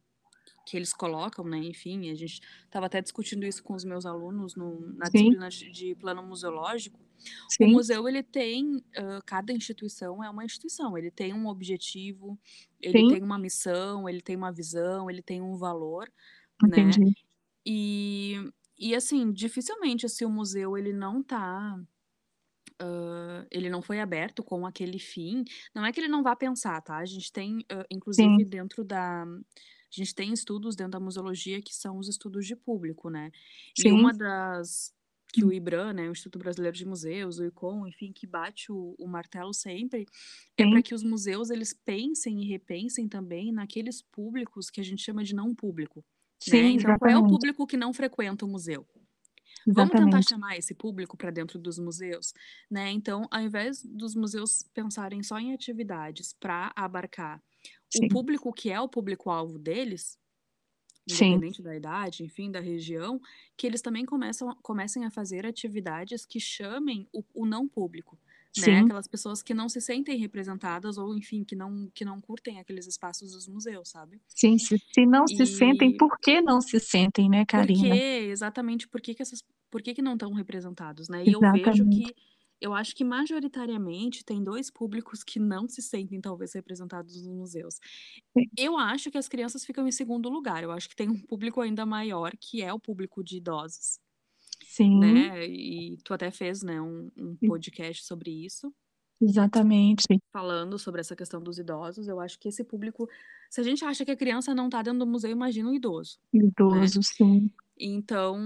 que 0.66 0.78
eles 0.78 0.94
colocam, 0.94 1.44
né? 1.46 1.58
Enfim, 1.58 2.12
a 2.12 2.16
gente 2.16 2.42
estava 2.66 2.86
até 2.86 3.02
discutindo 3.02 3.46
isso 3.46 3.64
com 3.64 3.74
os 3.74 3.84
meus 3.84 4.06
alunos 4.06 4.56
no, 4.56 4.80
na 4.96 5.08
sim, 5.08 5.12
disciplina 5.12 5.50
de 5.50 5.96
plano 5.96 6.22
museológico. 6.24 7.00
O 7.62 7.66
sim, 7.66 7.72
museu, 7.72 8.08
ele 8.08 8.24
tem, 8.24 8.84
ah, 8.96 9.22
cada 9.26 9.52
instituição 9.52 10.24
é 10.24 10.30
uma 10.30 10.46
instituição, 10.46 10.98
ele 10.98 11.12
tem 11.12 11.34
um 11.34 11.48
objetivo, 11.48 12.40
ele 12.80 13.00
sim, 13.00 13.08
tem 13.08 13.24
uma 13.24 13.40
missão, 13.40 14.08
ele 14.08 14.22
tem 14.22 14.36
uma 14.36 14.52
visão, 14.52 15.10
ele 15.10 15.22
tem 15.22 15.42
um 15.42 15.58
valor, 15.58 16.12
né? 16.64 16.80
entendi. 16.82 17.14
E, 17.66 18.36
e 18.78 18.96
assim, 18.96 19.32
dificilmente 19.34 20.08
se 20.10 20.26
o 20.26 20.30
museu 20.30 20.78
ele 20.78 20.94
não 20.94 21.22
tá, 22.80 23.48
ele 23.52 23.70
não 23.70 23.82
foi 23.82 24.00
aberto 24.00 24.44
com 24.44 24.66
aquele 24.66 25.00
fim, 25.00 25.44
não 25.76 25.86
é 25.86 25.92
que 25.92 26.00
ele 26.00 26.08
não 26.08 26.24
vá 26.24 26.36
pensar, 26.36 26.82
tá? 26.82 26.98
A 26.98 27.06
gente 27.06 27.32
tem, 27.32 27.60
ah, 27.72 27.86
inclusive, 27.92 28.34
Sim, 28.36 28.46
dentro 28.46 28.84
da. 28.84 29.24
A 29.24 29.96
gente 29.96 30.14
tem 30.14 30.32
estudos 30.34 30.76
dentro 30.76 30.92
da 30.94 31.00
museologia 31.00 31.62
que 31.62 31.74
são 31.74 31.98
os 31.98 32.08
estudos 32.08 32.46
de 32.46 32.56
público, 32.56 33.10
né? 33.10 33.32
E 33.78 33.84
sim, 33.84 33.92
uma 33.92 34.14
das. 34.14 34.94
Que 35.32 35.46
o 35.46 35.54
IBRAM, 35.54 35.94
né, 35.94 36.10
o 36.10 36.12
Instituto 36.12 36.40
Brasileiro 36.40 36.76
de 36.76 36.86
Museus, 36.88 37.38
o 37.38 37.46
ICOM, 37.46 37.88
enfim, 37.88 38.12
que 38.12 38.26
bate 38.26 38.72
o, 38.72 38.96
o 38.98 39.08
martelo 39.08 39.54
sempre, 39.54 40.10
é 40.58 40.66
para 40.66 40.82
sim, 40.82 40.84
que 40.84 40.96
os 40.96 41.04
museus 41.04 41.52
eles 41.52 41.72
pensem 41.74 42.42
e 42.44 42.48
repensem 42.48 43.08
também 43.08 43.52
naqueles 43.52 44.02
públicos 44.02 44.70
que 44.72 44.82
a 44.82 44.84
gente 44.84 45.04
chama 45.04 45.24
de 45.24 45.36
não 45.36 45.54
público, 45.54 46.04
né? 46.48 46.68
sim, 46.68 46.76
Então, 46.76 46.96
qual 46.96 47.12
é 47.12 47.18
o 47.18 47.24
exatamente, 47.24 47.28
público 47.28 47.68
que 47.68 47.78
não 47.78 47.94
frequenta 47.94 48.46
o 48.46 48.50
museu? 48.50 48.88
Vamos 49.74 49.96
tentar 49.96 50.22
exatamente. 50.22 50.28
chamar 50.28 50.58
esse 50.58 50.74
público 50.76 51.18
para 51.18 51.32
dentro 51.32 51.60
dos 51.60 51.80
museus, 51.80 52.34
né? 52.70 52.92
Então, 52.92 53.28
ao 53.32 53.42
invés 53.42 53.84
dos 53.86 54.16
museus 54.16 54.64
pensarem 54.74 55.24
só 55.24 55.40
em 55.40 55.54
atividades 55.54 56.34
para 56.34 56.72
abarcar 56.76 57.42
o 57.94 58.04
Sim, 58.04 58.10
público 58.10 58.54
que 58.54 58.70
é 58.72 58.80
o 58.80 58.90
público-alvo 58.90 59.58
deles, 59.60 60.18
sim, 61.08 61.40
independente 61.40 61.62
da 61.62 61.76
idade, 61.76 62.24
enfim, 62.24 62.52
da 62.52 62.60
região, 62.60 63.20
que 63.58 63.66
eles 63.66 63.82
também 63.82 64.06
começam, 64.06 64.56
comecem 64.62 65.06
a 65.06 65.12
fazer 65.12 65.46
atividades 65.46 66.26
que 66.26 66.40
chamem 66.40 67.08
o, 67.14 67.24
o 67.34 67.46
não 67.46 67.68
público, 67.68 68.20
né? 68.58 68.78
sim, 68.78 68.80
Aquelas 68.80 69.08
pessoas 69.08 69.42
que 69.44 69.54
não 69.54 69.70
se 69.70 69.82
sentem 69.82 70.18
representadas 70.20 70.98
ou, 70.98 71.16
enfim, 71.18 71.44
que 71.44 71.56
não, 71.56 71.90
que 71.94 72.06
não 72.06 72.20
curtem 72.22 72.60
aqueles 72.60 72.88
espaços 72.88 73.32
dos 73.34 73.48
museus, 73.48 73.90
sabe? 73.90 74.22
sim. 74.28 74.58
Se, 74.58 74.78
se 74.94 75.06
não 75.06 75.28
se 75.28 75.46
sentem, 75.46 75.92
E 75.92 75.98
por 75.98 76.18
que 76.20 76.42
não 76.42 76.62
se 76.62 76.80
sentem, 76.80 77.30
né, 77.30 77.46
por 77.54 77.70
quê? 77.72 77.88
Karina? 77.88 77.96
Exatamente 78.32 78.88
por 78.88 79.02
que 79.02 79.14
que 79.16 79.22
essas, 79.22 79.44
por 79.70 79.82
que 79.82 79.94
que 79.94 80.02
não 80.02 80.14
estão 80.14 80.34
representados, 80.34 81.10
né? 81.10 81.26
E 81.26 81.32
eu 81.32 81.46
vejo 81.46 81.84
Exatamente. 81.84 81.90
que, 81.90 82.16
eu 82.62 82.74
acho 82.74 82.96
que 82.96 83.04
majoritariamente 83.04 84.24
tem 84.24 84.44
dois 84.44 84.70
públicos 84.72 85.24
que 85.24 85.40
não 85.40 85.68
se 85.68 85.82
sentem 85.82 86.22
talvez 86.22 86.54
representados 86.54 87.16
nos 87.16 87.28
museus. 87.28 87.80
Sim, 88.36 88.50
Eu 88.58 88.78
acho 88.78 89.12
que 89.12 89.18
as 89.18 89.28
crianças 89.30 89.66
ficam 89.66 89.88
em 89.88 89.92
segundo 89.92 90.30
lugar. 90.30 90.64
Eu 90.64 90.72
acho 90.72 90.90
que 90.90 90.96
tem 90.96 91.10
um 91.10 91.22
público 91.22 91.62
ainda 91.62 91.86
maior, 91.86 92.34
que 92.40 92.62
é 92.62 92.74
o 92.74 92.80
público 92.80 93.24
de 93.24 93.38
idosos, 93.38 94.00
sim, 94.70 95.00
né? 95.00 95.48
E 95.48 95.98
tu 96.04 96.14
até 96.14 96.30
fez, 96.30 96.62
né, 96.62 96.80
um, 96.80 97.10
um 97.18 97.36
podcast 97.48 98.06
sobre 98.06 98.30
isso, 98.46 98.72
exatamente. 99.20 100.06
falando 100.32 100.78
sobre 100.78 101.02
essa 101.02 101.16
questão 101.16 101.42
dos 101.42 101.58
idosos. 101.58 102.08
Eu 102.08 102.20
acho 102.20 102.40
que 102.40 102.48
esse 102.48 102.64
público, 102.64 103.10
se 103.50 103.60
a 103.60 103.64
gente 103.64 103.84
acha 103.84 104.06
que 104.06 104.12
a 104.12 104.16
criança 104.16 104.54
não 104.54 104.70
tá 104.70 104.84
dentro 104.84 105.00
do 105.00 105.08
museu, 105.08 105.32
imagina 105.32 105.70
o 105.70 105.74
idoso, 105.74 106.20
né? 106.32 106.42
Idoso, 106.46 107.02
sim, 107.02 107.52
Então, 107.78 108.38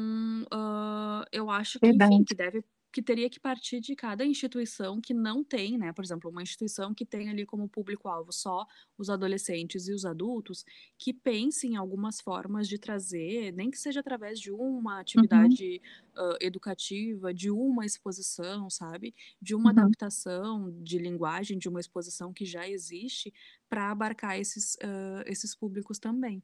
ah, 0.50 1.26
eu 1.30 1.50
acho 1.50 1.78
que, 1.80 1.88
enfim, 1.88 2.24
que 2.24 2.36
deve, 2.36 2.64
que 2.94 3.02
teria 3.02 3.30
que 3.30 3.40
partir 3.40 3.80
de 3.82 3.96
cada 3.96 4.26
instituição 4.26 5.02
que 5.02 5.14
não 5.14 5.44
tem, 5.44 5.78
né? 5.78 5.92
Por 5.94 6.04
exemplo, 6.06 6.30
uma 6.30 6.44
instituição 6.44 6.94
que 6.94 7.06
tem 7.06 7.30
ali 7.30 7.46
como 7.46 7.68
público-alvo 7.68 8.32
só 8.32 8.66
os 8.98 9.10
adolescentes 9.10 9.88
e 9.88 9.94
os 9.94 10.06
adultos, 10.06 10.64
que 10.98 11.14
pense 11.14 11.68
em 11.68 11.76
algumas 11.76 12.22
formas 12.22 12.68
de 12.68 12.78
trazer, 12.80 13.52
nem 13.54 13.72
que 13.72 13.78
seja 13.78 14.00
através 14.00 14.40
de 14.40 14.52
uma 14.52 15.00
Uhum, 15.16 15.58
atividade 15.58 15.82
ah, 16.16 16.38
educativa, 16.42 17.34
de 17.34 17.50
uma 17.52 17.86
exposição, 17.86 18.70
sabe? 18.70 19.14
De 19.42 19.56
uma 19.56 19.70
uhum, 19.70 19.94
adaptação 19.94 20.72
de 20.82 20.98
linguagem 20.98 21.58
de 21.58 21.68
uma 21.70 21.80
exposição 21.80 22.34
que 22.34 22.46
já 22.46 22.68
existe, 22.68 23.34
para 23.70 23.92
abarcar 23.92 24.40
esses, 24.40 24.78
ah, 24.84 25.24
esses 25.26 25.56
públicos 25.56 26.00
também 26.00 26.44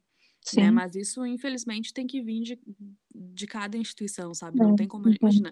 né? 0.52 0.72
sim, 0.72 0.72
Mas 0.72 0.96
isso, 0.96 1.26
infelizmente, 1.26 1.94
tem 1.94 2.08
que 2.08 2.22
vir 2.22 2.42
de, 2.42 2.60
de 3.14 3.48
cada 3.48 3.78
instituição, 3.78 4.34
sabe? 4.34 4.60
é, 4.60 4.62
Não 4.62 4.74
tem 4.74 4.88
como. 4.88 5.08
então, 5.08 5.20
Imagina, 5.22 5.52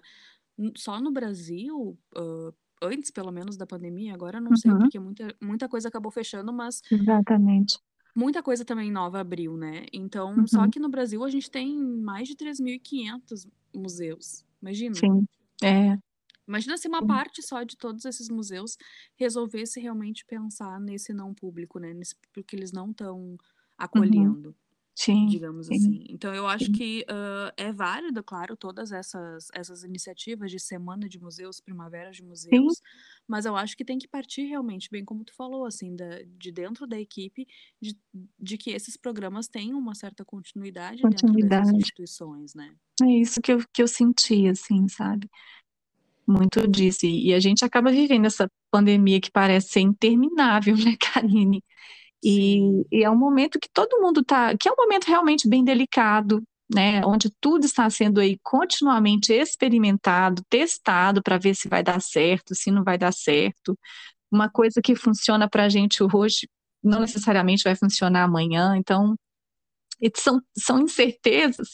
só 0.76 1.00
no 1.00 1.12
Brasil, 1.12 1.98
ah, 2.16 2.52
antes 2.82 3.10
pelo 3.10 3.32
menos 3.32 3.56
da 3.56 3.66
pandemia, 3.66 4.14
agora 4.14 4.40
não 4.40 4.54
sei, 4.56 4.74
uhum, 4.74 4.90
porque 4.90 4.98
muita, 4.98 5.34
muita 5.42 5.68
coisa 5.68 5.88
acabou 5.88 6.10
fechando, 6.12 6.52
mas 6.52 6.82
exatamente. 6.90 7.78
muita 8.14 8.42
coisa 8.42 8.64
também 8.64 8.90
nova 8.90 9.20
abriu, 9.20 9.56
né? 9.56 9.86
Então, 9.92 10.46
só 10.46 10.66
Uhum, 10.66 10.68
que 10.68 10.78
no 10.80 10.88
Brasil 10.90 11.22
a 11.24 11.30
gente 11.30 11.50
tem 11.50 11.76
mais 11.78 12.28
de 12.28 12.36
3.500 12.36 13.46
museus. 13.74 14.44
Imagina. 14.60 15.08
sim, 15.08 15.26
é, 15.62 15.98
Imagina 16.46 16.76
se 16.78 16.88
uma 16.88 17.02
parte 17.02 17.42
só 17.42 17.62
de 17.62 17.76
todos 17.76 18.04
esses 18.04 18.28
museus 18.28 18.76
resolvesse 19.16 19.80
realmente 19.80 20.24
pensar 20.24 20.80
nesse 20.80 21.12
não 21.12 21.34
público, 21.34 21.78
né? 21.78 21.92
Nesse 21.92 22.14
público 22.16 22.48
que 22.48 22.56
eles 22.56 22.72
não 22.72 22.90
estão 22.90 23.36
uhum, 23.94 24.36
acolhendo 24.36 24.56
sim, 24.98 25.26
digamos 25.28 25.68
sim, 25.70 25.74
assim. 25.76 26.04
Então, 26.08 26.34
eu 26.34 26.46
acho 26.46 26.66
sim, 26.66 26.72
que 26.72 27.04
ah, 27.08 27.52
é 27.56 27.72
válido, 27.72 28.22
claro, 28.24 28.56
todas 28.56 28.92
essas, 28.92 29.48
essas 29.52 29.84
iniciativas 29.84 30.50
de 30.50 30.58
semana 30.58 31.08
de 31.08 31.18
museus, 31.20 31.60
primavera 31.60 32.10
de 32.10 32.22
sim, 32.52 32.58
museus, 32.58 32.80
mas 33.26 33.44
eu 33.44 33.56
acho 33.56 33.76
que 33.76 33.84
tem 33.84 33.98
que 33.98 34.08
partir 34.08 34.46
realmente, 34.46 34.88
bem 34.90 35.04
como 35.04 35.24
tu 35.24 35.34
falou, 35.34 35.66
assim, 35.66 35.94
da, 35.96 36.22
de 36.38 36.50
dentro 36.52 36.86
da 36.86 36.98
equipe, 36.98 37.46
de, 37.80 37.96
de 38.38 38.58
que 38.58 38.70
esses 38.70 38.96
programas 38.96 39.48
tenham 39.48 39.78
uma 39.78 39.94
certa 39.94 40.24
continuidade 40.24 41.06
dentro 41.06 41.38
dessas 41.38 41.72
continuidade. 41.72 41.76
instituições, 41.76 42.54
né? 42.54 42.74
É 43.02 43.06
isso 43.06 43.40
que 43.40 43.52
eu, 43.52 43.58
que 43.72 43.82
eu 43.82 43.88
senti, 43.88 44.48
assim, 44.48 44.88
sabe? 44.88 45.28
Muito 46.26 46.66
disso. 46.68 47.06
E, 47.06 47.28
e 47.28 47.34
a 47.34 47.40
gente 47.40 47.64
acaba 47.64 47.90
vivendo 47.90 48.26
essa 48.26 48.50
pandemia 48.70 49.20
que 49.20 49.30
parece 49.30 49.70
ser 49.70 49.80
interminável, 49.80 50.74
né, 50.76 50.96
Karine? 51.00 51.62
E, 52.22 52.84
e, 52.90 53.04
é 53.04 53.10
um 53.10 53.16
momento 53.16 53.60
que 53.60 53.68
todo 53.72 54.00
mundo 54.00 54.20
está, 54.20 54.56
que 54.56 54.68
é 54.68 54.72
um 54.72 54.76
momento 54.76 55.06
realmente 55.06 55.48
bem 55.48 55.64
delicado, 55.64 56.42
né, 56.72 57.04
onde 57.06 57.30
tudo 57.40 57.64
está 57.64 57.88
sendo 57.88 58.20
aí 58.20 58.38
continuamente 58.42 59.32
experimentado, 59.32 60.42
testado 60.50 61.22
para 61.22 61.38
ver 61.38 61.54
se 61.54 61.68
vai 61.68 61.82
dar 61.82 62.00
certo, 62.00 62.54
se 62.54 62.70
não 62.70 62.84
vai 62.84 62.98
dar 62.98 63.12
certo. 63.12 63.78
Uma 64.30 64.50
coisa 64.50 64.82
que 64.82 64.94
funciona 64.94 65.48
para 65.48 65.64
a 65.64 65.68
gente 65.68 66.02
hoje 66.02 66.48
não 66.82 67.00
necessariamente 67.00 67.64
vai 67.64 67.74
funcionar 67.74 68.24
amanhã, 68.24 68.76
então 68.76 69.16
são, 70.16 70.40
são 70.56 70.80
incertezas 70.80 71.70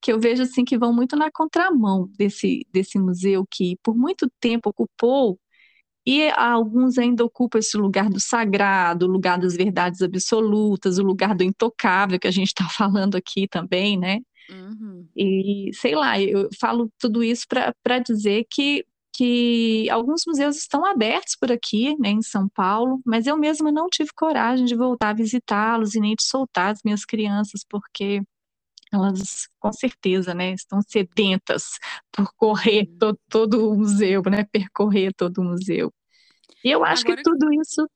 que 0.00 0.12
eu 0.12 0.18
vejo 0.20 0.42
assim 0.42 0.64
que 0.64 0.76
vão 0.76 0.92
muito 0.92 1.16
na 1.16 1.30
contramão 1.30 2.08
desse, 2.18 2.66
desse 2.72 2.98
museu 2.98 3.46
que 3.48 3.76
por 3.82 3.96
muito 3.96 4.28
tempo 4.40 4.70
ocupou 4.70 5.38
e 6.06 6.28
alguns 6.30 6.98
ainda 6.98 7.24
ocupam 7.24 7.58
esse 7.58 7.76
lugar 7.76 8.08
do 8.10 8.20
sagrado, 8.20 9.06
o 9.06 9.08
lugar 9.10 9.38
das 9.38 9.56
verdades 9.56 10.02
absolutas, 10.02 10.98
o 10.98 11.02
lugar 11.02 11.34
do 11.34 11.44
intocável 11.44 12.18
que 12.18 12.26
a 12.26 12.32
gente 12.32 12.48
está 12.48 12.68
falando 12.70 13.16
aqui 13.16 13.46
também, 13.48 13.98
né? 13.98 14.18
Uhum. 14.50 15.06
E 15.16 15.70
sei 15.74 15.94
lá, 15.94 16.20
eu 16.20 16.48
falo 16.60 16.90
tudo 16.98 17.22
isso 17.22 17.46
para 17.48 17.98
dizer 18.00 18.44
que, 18.50 18.84
que 19.14 19.88
alguns 19.90 20.22
museus 20.26 20.56
estão 20.56 20.84
abertos 20.84 21.36
por 21.36 21.52
aqui, 21.52 21.96
né, 21.98 22.10
em 22.10 22.22
São 22.22 22.48
Paulo, 22.48 23.00
mas 23.06 23.26
eu 23.26 23.36
mesma 23.36 23.70
não 23.70 23.88
tive 23.88 24.10
coragem 24.14 24.64
de 24.64 24.74
voltar 24.74 25.10
a 25.10 25.14
visitá-los 25.14 25.94
e 25.94 26.00
nem 26.00 26.14
de 26.16 26.24
soltar 26.24 26.72
as 26.72 26.80
minhas 26.84 27.04
crianças, 27.04 27.64
porque 27.68 28.22
elas 28.92 29.48
com 29.58 29.72
certeza, 29.72 30.34
né, 30.34 30.52
estão 30.52 30.80
sedentas 30.82 31.78
por 32.10 32.32
correr 32.34 32.86
to, 32.98 33.18
todo 33.28 33.70
o 33.70 33.76
museu, 33.76 34.22
né, 34.30 34.44
percorrer 34.44 35.12
todo 35.14 35.38
o 35.38 35.44
museu. 35.44 35.92
E 36.64 36.70
eu 36.70 36.84
acho 36.84 37.04
Agora... 37.04 37.16
que 37.16 37.22
tudo 37.22 37.52
isso. 37.52 37.88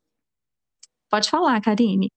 Pode 1.09 1.29
falar, 1.29 1.61
Karine. 1.61 2.11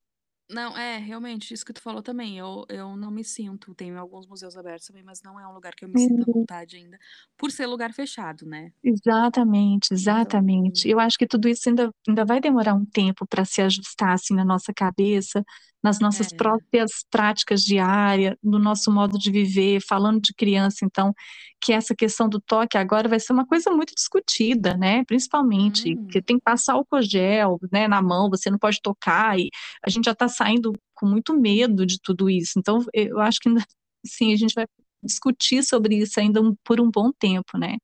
Não, 0.51 0.77
é, 0.77 0.99
realmente, 0.99 1.55
isso 1.55 1.65
que 1.65 1.73
tu 1.73 1.81
falou 1.81 2.03
também. 2.03 2.37
Eu, 2.37 2.65
eu 2.69 2.97
não 2.97 3.09
me 3.09 3.23
sinto. 3.23 3.73
Tenho 3.73 3.97
alguns 3.97 4.27
museus 4.27 4.57
abertos 4.57 4.89
também, 4.89 5.05
mas 5.05 5.23
não 5.23 5.39
é 5.39 5.47
um 5.47 5.53
lugar 5.53 5.73
que 5.77 5.85
eu 5.85 5.89
me 5.89 5.97
sinto 5.97 6.23
à 6.23 6.25
uhum. 6.27 6.41
vontade 6.41 6.77
ainda, 6.77 6.99
por 7.39 7.53
ser 7.53 7.67
lugar 7.67 7.93
fechado, 7.93 8.45
né? 8.45 8.73
Exatamente, 8.83 9.95
exatamente. 9.95 10.81
Então... 10.81 10.91
Eu 10.91 10.99
acho 10.99 11.17
que 11.17 11.27
tudo 11.27 11.49
isso 11.49 11.69
ainda, 11.69 11.89
ainda 12.07 12.25
vai 12.25 12.41
demorar 12.41 12.75
um 12.75 12.85
tempo 12.85 13.25
para 13.29 13.45
se 13.45 13.63
ajustar 13.63 14.13
assim 14.15 14.35
na 14.35 14.45
nossa 14.45 14.75
cabeça, 14.75 15.45
nas 15.83 15.99
nossas 15.99 16.33
é. 16.33 16.37
próprias 16.37 16.91
práticas 17.11 17.63
diárias, 17.63 18.37
no 18.43 18.59
nosso 18.59 18.93
modo 18.93 19.19
de 19.19 19.31
viver, 19.31 19.81
falando 19.81 20.21
de 20.21 20.35
criança, 20.35 20.85
então, 20.85 21.15
que 21.61 21.73
essa 21.73 21.95
questão 21.95 22.29
do 22.29 22.41
toque 22.41 22.77
agora 22.77 23.09
vai 23.09 23.19
ser 23.19 23.33
uma 23.33 23.47
coisa 23.47 23.71
muito 23.71 23.95
discutida, 23.95 24.77
né? 24.77 25.05
Principalmente, 25.05 25.95
hum. 25.95 26.07
que 26.07 26.21
tem 26.21 26.37
que 26.37 26.45
passar 26.45 26.75
álcool 26.75 27.03
gel, 27.03 27.59
né, 27.73 27.89
na 27.89 28.03
mão, 28.03 28.29
você 28.31 28.51
não 28.51 28.59
pode 28.59 28.81
tocar, 28.83 29.39
e 29.39 29.49
a 29.85 29.91
gente 29.91 30.05
já 30.05 30.13
está 30.13 30.29
saindo 30.29 30.73
com 30.95 31.07
muito 31.07 31.39
medo 31.39 31.87
de 31.87 31.99
tudo 32.01 32.29
isso. 32.29 32.59
Então, 32.59 32.85
eu 32.93 33.19
acho 33.21 33.41
que 33.41 33.49
ainda, 33.49 33.65
sim, 34.05 34.33
a 34.33 34.37
gente 34.37 34.55
vai 34.55 34.67
discutir 35.03 35.63
sobre 35.63 35.97
isso 35.97 36.21
ainda 36.21 36.41
por 36.63 36.81
um 36.81 36.91
bom 36.91 37.11
tempo, 37.11 37.57
né? 37.59 37.77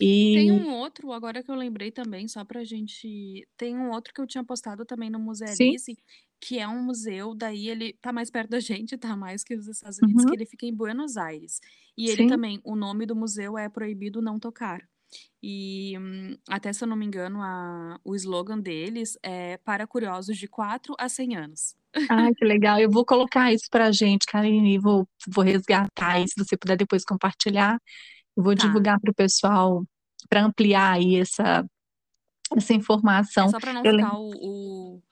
E... 0.00 0.34
Tem 0.34 0.52
um 0.52 0.74
outro, 0.74 1.12
agora 1.12 1.42
que 1.42 1.50
eu 1.50 1.54
lembrei 1.54 1.90
também, 1.92 2.26
só 2.26 2.44
pra 2.44 2.64
gente. 2.64 3.46
Tem 3.56 3.76
um 3.76 3.90
outro 3.90 4.12
que 4.12 4.20
eu 4.20 4.26
tinha 4.26 4.44
postado 4.44 4.84
também 4.84 5.08
no 5.08 5.20
Museu 5.20 5.46
Alice, 5.46 5.96
que 6.44 6.58
é 6.58 6.68
um 6.68 6.82
museu, 6.82 7.34
daí 7.34 7.70
ele 7.70 7.94
tá 8.02 8.12
mais 8.12 8.30
perto 8.30 8.50
da 8.50 8.60
gente, 8.60 8.98
tá 8.98 9.16
mais 9.16 9.42
que 9.42 9.54
os 9.54 9.66
Estados 9.66 9.98
Unidos, 9.98 10.24
uhum. 10.24 10.28
que 10.28 10.36
ele 10.36 10.44
fica 10.44 10.66
em 10.66 10.74
Buenos 10.74 11.16
Aires. 11.16 11.58
E 11.96 12.10
ele 12.10 12.24
Sim. 12.24 12.28
também, 12.28 12.60
o 12.62 12.76
nome 12.76 13.06
do 13.06 13.16
museu 13.16 13.56
é 13.56 13.66
Proibido 13.66 14.20
Não 14.20 14.38
Tocar. 14.38 14.86
E 15.42 15.96
hum, 15.98 16.36
até 16.46 16.70
se 16.70 16.84
eu 16.84 16.88
não 16.88 16.96
me 16.96 17.06
engano, 17.06 17.40
a, 17.40 17.98
o 18.04 18.14
slogan 18.14 18.60
deles 18.60 19.16
é 19.22 19.56
para 19.58 19.86
curiosos 19.86 20.36
de 20.36 20.46
4 20.46 20.94
a 20.98 21.08
100 21.08 21.36
anos. 21.36 21.76
Ai, 22.10 22.34
que 22.34 22.44
legal. 22.44 22.78
Eu 22.78 22.90
vou 22.90 23.06
colocar 23.06 23.50
isso 23.50 23.66
pra 23.70 23.90
gente, 23.90 24.26
Karine, 24.26 24.78
vou, 24.78 25.08
vou 25.26 25.42
resgatar 25.42 26.20
e 26.20 26.28
se 26.28 26.34
você 26.36 26.58
puder 26.58 26.76
depois 26.76 27.04
compartilhar, 27.06 27.80
eu 28.36 28.42
vou 28.42 28.54
tá. 28.54 28.66
divulgar 28.66 29.00
para 29.00 29.10
o 29.10 29.14
pessoal 29.14 29.82
para 30.28 30.44
ampliar 30.44 30.92
aí 30.92 31.16
essa, 31.16 31.64
essa 32.54 32.74
informação. 32.74 33.46
É 33.46 33.50
só 33.50 33.58
para 33.58 33.72
não 33.72 33.82
eu 33.82 33.96
ficar 33.96 34.18
o, 34.18 34.30
o 34.42 35.02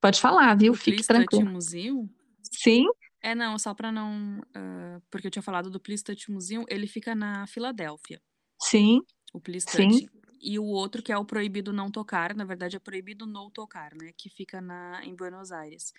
Pode 0.00 0.20
falar, 0.20 0.56
viu? 0.56 0.72
O 0.72 0.76
Fique 0.76 1.06
tranquilo. 1.06 1.50
Museum? 1.50 2.08
Sim. 2.42 2.86
É, 3.22 3.34
não, 3.34 3.58
só 3.58 3.74
para 3.74 3.92
não. 3.92 4.40
Uh, 4.40 5.02
porque 5.10 5.26
eu 5.26 5.30
tinha 5.30 5.42
falado 5.42 5.70
do 5.70 5.78
Touch 5.78 6.30
Museum, 6.30 6.64
ele 6.68 6.86
fica 6.86 7.14
na 7.14 7.46
Filadélfia. 7.46 8.20
Sim. 8.62 9.02
O 9.32 9.40
Touch. 9.40 9.70
Sim. 9.70 10.08
E 10.42 10.58
o 10.58 10.64
outro, 10.64 11.02
que 11.02 11.12
é 11.12 11.18
o 11.18 11.24
Proibido 11.24 11.70
Não 11.70 11.90
Tocar, 11.90 12.34
na 12.34 12.44
verdade 12.44 12.74
é 12.74 12.78
Proibido 12.78 13.26
Não 13.26 13.50
Tocar, 13.50 13.94
né? 13.94 14.12
Que 14.16 14.30
fica 14.30 14.58
na, 14.60 15.04
em 15.04 15.14
Buenos 15.14 15.52
Aires. 15.52 15.92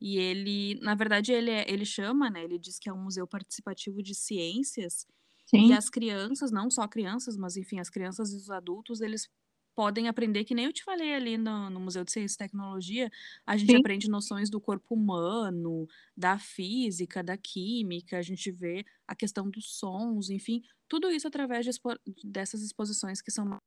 E 0.00 0.18
ele, 0.18 0.78
na 0.82 0.94
verdade, 0.94 1.32
ele, 1.32 1.50
é, 1.50 1.70
ele 1.70 1.84
chama, 1.84 2.28
né? 2.28 2.42
Ele 2.42 2.58
diz 2.58 2.78
que 2.78 2.88
é 2.88 2.92
um 2.92 3.02
museu 3.04 3.26
participativo 3.26 4.02
de 4.02 4.14
ciências. 4.14 5.06
Sim. 5.46 5.68
E 5.68 5.72
as 5.72 5.88
crianças, 5.88 6.50
não 6.50 6.68
só 6.68 6.88
crianças, 6.88 7.36
mas 7.36 7.56
enfim, 7.56 7.78
as 7.78 7.88
crianças 7.88 8.32
e 8.32 8.36
os 8.36 8.50
adultos, 8.50 9.00
eles 9.00 9.28
podem 9.76 10.08
aprender, 10.08 10.44
que 10.44 10.54
nem 10.54 10.64
eu 10.64 10.72
te 10.72 10.82
falei 10.82 11.14
ali 11.14 11.36
no, 11.36 11.68
no 11.68 11.78
Museu 11.78 12.02
de 12.02 12.10
Ciência 12.10 12.34
e 12.34 12.38
Tecnologia, 12.38 13.10
a 13.46 13.58
gente 13.58 13.72
Sim. 13.72 13.76
aprende 13.76 14.08
noções 14.08 14.48
do 14.48 14.58
corpo 14.58 14.94
humano, 14.94 15.86
da 16.16 16.38
física, 16.38 17.22
da 17.22 17.36
química, 17.36 18.16
a 18.16 18.22
gente 18.22 18.50
vê 18.50 18.86
a 19.06 19.14
questão 19.14 19.50
dos 19.50 19.76
sons, 19.78 20.30
enfim, 20.30 20.62
tudo 20.88 21.10
isso 21.10 21.28
através 21.28 21.62
de 21.62 21.70
expo 21.70 21.90
dessas 22.24 22.62
exposições 22.62 23.20
que 23.20 23.30
são. 23.30 23.58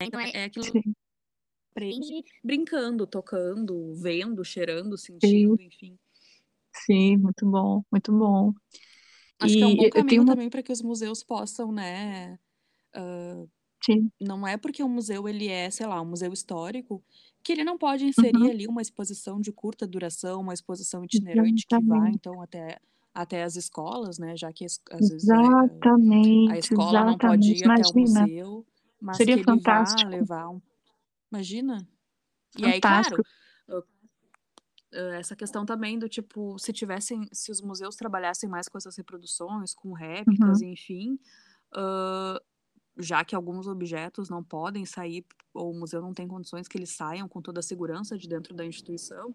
Então, 0.00 0.20
é, 0.20 0.30
é 0.32 0.44
aquilo 0.44 0.64
que 0.70 0.80
aprende 1.72 2.24
brincando, 2.42 3.08
tocando, 3.08 3.94
vendo, 3.96 4.44
cheirando, 4.44 4.96
sentindo, 4.96 5.56
Sim. 5.56 5.64
enfim. 5.66 5.98
Sim, 6.72 7.16
muito 7.16 7.44
bom, 7.50 7.82
muito 7.90 8.12
bom. 8.12 8.54
Acho 9.40 9.54
e 9.54 9.56
que 9.56 9.62
é 9.64 9.66
um 9.66 9.76
bom 9.76 9.90
caminho 9.90 10.22
uma... 10.22 10.32
também 10.32 10.48
para 10.48 10.62
que 10.62 10.70
os 10.70 10.82
museus 10.82 11.24
possam, 11.24 11.72
né, 11.72 12.38
uh, 12.94 13.50
Sim. 13.84 14.10
Não 14.20 14.46
é 14.46 14.56
porque 14.56 14.82
o 14.82 14.88
museu 14.88 15.28
ele 15.28 15.48
é, 15.48 15.70
sei 15.70 15.86
lá, 15.86 16.00
um 16.00 16.06
museu 16.06 16.32
histórico, 16.32 17.02
que 17.42 17.52
ele 17.52 17.64
não 17.64 17.78
pode 17.78 18.04
inserir 18.04 18.36
uhum. 18.36 18.50
ali 18.50 18.66
uma 18.66 18.82
exposição 18.82 19.40
de 19.40 19.52
curta 19.52 19.86
duração, 19.86 20.40
uma 20.40 20.54
exposição 20.54 21.04
itinerante 21.04 21.64
Exatamente. 21.70 21.94
que 21.94 22.00
vai 22.00 22.10
então 22.10 22.42
até 22.42 22.78
até 23.12 23.42
as 23.42 23.56
escolas, 23.56 24.18
né? 24.18 24.36
Já 24.36 24.52
que 24.52 24.64
às 24.64 24.78
vezes 24.90 25.24
exatamente, 25.24 26.52
a, 26.52 26.58
escola 26.58 26.90
exatamente. 26.90 27.10
não 27.10 27.18
pode 27.18 27.50
ir 27.50 27.64
Imagina. 27.64 27.74
até 27.74 27.88
o 27.88 28.00
museu, 28.00 28.66
mas 29.00 29.16
Seria 29.16 29.34
que 29.34 29.40
ele 29.40 29.44
fantástico. 29.44 30.10
vá 30.10 30.16
levar 30.16 30.48
um... 30.50 30.62
Imagina. 31.32 31.88
E 32.56 32.64
aí, 32.64 32.80
claro, 32.80 33.22
essa 34.92 35.36
questão 35.36 35.64
também 35.64 35.98
do 35.98 36.08
tipo, 36.08 36.58
se 36.58 36.72
tivessem, 36.72 37.28
se 37.32 37.50
os 37.50 37.60
museus 37.60 37.94
trabalhassem 37.94 38.48
mais 38.48 38.68
com 38.68 38.76
essas 38.76 38.96
reproduções, 38.96 39.74
com 39.74 39.92
réplicas, 39.92 40.60
uhum. 40.60 40.68
enfim, 40.68 41.18
uh, 41.74 42.40
já 43.00 43.24
que 43.24 43.34
alguns 43.34 43.66
objetos 43.66 44.28
não 44.28 44.42
podem 44.42 44.84
sair, 44.84 45.24
ou 45.52 45.72
o 45.72 45.78
museu 45.78 46.00
não 46.00 46.12
tem 46.12 46.28
condições 46.28 46.68
que 46.68 46.78
eles 46.78 46.90
saiam 46.90 47.28
com 47.28 47.40
toda 47.40 47.60
a 47.60 47.62
segurança 47.62 48.16
de 48.16 48.28
dentro 48.28 48.54
da 48.54 48.64
instituição. 48.64 49.34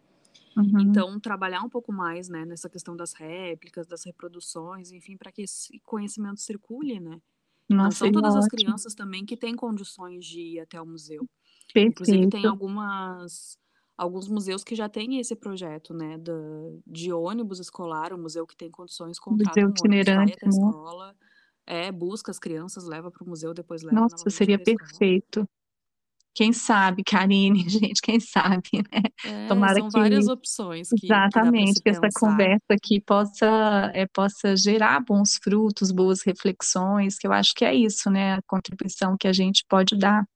Uhum. 0.56 0.80
Então, 0.80 1.20
trabalhar 1.20 1.62
um 1.62 1.70
pouco 1.70 1.92
mais, 1.92 2.30
né, 2.30 2.46
nessa 2.46 2.70
questão 2.70 2.96
das 2.96 3.14
réplicas, 3.14 3.88
das 3.88 4.06
reproduções, 4.06 4.92
enfim, 4.92 5.18
para 5.18 5.32
que 5.32 5.42
esse 5.42 5.80
conhecimento 5.80 6.40
circule, 6.40 7.00
né? 7.00 7.22
Nossa, 7.70 7.84
não 7.84 7.92
são 7.92 8.12
todas 8.12 8.36
ótimo. 8.36 8.46
as 8.46 8.48
crianças 8.48 8.94
também 8.94 9.26
que 9.26 9.36
têm 9.36 9.56
condições 9.56 10.26
de 10.26 10.40
ir 10.40 10.60
até 10.60 10.80
o 10.80 10.86
museu. 10.86 11.28
Perfeito. 11.74 12.04
Inclusive, 12.04 12.30
tem 12.30 12.46
algumas 12.46 13.58
alguns 13.98 14.28
museus 14.28 14.64
que 14.64 14.76
já 14.76 14.90
têm 14.90 15.20
esse 15.20 15.36
projeto, 15.36 15.94
né, 15.94 16.18
de, 16.18 16.32
de 16.86 17.14
ônibus 17.14 17.60
escolar, 17.60 18.12
o 18.12 18.18
museu 18.18 18.46
que 18.46 18.56
tem 18.56 18.70
condições 18.70 19.18
contrata 19.18 19.62
museu 19.62 19.70
um 19.70 19.90
ônibus, 19.90 20.06
vai 20.06 20.24
até 20.26 20.46
a 20.46 20.50
né? 20.50 20.50
escola, 20.50 21.16
é, 21.68 21.92
busca 21.92 22.32
as 22.32 22.40
crianças, 22.40 22.86
leva 22.86 23.10
para 23.10 23.24
o 23.24 23.28
museu, 23.28 23.54
depois 23.54 23.82
leva 23.82 24.00
Nossa, 24.00 24.30
seria 24.30 24.60
perfeito. 24.60 25.48
Quem 26.34 26.52
sabe, 26.52 27.02
Karine, 27.04 27.64
gente, 27.70 28.02
quem 28.02 28.20
sabe, 28.20 28.70
né? 28.92 29.02
É, 29.24 29.48
Tomara 29.48 29.80
são 29.80 29.90
que, 29.90 29.98
várias 29.98 30.28
opções 30.28 30.90
que 30.90 31.06
exatamente 31.06 31.82
que, 31.82 31.90
essa 31.90 32.10
conversa 32.14 32.66
aqui 32.70 33.00
possa 33.00 33.92
é, 33.94 34.06
possa 34.06 34.56
gerar 34.56 35.00
bons 35.00 35.38
frutos, 35.42 35.92
boas 35.92 36.22
reflexões, 36.24 37.18
que 37.18 37.26
eu 37.26 37.32
acho 37.32 37.54
que 37.56 37.64
é 37.64 37.74
isso, 37.74 38.10
né? 38.10 38.34
A 38.34 38.42
contribuição 38.46 39.16
que 39.18 39.30
a 39.30 39.34
gente 39.34 39.66
pode 39.68 39.98
dar, 39.98 40.28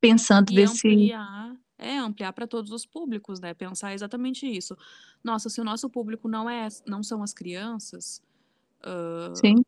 pensando 0.00 0.52
e 0.52 0.54
desse 0.54 0.86
ampliar, 0.86 1.56
é 1.76 1.98
ampliar 1.98 2.32
para 2.32 2.46
todos 2.46 2.70
os 2.70 2.86
públicos, 2.86 3.40
né? 3.40 3.52
Pensar 3.54 3.92
exatamente 3.92 4.46
isso. 4.46 4.76
Nossa, 5.22 5.50
se 5.50 5.60
o 5.60 5.64
nosso 5.64 5.90
público 5.90 6.28
não 6.28 6.48
é, 6.48 6.68
não 6.86 7.02
são 7.02 7.24
as 7.24 7.34
crianças, 7.34 8.22
uh, 8.84 9.34
Sim 9.34 9.64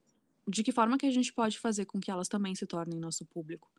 de 0.48 0.62
que 0.62 0.72
forma 0.72 0.96
que 0.96 1.06
a 1.06 1.10
gente 1.10 1.32
pode 1.32 1.58
fazer 1.58 1.84
com 1.86 2.00
que 2.00 2.10
elas 2.10 2.28
também 2.28 2.54
se 2.54 2.66
tornem 2.66 2.98
nosso 2.98 3.24
público? 3.24 3.70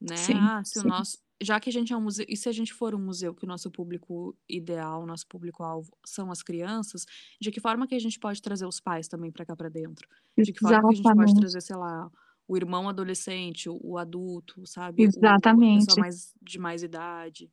Né? 0.00 0.16
Sim, 0.16 0.34
ah, 0.34 0.62
se 0.64 0.80
sim. 0.80 0.86
o 0.86 0.88
nosso, 0.88 1.18
já 1.42 1.58
que 1.58 1.70
a 1.70 1.72
gente 1.72 1.92
é 1.92 1.96
um 1.96 2.00
museu, 2.00 2.26
e 2.28 2.36
se 2.36 2.48
a 2.48 2.52
gente 2.52 2.72
for 2.72 2.94
um 2.94 2.98
museu 2.98 3.34
que 3.34 3.44
o 3.44 3.48
nosso 3.48 3.70
público 3.70 4.36
ideal, 4.48 5.02
o 5.02 5.06
nosso 5.06 5.26
público-alvo 5.26 5.90
são 6.04 6.30
as 6.30 6.42
crianças, 6.42 7.04
de 7.40 7.50
que 7.50 7.60
forma 7.60 7.86
que 7.86 7.94
a 7.94 7.98
gente 7.98 8.18
pode 8.18 8.40
trazer 8.42 8.66
os 8.66 8.80
pais 8.80 9.08
também 9.08 9.30
para 9.30 9.44
cá 9.44 9.56
para 9.56 9.68
dentro? 9.68 10.08
De 10.36 10.52
que 10.52 10.60
forma 10.60 10.80
que 10.80 10.94
a 10.94 10.96
gente 10.96 11.14
pode 11.14 11.34
trazer, 11.34 11.62
sei 11.62 11.76
lá, 11.76 12.10
o 12.48 12.56
irmão 12.56 12.88
adolescente, 12.88 13.68
o, 13.68 13.78
o 13.82 13.98
adulto, 13.98 14.66
sabe? 14.66 15.02
Exatamente. 15.02 15.80
O, 15.80 15.82
a 15.82 15.86
pessoa 15.86 16.00
mais, 16.00 16.34
de 16.42 16.58
mais 16.58 16.82
idade. 16.82 17.50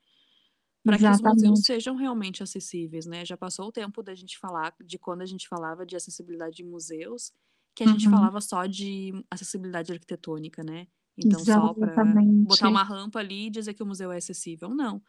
para 0.83 0.97
que 0.97 1.05
os 1.05 1.21
museus 1.21 1.61
sejam 1.63 1.95
realmente 1.95 2.43
acessíveis, 2.43 3.05
né? 3.05 3.25
Já 3.25 3.35
passou 3.35 3.67
o 3.67 3.71
tempo 3.71 4.03
da 4.03 4.13
gente 4.13 4.37
falar 4.37 4.75
de 4.83 4.99
quando 4.99 5.21
a 5.21 5.25
gente 5.25 5.47
falava 5.47 5.85
de 5.85 5.95
acessibilidade 5.95 6.57
de 6.57 6.63
museus, 6.63 7.33
que 7.75 7.83
a 7.83 7.87
uhum. 7.87 7.93
gente 7.93 8.09
falava 8.09 8.39
só 8.39 8.65
de 8.65 9.13
acessibilidade 9.29 9.91
arquitetônica, 9.91 10.63
né? 10.63 10.87
Então, 11.17 11.39
Exatamente. 11.39 11.79
só 11.79 11.93
para 11.93 12.05
botar 12.15 12.69
uma 12.69 12.83
rampa 12.83 13.19
ali 13.19 13.47
e 13.47 13.49
dizer 13.49 13.73
que 13.73 13.83
o 13.83 13.85
museu 13.85 14.11
é 14.11 14.17
acessível. 14.17 14.69
Não. 14.69 15.01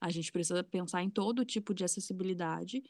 A 0.00 0.10
gente 0.10 0.32
precisa 0.32 0.64
pensar 0.64 1.02
em 1.02 1.10
todo 1.10 1.44
tipo 1.44 1.74
de 1.74 1.84
acessibilidade 1.84 2.82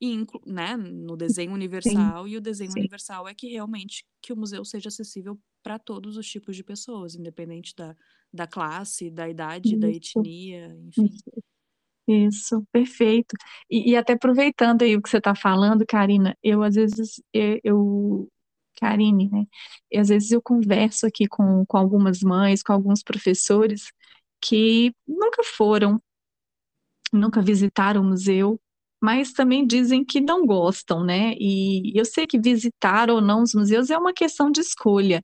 e 0.00 0.24
né, 0.46 0.76
no 0.76 1.16
desenho 1.16 1.52
universal, 1.52 2.24
Sim. 2.24 2.30
e 2.30 2.36
o 2.36 2.40
desenho 2.40 2.70
Sim. 2.70 2.80
universal 2.80 3.26
é 3.26 3.34
que 3.34 3.48
realmente 3.48 4.04
que 4.22 4.32
o 4.32 4.36
museu 4.36 4.64
seja 4.64 4.88
acessível 4.88 5.38
para 5.62 5.78
todos 5.78 6.16
os 6.16 6.26
tipos 6.28 6.54
de 6.54 6.62
pessoas, 6.62 7.16
independente 7.16 7.74
da, 7.74 7.96
da 8.32 8.46
classe, 8.46 9.10
da 9.10 9.28
idade, 9.28 9.70
Isso. 9.70 9.78
da 9.78 9.88
etnia, 9.88 10.76
enfim. 10.86 11.06
Isso. 11.06 11.42
Isso, 12.10 12.66
perfeito. 12.72 13.36
E, 13.70 13.90
e, 13.90 13.96
até 13.96 14.14
aproveitando 14.14 14.80
aí 14.80 14.96
o 14.96 15.02
que 15.02 15.10
você 15.10 15.18
está 15.18 15.34
falando, 15.34 15.84
Karina, 15.86 16.34
eu 16.42 16.62
às 16.62 16.74
vezes, 16.74 17.20
eu, 17.34 17.60
eu, 17.62 18.28
Karine, 18.80 19.28
né? 19.30 19.44
E 19.90 19.98
às 19.98 20.08
vezes 20.08 20.30
eu 20.30 20.42
converso 20.42 21.06
aqui 21.06 21.26
com, 21.26 21.64
com 21.66 21.76
algumas 21.76 22.20
mães, 22.20 22.62
com 22.62 22.72
alguns 22.72 23.02
professores 23.02 23.92
que 24.40 24.92
nunca 25.06 25.42
foram, 25.44 26.00
nunca 27.12 27.42
visitaram 27.42 28.02
o 28.02 28.04
museu, 28.04 28.60
mas 29.00 29.32
também 29.32 29.66
dizem 29.66 30.04
que 30.04 30.20
não 30.20 30.44
gostam, 30.46 31.04
né? 31.04 31.34
E 31.38 31.92
eu 31.98 32.04
sei 32.04 32.26
que 32.26 32.38
visitar 32.38 33.10
ou 33.10 33.20
não 33.20 33.42
os 33.42 33.54
museus 33.54 33.90
é 33.90 33.98
uma 33.98 34.12
questão 34.12 34.50
de 34.50 34.60
escolha. 34.60 35.22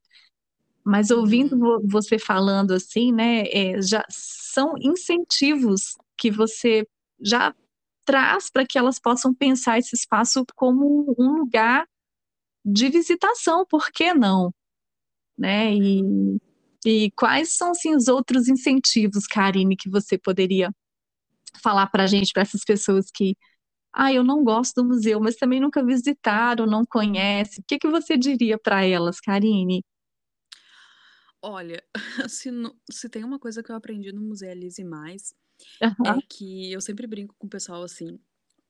Mas 0.85 1.11
ouvindo 1.11 1.57
uhum. 1.57 1.81
você 1.89 2.19
falando 2.19 2.73
assim, 2.73 3.13
né, 3.13 3.45
é, 3.49 3.81
já 3.81 4.05
são 4.11 4.75
incentivos 4.79 5.97
que 6.17 6.31
você 6.31 6.87
já 7.21 7.55
traz 8.05 8.51
para 8.51 8.67
que 8.67 8.79
elas 8.79 8.99
possam 8.99 9.33
pensar 9.35 9.79
esse 9.79 9.97
espaço 9.97 10.45
como 10.55 11.15
um 11.19 11.39
lugar 11.39 11.87
de 12.65 12.89
visitação, 12.89 13.67
por 13.67 13.91
que 13.93 14.15
não? 14.15 14.53
Né? 15.37 15.75
E, 15.75 16.39
e 16.85 17.11
quais 17.13 17.57
são 17.57 17.73
assim, 17.73 17.95
os 17.95 18.09
outros 18.09 18.49
incentivos, 18.49 19.27
Karine, 19.27 19.77
que 19.77 19.91
você 19.91 20.17
poderia 20.19 20.71
falar 21.63 21.87
para 21.89 22.05
a 22.05 22.07
gente, 22.07 22.33
para 22.33 22.43
essas 22.43 22.65
pessoas 22.65 23.11
que, 23.13 23.37
ah, 23.93 24.13
eu 24.13 24.25
não 24.25 24.43
gosto 24.43 24.83
do 24.83 24.89
museu, 24.89 25.21
mas 25.21 25.37
também 25.37 25.61
nunca 25.61 25.85
visitaram, 25.85 26.67
não 26.67 26.85
conhecem. 26.85 27.61
O 27.63 27.65
que, 27.67 27.79
que 27.79 27.89
você 27.89 28.17
diria 28.17 28.59
para 28.59 28.85
elas, 28.85 29.21
Karine? 29.21 29.85
Olha, 31.41 31.83
se, 32.29 32.51
se 32.91 33.09
tem 33.09 33.23
uma 33.23 33.39
coisa 33.39 33.63
que 33.63 33.71
eu 33.71 33.77
aprendi 33.77 34.13
no 34.13 34.23
Museu 34.23 34.51
Elise 34.51 34.83
Mais, 34.83 35.35
é 35.81 35.89
que 36.29 36.73
eu 36.73 36.81
sempre 36.81 37.07
brinco 37.07 37.35
com 37.39 37.47
o 37.47 37.51
pessoal 37.51 37.83
assim, 37.83 38.19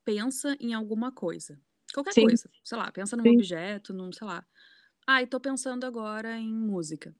pensa 0.03 0.55
em 0.59 0.73
alguma 0.73 1.11
coisa. 1.11 1.59
Qualquer 1.95 2.13
Sim. 2.13 2.23
coisa. 2.23 2.49
Sei 2.61 2.77
lá, 2.77 2.91
pensa 2.91 3.15
num 3.15 3.23
Sim. 3.23 3.35
objeto, 3.35 3.93
num, 3.93 4.11
sei 4.11 4.27
lá. 4.27 4.45
Ah, 5.07 5.21
e 5.21 5.27
tô 5.27 5.39
pensando 5.39 5.85
agora 5.85 6.37
em 6.37 6.53
música. 6.53 7.15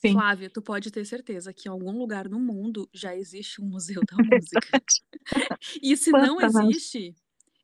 Sim. 0.00 0.12
Flávia, 0.12 0.48
tu 0.48 0.62
pode 0.62 0.90
ter 0.90 1.04
certeza 1.04 1.52
que 1.52 1.68
em 1.68 1.70
algum 1.70 1.98
lugar 1.98 2.28
no 2.28 2.38
mundo 2.38 2.88
já 2.94 3.14
existe 3.14 3.60
um 3.60 3.66
museu 3.66 4.00
da 4.08 4.16
música. 4.24 4.82
e 5.82 5.96
se 5.96 6.10
não 6.10 6.40
existe, 6.40 7.14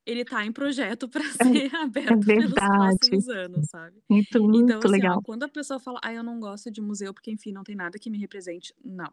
ele 0.05 0.21
está 0.23 0.45
em 0.45 0.53
projeto 0.53 1.09
para 1.09 1.25
ser 1.25 1.73
é, 1.73 1.77
aberto 1.79 2.31
é 2.31 2.37
pelos 2.37 2.53
próximos 2.53 3.29
anos, 3.29 3.67
sabe? 3.71 4.03
Muito, 4.11 4.43
muito 4.43 4.65
então, 4.65 4.79
assim, 4.79 4.89
legal. 4.89 5.19
Ó, 5.19 5.23
quando 5.23 5.45
a 5.45 5.49
pessoa 5.49 5.81
fala, 5.81 6.01
ah, 6.03 6.13
eu 6.13 6.23
não 6.23 6.39
gosto 6.39 6.71
de 6.71 6.83
museu 6.83 7.15
porque, 7.15 7.31
enfim, 7.31 7.53
não 7.53 7.65
tem 7.65 7.77
nada 7.77 7.99
que 7.99 8.11
me 8.11 8.19
represente. 8.19 8.75
Não. 8.85 9.11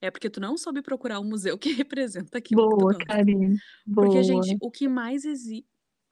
É 0.00 0.10
porque 0.10 0.30
tu 0.30 0.40
não 0.40 0.56
soube 0.56 0.82
procurar 0.82 1.20
um 1.20 1.24
museu 1.24 1.58
que 1.58 1.72
representa 1.74 2.38
aquilo 2.38 2.62
Boa, 2.62 2.70
que 2.70 2.78
tu 2.78 2.84
gosta. 2.84 3.04
Karine. 3.04 3.58
Boa. 3.84 4.06
Porque, 4.06 4.22
gente, 4.22 4.56
o 4.60 4.70
que 4.70 4.88
mais 4.88 5.24
existe... 5.24 5.66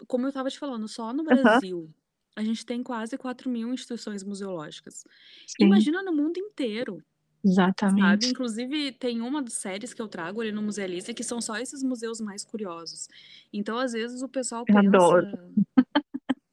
Como 0.07 0.27
eu 0.27 0.29
estava 0.29 0.51
te 0.51 0.59
falando, 0.59 0.87
só 0.89 1.13
no 1.13 1.25
Brasil, 1.25 1.91
a 2.37 2.43
gente 2.43 2.65
tem 2.65 2.83
quase 2.83 3.19
4 3.19 3.51
mil 3.51 3.73
instituições 3.73 4.23
museológicas. 4.23 5.05
Sim. 5.47 5.67
Imagina 5.67 6.03
no 6.03 6.13
mundo 6.13 6.39
inteiro. 6.39 7.03
Exatamente. 7.45 8.01
Sabe? 8.03 8.27
Inclusive, 8.27 8.93
tem 8.93 9.21
uma 9.21 9.43
das 9.43 9.55
séries 9.55 9.95
que 9.95 10.03
eu 10.03 10.09
trago 10.09 10.41
ali 10.41 10.53
no 10.53 10.63
Musealista 10.63 11.15
que 11.15 11.25
são 11.25 11.41
só 11.41 11.57
esses 11.57 11.83
museus 11.83 12.21
mais 12.21 12.45
curiosos. 12.45 13.09
Então, 13.53 13.79
às 13.79 13.93
vezes, 13.93 14.23
o 14.23 14.29
pessoal 14.29 14.65
pensa. 14.65 14.81
adoro. 14.81 15.27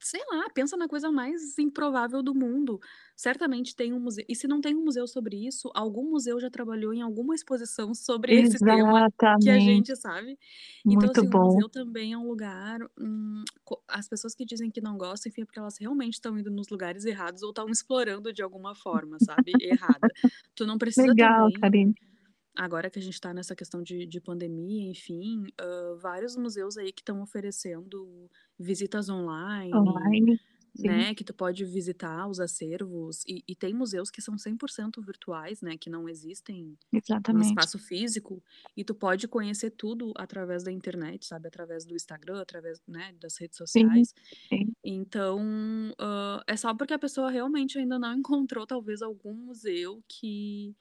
Sei 0.08 0.20
lá, 0.32 0.48
pensa 0.54 0.76
na 0.76 0.88
coisa 0.88 1.12
mais 1.12 1.58
improvável 1.58 2.22
do 2.22 2.34
mundo. 2.34 2.80
Certamente 3.14 3.76
tem 3.76 3.92
um 3.92 4.00
museu. 4.00 4.24
E 4.28 4.34
se 4.34 4.48
não 4.48 4.60
tem 4.60 4.74
um 4.74 4.82
museu 4.82 5.06
sobre 5.06 5.36
isso, 5.46 5.70
algum 5.74 6.08
museu 6.08 6.40
já 6.40 6.48
trabalhou 6.48 6.94
em 6.94 7.02
alguma 7.02 7.34
exposição 7.34 7.94
sobre 7.94 8.34
esse 8.34 8.58
tema 8.58 9.10
que 9.40 9.50
a 9.50 9.58
gente 9.58 9.94
sabe. 9.96 10.38
Então, 10.86 11.06
Muito 11.06 11.20
assim, 11.20 11.26
o 11.26 11.30
bom. 11.30 11.44
museu 11.54 11.68
também 11.68 12.12
é 12.14 12.18
um 12.18 12.26
lugar. 12.26 12.80
Hum, 12.98 13.44
as 13.86 14.08
pessoas 14.08 14.34
que 14.34 14.44
dizem 14.46 14.70
que 14.70 14.80
não 14.80 14.96
gostam, 14.96 15.28
enfim, 15.30 15.42
é 15.42 15.44
porque 15.44 15.58
elas 15.58 15.76
realmente 15.78 16.14
estão 16.14 16.38
indo 16.38 16.50
nos 16.50 16.68
lugares 16.68 17.04
errados 17.04 17.42
ou 17.42 17.50
estão 17.50 17.68
explorando 17.68 18.32
de 18.32 18.42
alguma 18.42 18.74
forma, 18.74 19.18
sabe? 19.20 19.52
Errada. 19.60 20.08
Tu 20.54 20.66
não 20.66 20.78
precisa 20.78 21.08
Legal, 21.08 21.50
também. 21.52 21.60
Karine 21.60 22.07
agora 22.58 22.90
que 22.90 22.98
a 22.98 23.02
gente 23.02 23.14
está 23.14 23.32
nessa 23.32 23.54
questão 23.54 23.82
de, 23.82 24.04
de 24.04 24.20
pandemia, 24.20 24.90
enfim, 24.90 25.44
uh, 25.60 25.96
vários 25.98 26.36
museus 26.36 26.76
aí 26.76 26.92
que 26.92 27.00
estão 27.00 27.22
oferecendo 27.22 28.28
visitas 28.58 29.08
online, 29.08 29.74
online 29.74 30.40
né, 30.78 31.14
que 31.14 31.24
tu 31.24 31.34
pode 31.34 31.64
visitar 31.64 32.28
os 32.28 32.38
acervos, 32.40 33.24
e, 33.26 33.42
e 33.48 33.54
tem 33.54 33.74
museus 33.74 34.10
que 34.10 34.22
são 34.22 34.36
100% 34.36 35.04
virtuais, 35.04 35.60
né, 35.60 35.76
que 35.76 35.90
não 35.90 36.08
existem 36.08 36.76
no 37.32 37.40
espaço 37.40 37.78
físico, 37.78 38.42
e 38.76 38.84
tu 38.84 38.94
pode 38.94 39.26
conhecer 39.26 39.70
tudo 39.70 40.12
através 40.16 40.62
da 40.62 40.72
internet, 40.72 41.26
sabe, 41.26 41.48
através 41.48 41.84
do 41.84 41.94
Instagram, 41.94 42.40
através, 42.40 42.80
né, 42.86 43.14
das 43.20 43.36
redes 43.38 43.56
sociais. 43.56 44.14
sim. 44.48 44.72
Então, 44.84 45.40
uh, 45.92 46.42
é 46.46 46.56
só 46.56 46.74
porque 46.74 46.94
a 46.94 46.98
pessoa 46.98 47.30
realmente 47.30 47.78
ainda 47.78 47.98
não 47.98 48.14
encontrou, 48.14 48.66
talvez, 48.66 49.02
algum 49.02 49.34
museu 49.34 50.02
que 50.08 50.74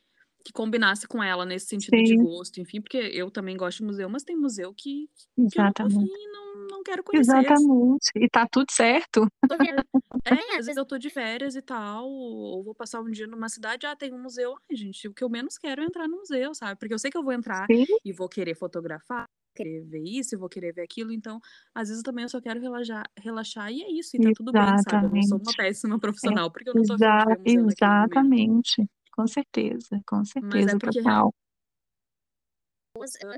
que 0.48 0.54
combinasse 0.54 1.06
com 1.06 1.22
ela 1.22 1.45
nesse 1.45 1.68
sentido 1.68 2.02
de 2.02 2.16
gosto, 2.16 2.62
enfim, 2.62 2.80
porque 2.80 2.98
eu 2.98 3.30
também 3.30 3.58
gosto 3.58 3.80
de 3.80 3.84
museu, 3.84 4.08
mas 4.08 4.24
tem 4.24 4.38
museu 4.38 4.74
que, 4.74 5.10
que 5.36 5.60
eu 5.60 5.64
não 5.64 5.68
exatamente. 5.68 6.14
não, 6.32 6.68
não 6.70 6.84
quero 6.84 7.04
conhecer. 7.04 7.38
Exatamente. 7.38 8.12
E 8.16 8.30
tá 8.30 8.48
tudo 8.50 8.72
certo. 8.72 9.28
É, 10.26 10.58
às 10.58 10.66
vezes 10.66 10.78
eu 10.78 10.86
tô 10.86 10.98
de 10.98 11.10
férias 11.10 11.56
e 11.56 11.62
tal, 11.62 12.06
ou 12.06 12.62
vou 12.62 12.76
passar 12.76 13.02
um 13.02 13.10
dia 13.10 13.26
numa 13.28 13.48
cidade, 13.48 13.86
ah, 13.86 13.95
tem 13.95 14.14
um 14.14 14.22
museu. 14.22 14.56
Ai, 14.70 14.76
gente, 14.76 15.08
o 15.08 15.14
que 15.14 15.24
eu 15.24 15.30
menos 15.30 15.58
quero 15.58 15.82
é 15.82 15.86
entrar 15.86 16.08
no 16.08 16.18
museu, 16.18 16.54
sabe? 16.54 16.78
Porque 16.78 16.93
eu 16.93 17.00
sei 17.00 17.10
que 17.10 17.18
eu 17.18 17.24
vou 17.24 17.32
entrar 17.32 17.66
Sim. 17.66 17.86
e 18.04 18.12
vou 18.12 18.28
querer 18.28 18.54
fotografar, 18.54 19.26
querer 19.56 19.86
ver 19.86 20.04
isso, 20.04 20.38
vou 20.38 20.50
querer 20.50 20.74
ver 20.74 20.82
aquilo, 20.82 21.14
então, 21.14 21.39
às 21.74 21.88
vezes 21.88 22.04
também 22.04 22.24
eu 22.24 22.30
só 22.30 22.41
quero 22.41 22.60
relaxar, 22.60 23.10
relaxar 23.18 23.72
e 23.72 23.84
é 23.84 23.91
isso, 23.91 24.18
e 24.18 24.20
tá 24.20 24.32
tudo 24.36 24.52
bem, 24.52 24.78
sabe? 24.89 25.06
Eu 25.06 25.12
não 25.12 25.24
sou 25.24 25.38
uma 25.38 25.54
péssima 25.56 25.95
é, 25.95 26.00
profissional, 26.00 26.52
porque 26.52 26.70
eu 26.70 26.74
não 26.74 26.84
tô 26.84 26.98
momento. 26.98 27.70
exatamente. 27.72 28.89
Com 29.18 29.26
certeza, 29.28 29.99
com 30.05 30.24
Mas 30.39 30.65
certeza, 30.65 30.76
é 30.76 30.76
porque 30.76 30.99
total. 30.99 31.34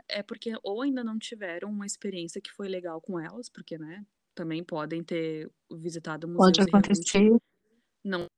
é 0.07 0.23
porque 0.23 0.51
ou 0.63 0.81
ainda 0.81 1.03
não 1.03 1.17
tiveram 1.19 1.69
uma 1.69 1.85
experiência 1.85 2.41
que 2.41 2.51
foi 2.51 2.67
legal 2.67 3.01
com 3.01 3.19
elas, 3.19 3.49
porque, 3.49 3.77
né, 3.77 4.05
também 4.35 4.63
podem 4.63 5.03
ter 5.03 5.49
visitado 5.71 6.27
museus 6.27 6.57
Pode 6.57 6.61
acontecer. 6.61 7.39
não 8.03 8.29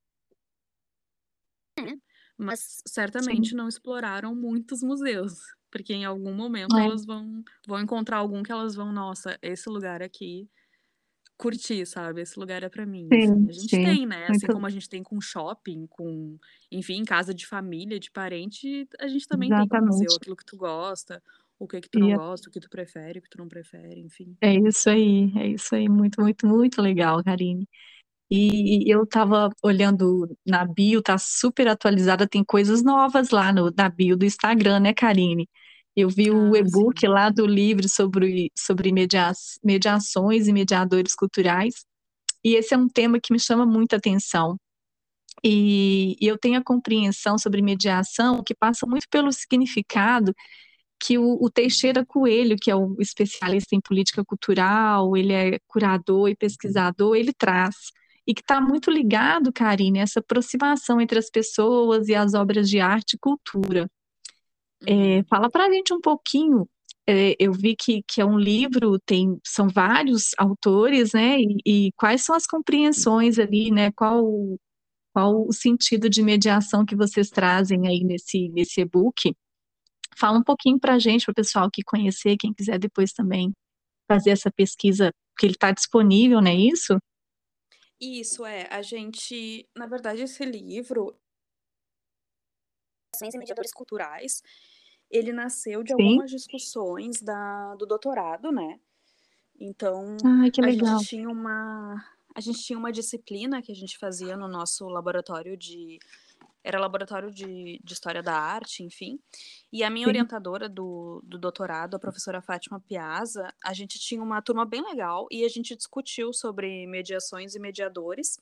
mas 2.37 2.81
certamente 2.87 3.53
Sim. 3.53 3.55
não 3.55 3.67
exploraram 3.67 4.35
muitos 4.35 4.81
museus, 4.83 5.39
porque 5.71 5.93
em 5.93 6.05
algum 6.05 6.33
momento 6.33 6.77
É. 6.77 6.91
elas 6.91 7.05
vão 7.05 7.43
vão 7.67 7.79
encontrar 7.81 8.17
algum 8.17 8.43
que 8.43 8.51
elas 8.51 8.75
vão, 8.75 8.91
nossa, 8.91 9.37
esse 9.41 9.69
lugar 9.69 10.01
aqui 10.01 10.49
curtir, 11.41 11.85
sabe? 11.87 12.21
Esse 12.21 12.39
lugar 12.39 12.61
é 12.63 12.69
para 12.69 12.85
mim. 12.85 13.07
Assim. 13.11 13.27
Sim, 13.27 13.49
A 13.49 13.51
gente 13.51 13.75
sim. 13.75 13.83
tem, 13.83 14.05
né? 14.05 14.27
Assim 14.27 14.45
Muito 14.45 14.53
como 14.53 14.65
a 14.67 14.69
gente 14.69 14.87
tem 14.87 15.01
com 15.01 15.19
shopping, 15.19 15.87
com, 15.87 16.37
enfim, 16.71 17.03
casa 17.03 17.33
de 17.33 17.47
família, 17.47 17.99
de 17.99 18.11
parente, 18.11 18.87
a 18.99 19.07
gente 19.07 19.27
também 19.27 19.49
tem 19.49 19.67
com 19.67 19.81
museu 19.81 20.05
Exatamente. 20.05 20.17
aquilo 20.17 20.35
que 20.35 20.45
tu 20.45 20.55
gosta, 20.57 21.21
o 21.59 21.67
que 21.67 21.81
que 21.81 21.89
tu 21.89 21.99
não 21.99 22.13
gosta, 22.13 22.49
o 22.49 22.51
que 22.51 22.59
tu 22.59 22.69
prefere, 22.69 23.19
o 23.19 23.21
que 23.21 23.29
tu 23.29 23.37
não 23.39 23.47
prefere, 23.47 23.99
enfim. 24.01 24.37
é 24.41 24.53
isso 24.55 24.89
aí, 24.89 25.31
é 25.37 25.47
isso 25.47 25.75
aí. 25.75 25.89
Muito, 25.89 26.21
muito, 26.21 26.47
muito 26.47 26.81
legal, 26.81 27.23
Karine. 27.23 27.67
E 28.29 28.89
eu 28.91 29.03
estava 29.03 29.49
olhando 29.61 30.37
na 30.45 30.65
bio, 30.65 31.01
tá 31.01 31.17
super 31.17 31.67
atualizada, 31.67 32.27
tem 32.27 32.43
coisas 32.45 32.81
novas 32.83 33.29
lá 33.29 33.51
no, 33.51 33.71
na 33.77 33.89
bio 33.89 34.15
do 34.15 34.25
Instagram, 34.25 34.79
né, 34.79 34.93
Karine? 34.93 35.49
Eu 35.95 36.09
vi 36.09 36.31
o 36.31 36.55
Ah, 36.55 36.59
e-book 36.59 36.99
sim. 36.99 37.07
lá 37.07 37.29
do 37.29 37.45
livro 37.45 37.87
sobre, 37.89 38.51
sobre 38.57 38.91
media, 38.91 39.31
mediações 39.63 40.47
e 40.47 40.53
mediadores 40.53 41.13
culturais, 41.15 41.85
e 42.43 42.55
esse 42.55 42.73
é 42.73 42.77
um 42.77 42.87
tema 42.87 43.19
que 43.19 43.33
me 43.33 43.39
chama 43.39 43.65
muita 43.65 43.97
atenção. 43.97 44.57
E, 45.43 46.15
e 46.21 46.27
eu 46.27 46.37
tenho 46.37 46.59
a 46.59 46.63
compreensão 46.63 47.37
sobre 47.37 47.61
mediação 47.61 48.43
que 48.43 48.53
passa 48.55 48.85
muito 48.87 49.07
pelo 49.09 49.31
significado 49.31 50.33
que 50.99 51.17
o, 51.17 51.37
o 51.41 51.49
Teixeira 51.49 52.05
Coelho, 52.05 52.57
que 52.61 52.69
é 52.71 52.75
o 52.75 52.95
especialista 52.99 53.75
em 53.75 53.81
política 53.81 54.23
cultural, 54.23 55.17
ele 55.17 55.33
é 55.33 55.59
curador 55.67 56.29
e 56.29 56.35
pesquisador, 56.35 57.15
ele 57.15 57.33
traz 57.33 57.75
e 58.27 58.33
que 58.35 58.41
está 58.41 58.61
muito 58.61 58.91
ligado, 58.91 59.51
Karine, 59.51 59.99
essa 59.99 60.19
aproximação 60.19 61.01
entre 61.01 61.17
as 61.17 61.29
pessoas 61.29 62.07
e 62.07 62.15
as 62.15 62.33
obras 62.35 62.69
de 62.69 62.79
arte 62.79 63.13
e 63.15 63.19
cultura. 63.19 63.89
É, 64.87 65.17
Uhum. 65.17 65.23
fala 65.29 65.49
para 65.49 65.65
a 65.65 65.71
gente 65.71 65.93
um 65.93 66.01
pouquinho 66.01 66.67
é, 67.07 67.35
eu 67.39 67.51
vi 67.51 67.75
que, 67.75 68.03
que 68.03 68.21
é 68.21 68.25
um 68.25 68.37
livro, 68.37 68.99
tem, 68.99 69.39
são 69.45 69.67
vários 69.67 70.31
autores, 70.37 71.13
né? 71.13 71.39
E, 71.39 71.87
e 71.87 71.91
quais 71.93 72.23
são 72.23 72.35
as 72.35 72.45
compreensões 72.45 73.39
ali, 73.39 73.71
né? 73.71 73.91
Qual, 73.91 74.23
qual 75.13 75.45
o 75.47 75.51
sentido 75.51 76.09
de 76.09 76.21
mediação 76.23 76.85
que 76.85 76.95
vocês 76.95 77.29
trazem 77.29 77.87
aí 77.87 78.03
nesse, 78.03 78.49
nesse 78.49 78.81
e-book? 78.81 79.35
Fala 80.17 80.37
um 80.37 80.43
pouquinho 80.43 80.79
para 80.79 80.93
a 80.95 80.99
gente, 80.99 81.25
para 81.25 81.31
o 81.31 81.35
pessoal 81.35 81.69
que 81.71 81.83
conhecer, 81.83 82.37
quem 82.37 82.53
quiser 82.53 82.77
depois 82.79 83.11
também 83.11 83.51
fazer 84.07 84.31
essa 84.31 84.51
pesquisa, 84.51 85.11
que 85.39 85.45
ele 85.45 85.53
está 85.53 85.71
disponível, 85.71 86.41
não 86.41 86.51
é 86.51 86.55
isso? 86.55 86.97
Isso, 87.99 88.45
é. 88.45 88.67
A 88.69 88.81
gente, 88.81 89.67
na 89.75 89.87
verdade, 89.87 90.21
esse 90.21 90.43
livro, 90.43 91.15
e 93.21 93.37
Mediadores 93.37 93.71
Culturais, 93.71 94.41
ele 95.11 95.33
nasceu 95.33 95.83
de 95.83 95.93
Sim. 95.93 96.01
algumas 96.01 96.31
discussões 96.31 97.21
da, 97.21 97.75
do 97.75 97.85
doutorado, 97.85 98.51
né? 98.51 98.79
Então, 99.59 100.17
Ai, 100.25 100.49
que 100.49 100.61
a 100.61 100.71
gente 100.71 101.05
tinha 101.05 101.29
uma 101.29 102.03
a 102.33 102.39
gente 102.39 102.63
tinha 102.63 102.79
uma 102.79 102.91
disciplina 102.91 103.61
que 103.61 103.71
a 103.71 103.75
gente 103.75 103.97
fazia 103.97 104.37
no 104.37 104.47
nosso 104.47 104.87
laboratório 104.87 105.57
de 105.57 105.99
era 106.63 106.79
laboratório 106.79 107.31
de, 107.31 107.79
de 107.83 107.93
História 107.93 108.21
da 108.21 108.35
Arte, 108.35 108.83
enfim. 108.83 109.19
E 109.73 109.83
a 109.83 109.89
minha 109.89 110.05
Sim. 110.05 110.11
orientadora 110.11 110.69
do, 110.69 111.19
do 111.23 111.39
doutorado, 111.39 111.95
a 111.95 111.99
professora 111.99 112.39
Fátima 112.39 112.79
Piazza, 112.79 113.51
a 113.63 113.73
gente 113.73 113.99
tinha 113.99 114.21
uma 114.21 114.41
turma 114.41 114.63
bem 114.63 114.81
legal 114.83 115.27
e 115.31 115.43
a 115.43 115.49
gente 115.49 115.75
discutiu 115.75 116.31
sobre 116.31 116.85
mediações 116.85 117.55
e 117.55 117.59
mediadores. 117.59 118.39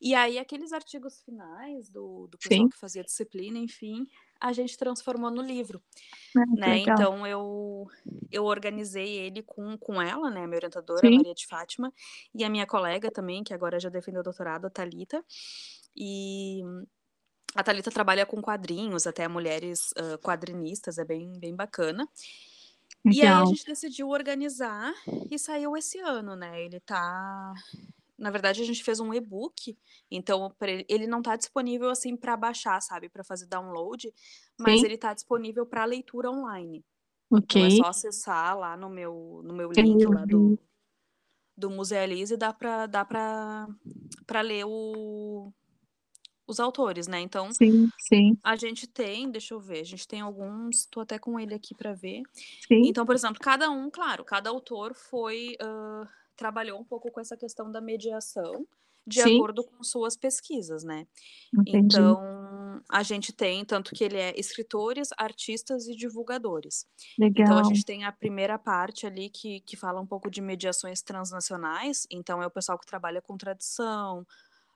E 0.00 0.14
aí, 0.14 0.38
aqueles 0.38 0.72
artigos 0.72 1.20
finais 1.22 1.90
do, 1.90 2.28
do 2.28 2.38
pessoal 2.38 2.60
Sim. 2.60 2.68
que 2.68 2.78
fazia 2.78 3.02
disciplina, 3.02 3.58
enfim, 3.58 4.06
a 4.40 4.52
gente 4.52 4.76
transformou 4.76 5.30
no 5.30 5.42
livro. 5.42 5.82
Ah, 6.36 6.44
Né? 6.56 6.74
legal. 6.74 6.94
Então 6.94 7.26
eu, 7.26 7.86
eu 8.30 8.44
organizei 8.44 9.18
ele 9.18 9.42
com, 9.42 9.76
com 9.78 10.00
ela, 10.00 10.30
né? 10.30 10.46
Minha 10.46 10.56
orientadora, 10.56 11.00
Sim. 11.00 11.16
Maria 11.16 11.34
de 11.34 11.46
Fátima, 11.46 11.92
e 12.34 12.44
a 12.44 12.48
minha 12.48 12.66
colega 12.66 13.10
também, 13.10 13.44
que 13.44 13.52
agora 13.54 13.78
já 13.78 13.88
defendeu 13.88 14.20
o 14.20 14.24
doutorado, 14.24 14.66
a 14.66 14.70
Thalita. 14.70 15.24
E 15.96 16.62
a 17.54 17.62
Thalita 17.62 17.90
trabalha 17.90 18.24
com 18.24 18.40
quadrinhos, 18.40 19.06
até 19.06 19.26
mulheres 19.28 19.90
ah, 19.96 20.18
quadrinistas, 20.18 20.98
é 20.98 21.04
bem, 21.04 21.32
bem 21.38 21.54
bacana. 21.54 22.08
E 23.04 23.22
aí 23.22 23.28
a 23.28 23.44
gente 23.46 23.64
decidiu 23.64 24.08
organizar 24.08 24.92
e 25.30 25.38
saiu 25.38 25.76
esse 25.76 25.98
ano, 25.98 26.36
né? 26.36 26.62
Ele 26.62 26.80
tá. 26.80 27.54
Na 28.20 28.30
verdade, 28.30 28.62
a 28.62 28.66
gente 28.66 28.84
fez 28.84 29.00
um 29.00 29.14
e-book, 29.14 29.78
então 30.10 30.54
ele 30.88 31.06
não 31.08 31.22
tá 31.22 31.36
disponível 31.36 31.90
assim 31.90 32.16
para 32.16 32.36
baixar, 32.36 32.80
sabe, 32.82 33.08
para 33.08 33.24
fazer 33.24 33.46
download, 33.46 34.12
mas 34.58 34.82
Sim. 34.82 34.84
ele 34.84 34.98
tá 34.98 35.14
disponível 35.14 35.66
para 35.66 35.84
leitura 35.86 36.30
online. 36.30 36.84
Então 37.34 37.64
é 37.64 37.70
Ok. 37.70 37.82
só 37.82 37.86
acessar 37.88 38.58
lá 38.58 38.76
no 38.76 38.90
meu 38.90 39.42
no 39.44 39.54
meu 39.54 39.72
link 39.72 40.08
lá 40.08 40.24
do 40.26 40.58
do 41.56 41.70
Musealize 41.70 42.34
e 42.34 42.36
dá 42.36 42.52
para 42.52 42.86
dá 42.86 43.04
para 43.04 43.68
para 44.26 44.40
ler 44.42 44.64
o 44.66 45.52
os 46.46 46.60
autores, 46.60 47.06
né? 47.08 47.20
Então 47.20 47.56
Sim, 47.56 47.90
sim, 47.98 48.42
a 48.42 48.56
gente 48.56 48.86
tem, 48.88 49.30
deixa 49.30 49.54
eu 49.54 49.60
ver, 49.60 49.80
a 49.80 49.84
gente 49.84 50.08
tem 50.08 50.20
alguns, 50.20 50.86
tô 50.86 51.00
até 51.00 51.18
com 51.18 51.38
ele 51.40 51.54
aqui 51.54 51.74
para 51.74 51.94
ver. 51.94 52.22
sim, 52.66 52.90
Então, 52.90 53.06
por 53.06 53.14
exemplo, 53.14 53.40
cada 53.40 53.70
um, 53.70 53.90
claro, 53.90 54.24
cada 54.24 54.50
autor 54.50 54.94
foi 54.94 55.56
ah, 55.60 56.04
trabalhou 56.40 56.80
um 56.80 56.84
pouco 56.84 57.12
com 57.12 57.20
essa 57.20 57.36
questão 57.36 57.70
da 57.70 57.82
mediação 57.82 58.66
de 59.06 59.20
sim, 59.20 59.44
acordo 59.44 59.62
com 59.64 59.84
suas 59.84 60.16
pesquisas, 60.16 60.84
né? 60.84 61.06
entendi. 61.56 62.18
Então, 62.18 62.80
a 62.90 63.02
gente 63.02 63.32
tem 63.32 63.64
tanto 63.64 63.92
que 63.92 64.04
ele 64.04 64.16
é 64.18 64.32
escritores, 64.38 65.10
artistas 65.18 65.86
e 65.88 65.94
divulgadores. 65.96 66.86
Então, 67.36 67.58
a 67.58 67.62
Legal. 67.62 67.70
gente 67.70 67.84
tem 67.84 68.04
a 68.04 68.12
primeira 68.12 68.58
parte 68.58 69.06
ali 69.06 69.30
que, 69.30 69.60
que 69.62 69.76
fala 69.76 70.00
um 70.00 70.06
pouco 70.06 70.30
de 70.30 70.40
mediações 70.40 71.02
transnacionais. 71.02 72.06
Então, 72.10 72.42
é 72.42 72.46
o 72.46 72.50
pessoal 72.50 72.78
que 72.78 72.86
trabalha 72.86 73.22
com 73.22 73.36
tradição, 73.36 74.26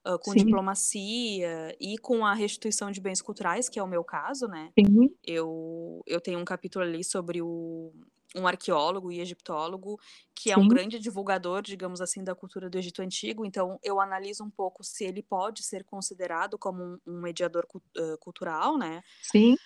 ah, 0.05 0.19
com 0.19 0.35
Sim, 0.35 0.37
diplomacia 0.37 1.77
e 1.81 1.99
com 1.99 2.27
a 2.27 2.35
restituição 2.35 2.91
de 2.91 3.01
bens 3.01 3.23
culturais, 3.23 3.69
que 3.69 3.79
é 3.79 3.83
o 3.83 3.89
meu 3.89 4.05
caso, 4.05 4.49
né? 4.49 4.73
sim, 4.79 5.17
Eu, 5.27 6.03
eu 6.07 6.21
tenho 6.21 6.39
um 6.39 6.45
capítulo 6.45 6.85
ali 6.85 7.03
sobre 7.05 7.41
o, 7.43 7.93
um 8.35 8.47
arqueólogo 8.47 9.13
e 9.13 9.21
egiptólogo 9.21 9.99
que 10.35 10.51
é 10.51 10.59
um 10.59 10.67
sim, 10.67 10.69
grande 10.69 10.99
divulgador, 10.99 11.63
digamos 11.63 12.01
assim, 12.01 12.25
da 12.25 12.35
cultura 12.35 12.69
do 12.69 12.79
Egito 12.79 13.01
Antigo. 13.03 13.45
Então, 13.45 13.79
eu 13.83 14.01
analiso 14.01 14.45
um 14.45 14.51
pouco 14.51 14.83
se 14.85 15.05
ele 15.05 15.23
pode 15.23 15.63
ser 15.63 15.85
considerado 15.85 16.59
como 16.59 16.83
um, 16.83 16.99
um 17.07 17.21
mediador 17.21 17.67
cu- 17.67 17.83
cultural, 18.21 18.77
né? 18.79 19.03
sim, 19.21 19.57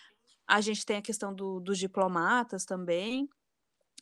A 0.46 0.60
gente 0.60 0.84
tem 0.84 0.96
a 0.96 1.02
questão 1.02 1.34
do- 1.34 1.60
dos 1.60 1.78
diplomatas 1.78 2.64
também. 2.64 3.28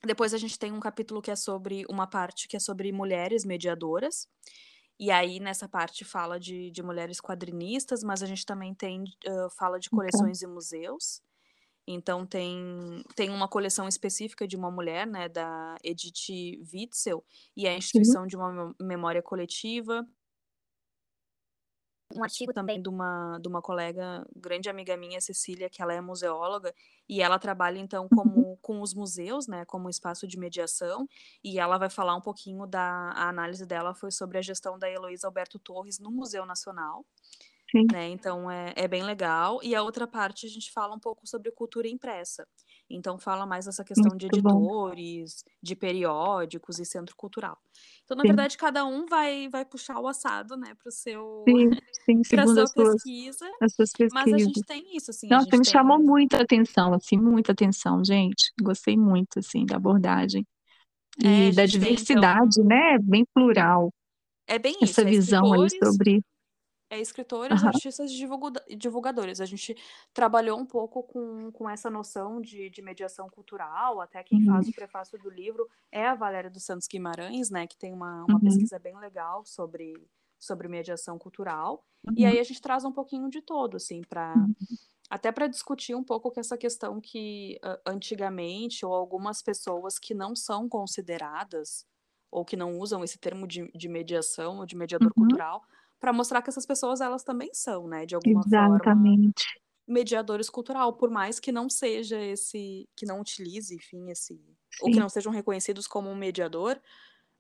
Depois 0.05 0.35
a 0.35 0.39
gente 0.39 0.59
tem 0.59 0.73
um 0.73 0.81
capítulo 0.81 1.23
que 1.23 1.31
é 1.31 1.37
sobre 1.37 1.85
uma 1.91 2.07
parte 2.09 2.49
que 2.49 2.57
é 2.57 2.61
sobre 2.61 2.93
mulheres 2.93 3.45
mediadoras. 3.45 4.29
E 5.01 5.11
aí, 5.11 5.41
nessa 5.41 5.69
parte, 5.69 6.05
fala 6.05 6.41
de, 6.41 6.71
de 6.71 6.83
mulheres 6.83 7.21
quadrinistas, 7.21 8.03
mas 8.05 8.23
a 8.23 8.27
gente 8.27 8.47
também 8.47 8.75
tem 8.75 9.05
ah, 9.29 9.49
fala 9.59 9.81
de 9.81 9.91
então, 9.93 10.31
coleções 10.31 10.43
e 10.43 10.47
museus. 10.49 11.23
Então 11.87 12.27
tem, 12.27 13.03
tem 13.15 13.31
uma 13.31 13.49
coleção 13.49 13.87
específica 13.87 14.47
de 14.47 14.57
uma 14.57 14.71
mulher, 14.71 15.07
né, 15.07 15.29
da 15.29 15.77
Edith 15.85 16.61
Witzel, 16.73 17.25
e 17.57 17.67
é 17.67 17.71
a 17.71 17.77
instituição 17.77 18.27
de 18.27 18.37
uma 18.37 18.53
mem- 18.53 18.75
memória 18.81 19.23
coletiva. 19.23 20.05
Um 22.15 22.23
artigo 22.23 22.53
também 22.53 22.81
de 22.81 22.89
uma, 22.89 23.39
de 23.41 23.49
uma 23.49 23.61
colega, 23.61 24.25
grande 24.35 24.69
amiga 24.69 24.97
minha, 24.97 25.21
Cecília, 25.21 25.69
que 25.69 25.83
ela 25.83 25.93
é 25.93 26.01
museóloga, 26.01 26.73
e 27.09 27.21
ela 27.21 27.39
trabalha 27.39 27.79
então 27.79 28.05
uhum, 28.05 28.09
como 28.09 28.57
com 28.59 28.81
os 28.81 28.95
museus, 28.95 29.47
né, 29.47 29.65
como 29.65 29.91
espaço 29.91 30.27
de 30.27 30.39
mediação, 30.39 31.09
e 31.43 31.59
ela 31.59 31.79
vai 31.79 31.91
falar 31.91 32.17
um 32.17 32.21
pouquinho 32.21 32.67
da 32.67 32.81
a 33.11 33.29
análise 33.29 33.67
dela 33.67 33.95
foi 33.95 34.11
sobre 34.11 34.39
a 34.39 34.43
gestão 34.43 34.79
da 34.79 34.91
Heloísa 34.91 35.27
Alberto 35.27 35.59
Torres 35.59 35.99
no 35.99 36.11
Museu 36.11 36.47
Nacional 36.47 37.05
sim, 37.71 37.87
né? 37.93 38.09
Então 38.09 38.51
é, 38.51 38.73
é 38.77 38.89
bem 38.89 39.03
legal. 39.05 39.61
E 39.63 39.75
a 39.75 39.83
outra 39.83 40.07
parte 40.07 40.47
a 40.47 40.49
gente 40.49 40.73
fala 40.73 40.95
um 40.95 40.99
pouco 41.01 41.27
sobre 41.27 41.51
cultura 41.53 41.89
impressa. 41.89 42.47
Então 42.91 43.19
fala 43.19 43.47
mais 43.47 43.67
essa 43.67 43.85
questão 43.85 44.17
de 44.17 44.27
muito 44.27 44.41
bom. 44.41 44.67
editores, 44.67 45.45
de 45.63 45.77
periódicos 45.77 46.79
e 46.79 46.85
centro 46.85 47.15
cultural. 47.17 47.59
Então, 48.05 48.17
na 48.17 48.25
Sim, 48.25 48.37
verdade, 48.37 48.57
cada 48.57 48.85
um 48.85 49.07
vai 49.07 49.49
vai 49.49 49.65
puxar 49.65 50.01
o 50.01 50.09
assado, 50.09 50.57
né, 50.57 50.75
para 50.75 50.89
o 50.89 50.93
seu 50.93 51.49
sim, 51.49 51.71
sim, 52.05 52.25
para 52.29 52.47
sua 52.47 52.65
as 52.65 52.71
suas, 52.73 53.03
pesquisa. 53.03 53.49
as 53.63 53.75
suas 53.75 53.93
Mas 54.11 54.33
a 54.33 54.39
gente 54.39 54.63
pesquisas. 54.63 54.67
tem 54.67 54.97
isso, 54.97 55.11
assim, 55.11 55.31
Nossa, 55.31 55.57
me 55.57 55.65
chamou 55.67 55.99
tem. 55.99 56.05
muita 56.05 56.43
atenção, 56.43 56.95
assim, 56.95 57.19
muita 57.19 57.53
atenção, 57.53 58.05
gente. 58.05 58.53
Gostei 58.63 58.97
muito, 58.97 59.39
assim, 59.41 59.67
da 59.67 59.77
abordagem. 59.77 60.47
É, 61.23 61.49
E 61.49 61.51
a 61.51 61.53
da 61.53 61.67
gente 61.67 61.79
tem 61.79 62.01
diversidade, 62.01 62.63
então. 62.63 62.63
né? 62.65 62.99
Bem 63.03 63.25
plural. 63.35 63.93
É 64.47 64.59
bem 64.59 64.77
Essa 64.83 65.05
isso, 65.05 65.07
é 65.07 65.13
visão 65.13 65.53
aí 65.53 65.69
sobre. 65.83 66.23
É 66.97 67.01
escritores, 67.01 67.63
Aham, 67.63 67.73
artistas 67.73 68.11
e 68.11 68.17
divulga- 68.17 68.65
divulgadores. 68.77 69.41
A 69.41 69.45
gente 69.47 69.75
trabalhou 70.15 70.59
um 70.59 70.67
pouco 70.67 71.03
com, 71.03 71.51
com 71.53 71.69
essa 71.69 71.91
noção 71.91 72.41
de, 72.41 72.71
de 72.71 72.83
mediação 72.83 73.29
cultural, 73.29 74.01
até 74.01 74.23
quem 74.25 74.41
uhum, 74.41 74.43
faz 74.43 74.69
o 74.69 74.73
prefácio 74.73 75.19
do 75.19 75.29
livro 75.31 75.69
é 75.93 76.07
a 76.07 76.15
Valéria 76.15 76.51
dos 76.51 76.65
Santos 76.65 76.87
Guimarães, 76.89 77.51
né, 77.51 77.67
que 77.67 77.77
tem 77.77 77.93
uma, 77.93 78.25
uma 78.25 78.41
uhum, 78.41 78.41
pesquisa 78.41 78.79
bem 78.79 78.97
legal 78.99 79.45
sobre, 79.45 80.09
sobre 80.39 80.69
mediação 80.69 81.19
cultural. 81.19 81.85
E 82.15 82.25
uhum, 82.25 82.27
aí 82.27 82.39
a 82.39 82.43
gente 82.45 82.61
traz 82.63 82.85
um 82.85 82.93
pouquinho 82.93 83.29
de 83.29 83.43
todo, 83.43 83.77
assim, 83.77 84.03
para 84.05 84.49
uhum. 84.49 84.79
até 85.09 85.31
para 85.31 85.47
discutir 85.47 85.95
um 85.95 86.03
pouco 86.05 86.33
com 86.33 86.41
essa 86.41 86.59
questão 86.59 87.01
que 87.01 87.59
antigamente, 87.87 88.85
ou 88.85 88.93
algumas 88.95 89.43
pessoas 89.43 89.99
que 89.99 90.15
não 90.15 90.35
são 90.35 90.69
consideradas, 90.69 91.87
ou 92.31 92.45
que 92.45 92.57
não 92.57 92.79
usam 92.79 93.05
esse 93.05 93.19
termo 93.19 93.47
de, 93.47 93.71
de 93.73 93.89
mediação 93.89 94.59
ou 94.59 94.67
de 94.67 94.77
mediador 94.77 95.15
Uhum, 95.17 95.17
cultural, 95.17 95.63
para 96.01 96.13
mostrar 96.13 96.43
que 96.43 96.51
essas 96.51 96.67
pessoas 96.67 97.01
elas 97.01 97.25
também 97.25 97.51
são, 97.55 97.89
né, 97.89 98.07
de 98.07 98.15
alguma 98.15 98.43
forma, 98.43 98.77
exatamente. 98.77 99.45
mediadores 99.87 100.51
cultural, 100.51 100.95
por 100.95 101.11
mais 101.11 101.41
que 101.41 101.53
não 101.53 101.69
seja 101.71 102.21
esse, 102.21 102.89
que 102.97 103.07
não 103.07 103.21
utilize, 103.21 103.75
enfim, 103.75 104.11
esse, 104.11 104.41
ou 104.81 104.91
que 104.91 104.95
Sim, 104.95 105.01
não 105.01 105.09
sejam 105.09 105.33
reconhecidos 105.33 105.87
como 105.87 106.11
um 106.11 106.17
mediador, 106.17 106.81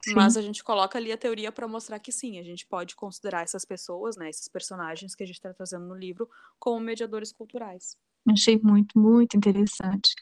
sim. 0.03 0.15
mas 0.15 0.37
a 0.37 0.43
gente 0.43 0.63
coloca 0.65 0.99
ali 0.99 1.13
a 1.13 1.19
teoria 1.19 1.53
para 1.53 1.69
mostrar 1.69 1.99
que 1.99 2.13
sim, 2.13 2.39
a 2.39 2.43
gente 2.43 2.67
pode 2.67 2.95
considerar 2.97 3.43
essas 3.43 3.65
pessoas, 3.65 4.17
né, 4.17 4.31
esses 4.31 4.49
personagens 4.49 5.15
que 5.15 5.23
a 5.25 5.27
gente 5.27 5.37
está 5.37 5.53
trazendo 5.53 5.87
no 5.87 5.95
livro, 5.95 6.29
como 6.59 6.81
mediadores 6.81 7.33
culturais. 7.33 7.97
Achei 8.29 8.59
muito, 8.63 8.99
muito 8.99 9.37
interessante. 9.37 10.15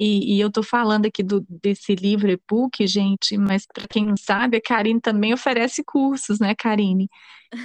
E, 0.00 0.36
e 0.36 0.40
eu 0.40 0.50
tô 0.50 0.62
falando 0.62 1.04
aqui 1.04 1.22
do, 1.22 1.44
desse 1.46 1.94
livro 1.94 2.30
e-book, 2.30 2.86
gente, 2.86 3.36
mas 3.36 3.66
para 3.66 3.86
quem 3.86 4.06
não 4.06 4.16
sabe, 4.16 4.56
a 4.56 4.62
Karine 4.62 4.98
também 4.98 5.34
oferece 5.34 5.84
cursos, 5.84 6.40
né, 6.40 6.54
Karine? 6.54 7.06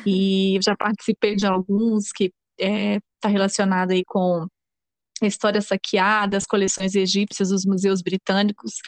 E 0.06 0.58
eu 0.58 0.62
já 0.62 0.76
participei 0.76 1.38
de 1.38 1.46
alguns 1.46 2.12
que 2.12 2.34
está 2.60 3.30
relacionado 3.30 3.92
aí 3.92 4.04
com 4.04 4.46
a 5.22 5.26
história 5.26 5.62
saqueada, 5.62 6.36
as 6.36 6.46
coleções 6.46 6.94
egípcias 6.94 7.50
dos 7.50 7.66
museus 7.66 8.02
britânicos 8.02 8.82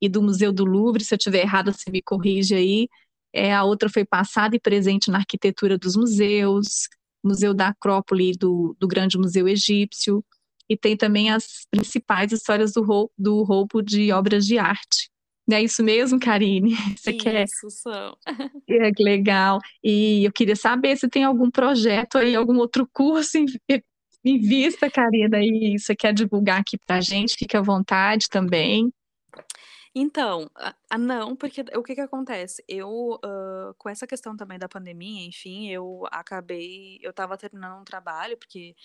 e 0.00 0.08
do 0.08 0.22
Museu 0.22 0.50
do 0.50 0.64
Louvre. 0.64 1.04
Se 1.04 1.14
eu 1.14 1.18
estiver 1.18 1.42
errada, 1.42 1.72
você 1.72 1.90
me 1.90 2.00
corrige 2.00 2.54
aí. 2.54 2.88
É, 3.34 3.54
a 3.54 3.64
outra 3.64 3.90
foi 3.90 4.04
passada 4.06 4.56
e 4.56 4.60
presente 4.60 5.10
na 5.10 5.18
arquitetura 5.18 5.76
dos 5.76 5.94
museus, 5.94 6.88
Museu 7.22 7.52
da 7.52 7.68
Acrópole 7.68 8.32
do, 8.32 8.74
do 8.78 8.88
Grande 8.88 9.18
Museu 9.18 9.46
Egípcio. 9.46 10.24
E 10.68 10.76
tem 10.76 10.96
também 10.96 11.30
as 11.30 11.66
principais 11.70 12.32
histórias 12.32 12.72
do 12.72 12.82
roubo, 12.82 13.12
do 13.16 13.42
roubo 13.42 13.82
de 13.82 14.12
obras 14.12 14.46
de 14.46 14.58
arte. 14.58 15.10
Não 15.48 15.56
é 15.56 15.62
isso 15.62 15.82
mesmo, 15.82 16.20
Karine? 16.20 16.74
Você 16.96 17.10
isso, 17.10 17.18
quer? 17.24 17.46
são. 17.48 18.16
É, 18.70 18.90
legal. 19.02 19.58
E 19.82 20.24
eu 20.24 20.30
queria 20.30 20.54
saber 20.54 20.94
se 20.96 21.08
tem 21.08 21.24
algum 21.24 21.50
projeto 21.50 22.18
aí, 22.18 22.36
algum 22.36 22.58
outro 22.58 22.86
curso 22.92 23.38
em, 23.38 23.46
em 24.22 24.38
vista, 24.38 24.90
Karina, 24.90 25.38
e 25.40 25.78
você 25.78 25.96
quer 25.96 26.12
divulgar 26.12 26.60
aqui 26.60 26.76
pra 26.86 27.00
gente, 27.00 27.36
fica 27.38 27.60
à 27.60 27.62
vontade 27.62 28.26
também. 28.28 28.92
Então, 30.00 30.50
ah, 30.90 30.98
não, 30.98 31.34
porque 31.34 31.62
o 31.76 31.82
que 31.82 31.94
que 31.94 32.00
acontece? 32.02 32.62
Eu, 32.68 33.18
hã, 33.24 33.74
com 33.78 33.88
essa 33.88 34.06
questão 34.06 34.36
também 34.36 34.58
da 34.58 34.68
pandemia, 34.68 35.26
enfim, 35.26 35.68
eu 35.70 36.04
acabei 36.12 36.98
eu 37.02 37.10
estava 37.10 37.36
terminando 37.38 37.80
um 37.80 37.84
trabalho, 37.84 38.36
porque 38.36 38.76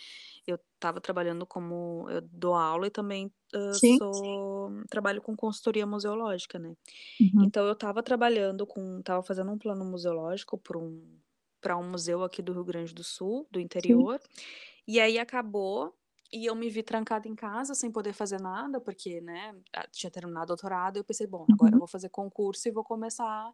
eu 0.48 0.58
estava 0.76 1.02
trabalhando 1.02 1.46
como 1.46 2.10
eu 2.10 2.22
dou 2.22 2.56
aula 2.56 2.88
e 2.88 2.92
também, 2.92 3.34
hã, 3.54 3.78
Sim. 3.78 4.00
sou 4.00 4.72
trabalho 4.90 5.22
com 5.22 5.36
consultoria 5.36 5.86
museológica, 5.86 6.58
né. 6.60 6.74
Uhum. 7.20 7.54
Então 7.54 7.66
eu 7.68 7.74
estava 7.74 8.04
trabalhando 8.04 8.68
com 8.68 9.00
estava 9.00 9.24
fazendo 9.24 9.52
um 9.52 9.58
plano 9.60 9.86
museológico 9.86 10.58
para 10.58 10.78
um 10.80 11.20
um 11.78 11.90
museu 11.92 12.24
aqui 12.24 12.42
do 12.42 12.54
Rio 12.54 12.64
Grande 12.66 12.94
do 12.94 13.04
Sul, 13.04 13.48
do 13.52 13.60
Sim. 13.80 14.08
interior, 14.08 14.20
e 14.88 15.00
aí 15.02 15.20
acabou 15.20 15.96
e 16.34 16.46
eu 16.48 16.56
me 16.56 16.70
vi 16.70 16.84
trancada 16.84 17.28
em 17.28 17.36
casa 17.36 17.76
sem 17.76 17.92
poder 17.92 18.14
fazer 18.14 18.42
nada, 18.42 18.82
porque, 18.82 19.22
né, 19.22 19.56
tinha 19.92 20.12
terminado 20.12 20.46
o 20.46 20.48
doutorado, 20.48 20.98
eu 20.98 21.04
pensei: 21.06 21.28
"Bom, 21.28 21.48
agora 21.52 21.76
eu 21.76 21.78
Uhum. 21.78 21.82
vou 21.82 21.88
fazer 21.88 22.10
concurso 22.10 22.68
e 22.68 22.72
vou 22.72 22.84
começar 22.84 23.52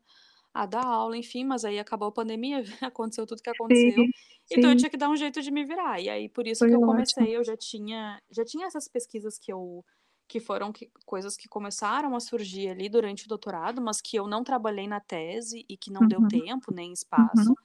a 0.53 0.65
dar 0.65 0.85
aula", 0.85 1.17
enfim, 1.17 1.45
mas 1.45 1.65
aí 1.65 1.79
acabou 1.79 2.07
a 2.09 2.11
pandemia, 2.13 2.63
aconteceu 2.93 3.25
tudo 3.27 3.41
que 3.43 3.49
aconteceu, 3.49 3.93
Sim, 3.97 4.11
então 4.51 4.69
eu 4.71 4.75
sim. 4.75 4.77
tinha 4.77 4.89
que 4.91 4.97
dar 4.97 5.09
um 5.09 5.15
jeito 5.17 5.41
de 5.41 5.51
me 5.51 5.65
virar. 5.65 5.99
E 6.01 6.09
aí 6.09 6.29
por 6.29 6.47
isso 6.47 6.65
Foi 6.65 6.69
que 6.69 6.75
eu 6.75 6.81
ótimo. 6.81 7.29
comecei, 7.29 7.35
eu 7.37 7.43
já 7.43 7.57
tinha 7.57 8.21
já 8.31 8.45
tinha 8.45 8.67
essas 8.67 8.87
pesquisas 8.87 9.37
que 9.39 9.51
eu 9.53 9.85
que 10.27 10.39
foram 10.39 10.71
que 10.71 10.91
coisas 11.05 11.35
que 11.37 11.47
começaram 11.49 12.15
a 12.15 12.19
surgir 12.19 12.69
ali 12.69 12.87
durante 12.89 13.25
o 13.25 13.27
doutorado, 13.29 13.81
mas 13.81 13.99
que 14.01 14.15
eu 14.17 14.27
não 14.27 14.43
trabalhei 14.43 14.87
na 14.87 14.99
tese 15.01 15.65
e 15.69 15.77
que 15.77 15.91
não 15.91 16.07
deu 16.07 16.21
Uhum. 16.21 16.23
tempo 16.23 16.71
nem 16.73 16.93
Uhum. 17.17 17.55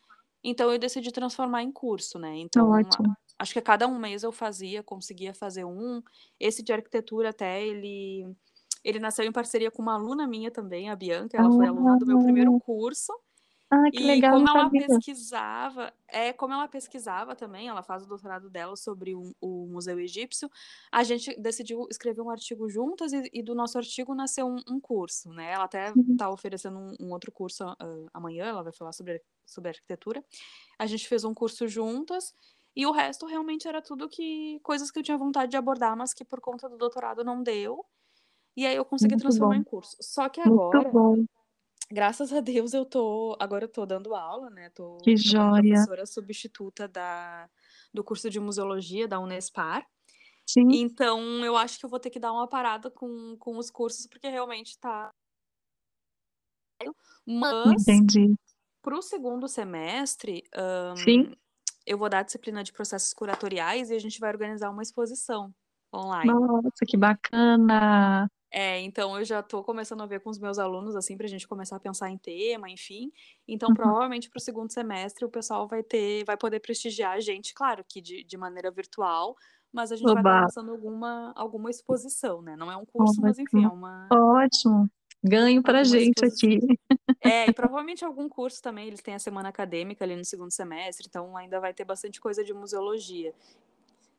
Então 0.44 0.70
eu 0.72 0.78
decidi 0.78 1.12
transformar 1.12 1.62
em 1.62 1.72
curso, 1.72 2.18
né. 2.18 2.36
Então, 2.38 2.64
Ótimo. 2.80 3.16
acho 3.38 3.52
que 3.54 3.58
a 3.60 3.62
cada 3.62 3.88
um 3.88 3.98
mês 3.98 4.22
eu 4.24 4.32
fazia 4.32 4.82
conseguia 4.82 5.34
fazer 5.34 5.64
um. 5.64 6.02
Esse 6.40 6.62
de 6.62 6.72
arquitetura 6.72 7.30
até 7.30 7.62
ele 7.66 8.26
ele 8.84 8.98
nasceu 9.00 9.24
em 9.26 9.32
parceria 9.32 9.70
com 9.70 9.82
uma 9.82 9.94
aluna 9.94 10.26
minha 10.28 10.50
também, 10.50 10.90
a 10.90 10.96
Bianca, 10.96 11.36
ela 11.38 11.50
foi 11.50 11.66
aluna 11.66 11.96
do 11.96 12.06
meu 12.06 12.18
primeiro 12.18 12.52
Ah. 12.52 12.60
curso, 12.60 13.12
Ah, 13.70 13.90
que 13.92 14.02
e 14.02 14.04
legal, 14.04 14.32
como 14.32 14.48
ela 14.48 14.70
sabia. 14.70 14.78
pesquisava 14.78 15.92
é, 16.08 16.32
como 16.32 16.54
ela 16.54 16.68
pesquisava 16.68 17.36
também, 17.36 17.68
ela 17.68 17.82
faz 17.82 18.04
o 18.04 18.08
doutorado 18.08 18.50
dela 18.50 18.76
sobre 18.76 19.14
o 19.16 19.32
o 19.40 19.66
museu 19.68 20.00
egípcio, 20.00 20.50
a 20.92 21.04
gente 21.04 21.34
decidiu 21.40 21.86
escrever 21.90 22.22
um 22.22 22.30
artigo 22.30 22.68
juntas 22.70 23.12
e 23.14 23.30
e 23.32 23.42
do 23.42 23.54
nosso 23.54 23.78
artigo 23.78 24.14
nasceu 24.14 24.46
um 24.48 24.56
um 24.68 24.80
curso, 24.80 25.30
né. 25.32 25.52
Ela 25.52 25.64
até 25.66 25.94
Uhum. 25.94 26.18
tá 26.18 26.30
oferecendo 26.30 26.78
um 26.78 26.94
um 27.00 27.12
outro 27.12 27.32
curso, 27.32 27.64
hã, 27.80 28.06
amanhã, 28.14 28.46
ela 28.46 28.62
vai 28.64 28.72
falar 28.74 28.92
sobre 28.92 29.22
sobre 29.46 29.70
arquitetura. 29.70 30.24
A 30.78 30.86
gente 30.86 31.08
fez 31.08 31.24
um 31.24 31.34
curso 31.34 31.68
juntas, 31.68 32.34
e 32.76 32.86
o 32.86 32.92
resto 32.92 33.26
realmente 33.26 33.68
era 33.68 33.82
tudo 33.82 34.08
que 34.08 34.60
coisas 34.62 34.90
que 34.90 34.98
eu 34.98 35.02
tinha 35.04 35.18
vontade 35.18 35.50
de 35.52 35.56
abordar, 35.58 35.96
mas 35.96 36.14
que 36.14 36.24
por 36.24 36.40
conta 36.40 36.68
do 36.68 36.76
doutorado 36.78 37.24
não 37.24 37.42
deu, 37.42 37.84
e 38.56 38.66
aí 38.66 38.76
eu 38.76 38.84
consegui 38.84 39.16
Muito 39.16 39.18
transformar 39.18 39.56
bom. 39.56 39.58
em 39.58 39.64
curso. 39.64 39.96
Só 40.02 40.28
que 40.30 40.40
agora, 40.42 40.96
graças 41.92 42.32
a 42.32 42.40
Deus 42.40 42.74
eu 42.74 42.84
tô 42.86 43.36
agora 43.40 43.64
eu 43.66 43.68
tô 43.72 43.86
dando 43.86 44.14
aula, 44.14 44.50
né, 44.50 44.70
Que 45.02 45.16
tô 45.16 45.24
como 45.28 45.50
joia. 45.50 45.54
professora 45.54 46.06
substituta 46.06 46.88
da 46.88 47.48
do 47.94 48.04
curso 48.04 48.30
de 48.30 48.40
museologia 48.40 49.08
da 49.08 49.20
Unespar, 49.20 49.86
Sim. 50.46 50.78
então 50.80 51.20
eu 51.44 51.56
acho 51.56 51.78
que 51.80 51.86
eu 51.86 51.90
vou 51.90 52.00
ter 52.00 52.10
que 52.10 52.20
dar 52.20 52.32
uma 52.32 52.48
parada 52.48 52.90
com 52.90 53.36
com 53.38 53.58
os 53.58 53.70
cursos, 53.70 54.06
porque 54.08 54.28
realmente 54.28 54.78
tá 54.80 55.12
mas, 57.26 58.04
Entendi. 58.06 58.36
Para 58.84 58.96
o 58.98 59.02
segundo 59.02 59.48
semestre, 59.48 60.44
hã, 60.54 60.94
Sim. 60.94 61.34
eu 61.86 61.98
vou 61.98 62.08
dar 62.10 62.20
a 62.20 62.24
disciplina 62.24 62.64
de 62.64 62.72
processos 62.72 63.14
curatoriais 63.14 63.90
e 63.90 63.94
a 63.96 64.00
gente 64.00 64.20
vai 64.20 64.30
organizar 64.30 64.70
uma 64.70 64.82
exposição 64.82 65.54
online. 65.94 66.40
Nossa, 66.40 66.84
que 66.86 66.96
bacana. 66.96 68.28
É, 68.52 68.80
então 68.80 69.18
eu 69.18 69.24
já 69.24 69.42
tô 69.42 69.62
começando 69.64 70.02
a 70.02 70.06
ver 70.06 70.20
com 70.20 70.30
os 70.30 70.38
meus 70.38 70.58
alunos, 70.58 70.94
assim, 70.96 71.16
pra 71.16 71.26
gente 71.26 71.46
começar 71.48 71.76
a 71.76 71.80
pensar 71.80 72.10
em 72.10 72.18
tema, 72.18 72.70
enfim. 72.70 73.10
Então 73.48 73.72
Uhum. 73.72 73.74
provavelmente 73.74 74.28
para 74.30 74.38
o 74.38 74.40
segundo 74.40 74.72
semestre 74.72 75.24
o 75.24 75.30
pessoal 75.30 75.66
vai 75.66 75.82
ter 75.82 76.24
vai 76.24 76.36
poder 76.36 76.60
prestigiar 76.60 77.12
a 77.12 77.20
gente, 77.20 77.52
claro 77.54 77.84
que 77.88 78.00
de 78.00 78.22
de 78.24 78.36
maneira 78.36 78.70
virtual, 78.70 79.34
mas 79.72 79.90
a 79.92 79.96
gente 79.96 80.12
vai 80.12 80.22
estar 80.22 80.34
Oba. 80.34 80.48
lançando 80.58 80.70
alguma 80.72 81.32
alguma 81.36 81.70
exposição, 81.70 82.42
né, 82.42 82.56
não 82.56 82.70
é 82.70 82.76
um 82.76 82.84
curso, 82.86 83.20
mas 83.22 83.38
enfim, 83.38 83.64
é 83.64 83.68
uma 83.68 84.14
ótimo. 84.14 84.88
Ganho 85.24 85.62
pra 85.62 85.80
alguma 85.80 85.98
gente 85.98 86.24
aqui. 86.24 86.60
É, 87.26 87.48
e 87.48 87.52
provavelmente 87.54 88.04
algum 88.04 88.28
curso 88.28 88.60
também, 88.60 88.86
eles 88.86 89.00
têm 89.00 89.14
a 89.14 89.18
semana 89.18 89.48
acadêmica 89.48 90.04
ali 90.04 90.14
no 90.14 90.24
segundo 90.26 90.50
semestre, 90.50 91.06
então 91.08 91.34
ainda 91.38 91.58
vai 91.58 91.72
ter 91.72 91.82
bastante 91.82 92.20
coisa 92.20 92.44
de 92.44 92.52
museologia, 92.52 93.32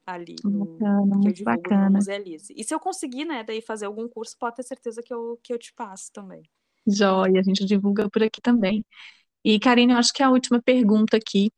ali 0.08 0.36
no 0.44 0.66
Bacana, 0.66 1.20
que 1.22 1.28
eu 1.28 1.34
no 1.38 1.44
bacana. 1.44 1.90
Musealize. 1.92 2.52
E 2.58 2.64
se 2.64 2.74
eu 2.74 2.80
conseguir, 2.80 3.26
né, 3.26 3.44
daí 3.44 3.62
fazer 3.62 3.86
algum 3.86 4.08
curso, 4.08 4.36
pode 4.40 4.56
ter 4.56 4.64
certeza 4.64 5.04
que 5.04 5.14
eu 5.14 5.40
que 5.44 5.54
eu 5.54 5.60
te 5.60 5.72
passo 5.74 6.12
também. 6.12 6.42
Joia, 6.88 7.40
a 7.40 7.44
gente 7.44 7.64
divulga 7.64 8.10
por 8.10 8.24
aqui 8.24 8.42
também. 8.42 8.84
E 9.44 9.60
Karine, 9.60 9.94
eu 9.94 10.00
acho 10.00 10.12
que 10.12 10.24
a 10.24 10.32
última 10.32 10.60
pergunta 10.60 11.18
aqui, 11.18 11.52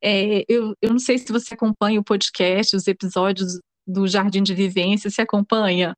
eh, 0.00 0.44
eu 0.48 0.74
eu 0.80 0.90
não 0.90 1.00
sei 1.00 1.18
se 1.18 1.32
você 1.32 1.54
acompanha 1.54 1.98
o 1.98 2.04
podcast, 2.04 2.76
os 2.76 2.86
episódios 2.86 3.58
do 3.84 4.06
Jardim 4.06 4.44
de 4.44 4.54
Vivência, 4.54 5.10
você 5.10 5.22
acompanha? 5.22 5.96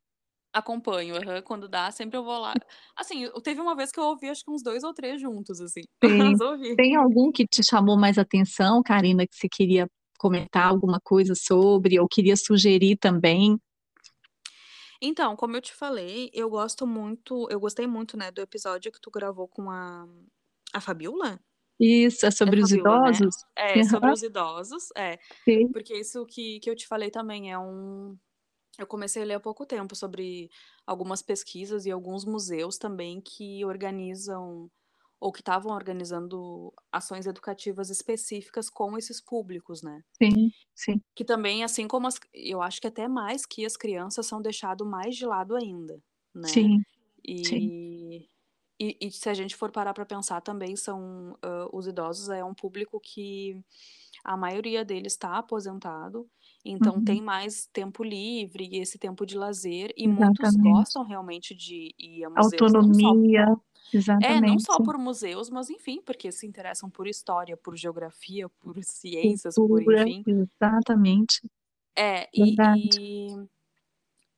Acompanho, 0.55 1.17
aham, 1.17 1.43
quando 1.43 1.69
dá 1.69 1.91
sempre 1.91 2.17
eu 2.17 2.23
vou 2.23 2.39
lá. 2.39 2.57
Assim, 2.97 3.29
teve 3.43 3.61
uma 3.61 3.75
vez 3.75 3.91
que 3.91 3.99
eu 3.99 4.05
ouvi 4.05 4.29
acho 4.29 4.45
que 4.45 4.51
uns 4.53 4.63
2 4.63 4.85
ou 4.85 4.95
3 4.95 5.21
juntos, 5.21 5.61
assim. 5.61 5.81
Tem 6.77 6.97
algum 6.97 7.31
que 7.33 7.47
te 7.47 7.63
chamou 7.69 7.97
mais 7.99 8.19
atenção, 8.19 8.83
Karina, 8.83 9.27
que 9.27 9.37
você 9.37 9.49
queria 9.49 9.89
comentar 10.19 10.67
alguma 10.69 11.01
coisa 11.03 11.35
sobre 11.35 11.99
ou 12.01 12.09
queria 12.09 12.37
sugerir 12.37 12.97
também? 12.99 13.57
Então, 15.03 15.37
como 15.37 15.57
eu 15.57 15.61
te 15.63 15.75
falei, 15.75 16.31
eu 16.33 16.49
gosto 16.51 16.87
muito 16.87 17.49
eu 17.51 17.61
gostei 17.61 17.87
muito, 17.87 18.17
né, 18.17 18.31
do 18.31 18.41
episódio 18.41 18.93
que 18.93 19.01
tu 19.01 19.11
gravou 19.11 19.49
com 19.49 19.71
a 19.71 20.07
a 20.75 20.81
Fabiola? 20.81 21.41
Isso, 21.81 22.25
é 22.27 22.31
É 22.47 22.53
sobre 22.53 22.61
os 22.61 22.71
Fabiola, 22.71 23.01
né? 23.01 23.19
idosos? 23.19 23.35
É, 23.57 23.83
sobre 23.85 24.11
Aham. 24.11 24.13
os 24.13 24.23
idosos, 24.23 24.89
é. 24.97 25.19
Sim. 25.47 25.75
Porque 25.75 25.95
isso 25.99 26.27
que 26.27 26.61
que 26.61 26.71
eu 26.71 26.77
te 26.77 26.87
falei 26.89 27.11
também 27.11 27.53
é 27.53 27.59
um 27.59 28.19
eu 28.79 28.87
comecei 28.87 29.23
a 29.23 29.27
ler 29.27 29.35
há 29.35 29.41
pouco 29.41 29.67
tempo 29.67 29.95
sobre 29.97 30.51
algumas 30.87 31.23
pesquisas 31.23 31.87
e 31.87 31.91
alguns 31.91 32.25
museus 32.25 32.79
também 32.79 33.21
que 33.21 33.65
organizam 33.65 34.71
ou 35.21 35.33
que 35.33 35.41
estavam 35.41 35.73
organizando 35.75 36.73
ações 36.93 37.27
educativas 37.27 37.91
específicas 37.91 38.71
com 38.71 38.99
esses 38.99 39.21
públicos, 39.21 39.83
né. 39.83 40.05
Sim, 40.21 40.53
sim. 40.75 41.03
Que 41.17 41.25
também, 41.25 41.63
assim 41.63 41.87
como 41.87 42.07
as 42.09 42.19
eu 42.33 42.61
acho 42.61 42.81
que 42.81 42.89
até 42.89 43.07
mais 43.07 43.47
que 43.47 43.65
as 43.65 43.77
crianças 43.77 44.27
são 44.27 44.43
deixado 44.43 44.85
mais 44.85 45.15
de 45.17 45.25
lado 45.27 45.55
ainda, 45.55 46.03
né. 46.35 46.67
Sim, 46.67 46.85
sim. 47.43 47.73
E 47.89 48.29
e 48.81 48.99
e 49.03 49.11
se 49.13 49.29
a 49.31 49.35
gente 49.35 49.57
for 49.57 49.73
parar 49.73 49.95
pra 49.95 50.07
pensar 50.07 50.41
também 50.43 50.77
são, 50.77 51.39
hã, 51.45 51.69
os 51.73 51.87
idosos 51.89 52.29
é 52.31 52.45
um 52.45 52.55
público 52.55 53.01
que 53.01 53.63
a 54.25 54.37
maioria 54.37 54.85
deles 54.85 55.17
tá 55.17 55.39
aposentado, 55.39 56.31
então 56.65 57.01
Uhum. 57.01 57.03
tem 57.03 57.23
mais 57.23 57.67
tempo 57.73 58.03
livre 58.05 58.67
e 58.73 58.79
esse 58.81 58.99
tempo 58.99 59.27
de 59.27 59.37
lazer, 59.37 59.93
e 59.97 60.09
muitos 60.09 60.57
Exatamente. 60.57 60.97
gostam 60.97 61.05
realmente 61.05 61.55
de 61.55 61.95
ir 61.99 62.25
a 62.25 62.31
museus, 62.31 62.75
não 62.75 62.93
só 62.95 63.15
Autonomia, 63.17 63.47
é, 64.21 64.41
não 64.41 64.59
só 64.59 64.79
exatamente. 64.79 64.81
por 64.81 64.97
museus, 64.99 65.51
mas 65.51 65.69
enfim, 65.71 66.01
porque 66.03 66.31
se 66.33 66.47
interessam 66.47 66.91
por 66.91 67.07
história, 67.07 67.57
por 67.57 67.77
geografia, 67.77 68.49
por 68.49 68.77
ciências, 68.85 69.59
por 69.59 69.83
Cultura, 69.85 70.05
enfim. 70.05 70.27
exatamente. 70.27 71.41
É, 71.97 72.29
e 72.35 72.61
e 72.73 73.31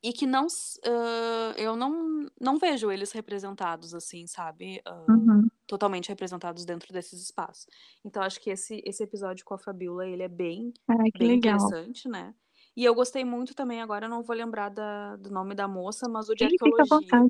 e 0.09 0.12
que 0.12 0.26
não 0.26 0.46
hã, 0.86 1.54
eu 1.59 1.76
não 1.76 2.26
não 2.40 2.59
vejo 2.59 2.90
eles 2.92 3.12
representados, 3.12 3.94
assim, 3.94 4.26
sabe, 4.26 4.82
hã, 4.86 5.04
Uhum. 5.09 5.50
totalmente 5.66 6.09
representados 6.11 6.64
dentro 6.64 6.92
desses 6.92 7.20
espaços. 7.22 7.66
Então 8.04 8.22
acho 8.22 8.40
que 8.40 8.50
esse 8.50 8.82
esse 8.86 9.02
episódio 9.04 9.44
com 9.44 9.54
a 9.54 9.59
Fabiola, 9.59 10.07
ele 10.09 10.22
é 10.24 10.28
bem 10.28 10.72
Ai, 10.88 11.11
que 11.12 11.24
bem 11.24 11.32
legal. 11.32 11.76
interessante, 11.76 12.09
né. 12.09 12.34
E 12.76 12.84
eu 12.84 12.94
gostei 12.94 13.24
muito 13.24 13.54
também, 13.54 13.82
agora 13.82 14.09
não 14.09 14.22
vou 14.22 14.36
lembrar 14.36 14.70
da 14.70 15.16
do 15.16 15.30
nome 15.30 15.54
da 15.54 15.68
moça, 15.68 16.09
mas 16.09 16.28
o 16.30 16.34
de 16.36 16.44
à 16.44 16.46
arqueologia. 16.46 17.26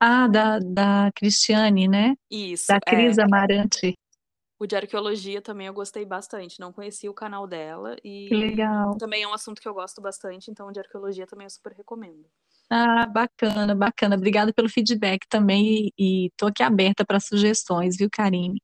Ah, 0.00 0.28
da 0.28 0.58
da 0.60 1.10
Cristiane, 1.16 1.88
né? 1.88 2.14
Isso, 2.30 2.68
Da 2.68 2.80
Cris 2.80 3.18
é. 3.18 3.18
Amarante. 3.18 3.94
O 4.64 4.66
de 4.66 4.76
arqueologia 4.76 5.42
também 5.42 5.66
eu 5.66 5.74
gostei 5.74 6.06
bastante, 6.06 6.58
não 6.58 6.72
conhecia 6.72 7.10
o 7.10 7.14
canal 7.14 7.46
dela, 7.46 7.96
e 8.02 8.30
legal. 8.30 8.96
também 8.98 9.22
é 9.22 9.28
um 9.28 9.34
assunto 9.34 9.60
que 9.60 9.68
eu 9.68 9.74
gosto 9.74 10.00
bastante, 10.00 10.50
então 10.50 10.68
o 10.68 10.72
de 10.72 10.80
arqueologia 10.80 11.26
também 11.26 11.44
eu 11.44 11.50
super 11.50 11.74
recomendo. 11.74 12.24
Ah, 12.70 13.04
bacana, 13.06 13.74
bacana. 13.74 14.16
Obrigada 14.16 14.54
pelo 14.54 14.70
feedback 14.70 15.26
também 15.28 15.92
e 15.98 16.24
e 16.26 16.30
tô 16.38 16.46
aqui 16.46 16.62
aberta 16.62 17.04
pra 17.04 17.20
sugestões, 17.20 17.94
viu, 17.98 18.08
Karine. 18.10 18.58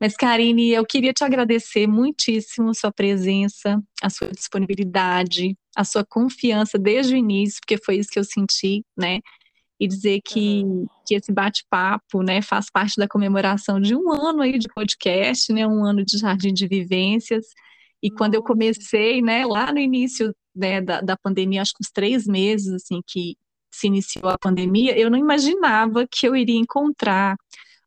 Mas 0.00 0.16
Karine, 0.16 0.70
eu 0.70 0.86
queria 0.86 1.12
te 1.12 1.24
agradecer 1.24 1.88
muitíssimo 1.88 2.72
sua 2.74 2.92
presença, 2.92 3.82
a 4.02 4.10
sua 4.10 4.28
disponibilidade, 4.30 5.56
a 5.76 5.84
sua 5.84 6.04
confiança 6.06 6.78
desde 6.78 7.14
o 7.14 7.18
início, 7.18 7.60
porque 7.60 7.76
foi 7.84 7.96
isso 7.96 8.10
que 8.10 8.20
eu 8.20 8.24
senti, 8.24 8.84
né? 8.96 9.20
E 9.80 9.88
dizer 9.88 10.20
que, 10.24 10.62
que 11.06 11.14
esse 11.14 11.32
bate-papo, 11.32 12.22
né, 12.22 12.40
faz 12.40 12.70
parte 12.70 12.96
da 12.96 13.08
comemoração 13.08 13.80
de 13.80 13.94
um 13.94 14.12
ano 14.12 14.42
aí 14.42 14.58
de 14.58 14.68
podcast, 14.68 15.52
né, 15.52 15.66
um 15.66 15.84
ano 15.84 16.04
de 16.04 16.18
Jardim 16.18 16.52
de 16.52 16.66
Vivências. 16.68 17.46
E 18.02 18.10
quando 18.10 18.34
eu 18.34 18.42
comecei, 18.42 19.20
né, 19.20 19.44
lá 19.44 19.72
no 19.72 19.78
início 19.78 20.34
né, 20.54 20.80
da, 20.80 21.00
da 21.00 21.16
pandemia, 21.16 21.62
acho 21.62 21.72
que 21.72 21.82
uns 21.82 21.90
três 21.90 22.26
meses, 22.26 22.72
assim, 22.72 23.00
que 23.06 23.36
se 23.72 23.88
iniciou 23.88 24.28
a 24.28 24.38
pandemia, 24.38 24.96
eu 24.96 25.10
não 25.10 25.18
imaginava 25.18 26.06
que 26.08 26.26
eu 26.28 26.36
iria 26.36 26.58
encontrar 26.58 27.36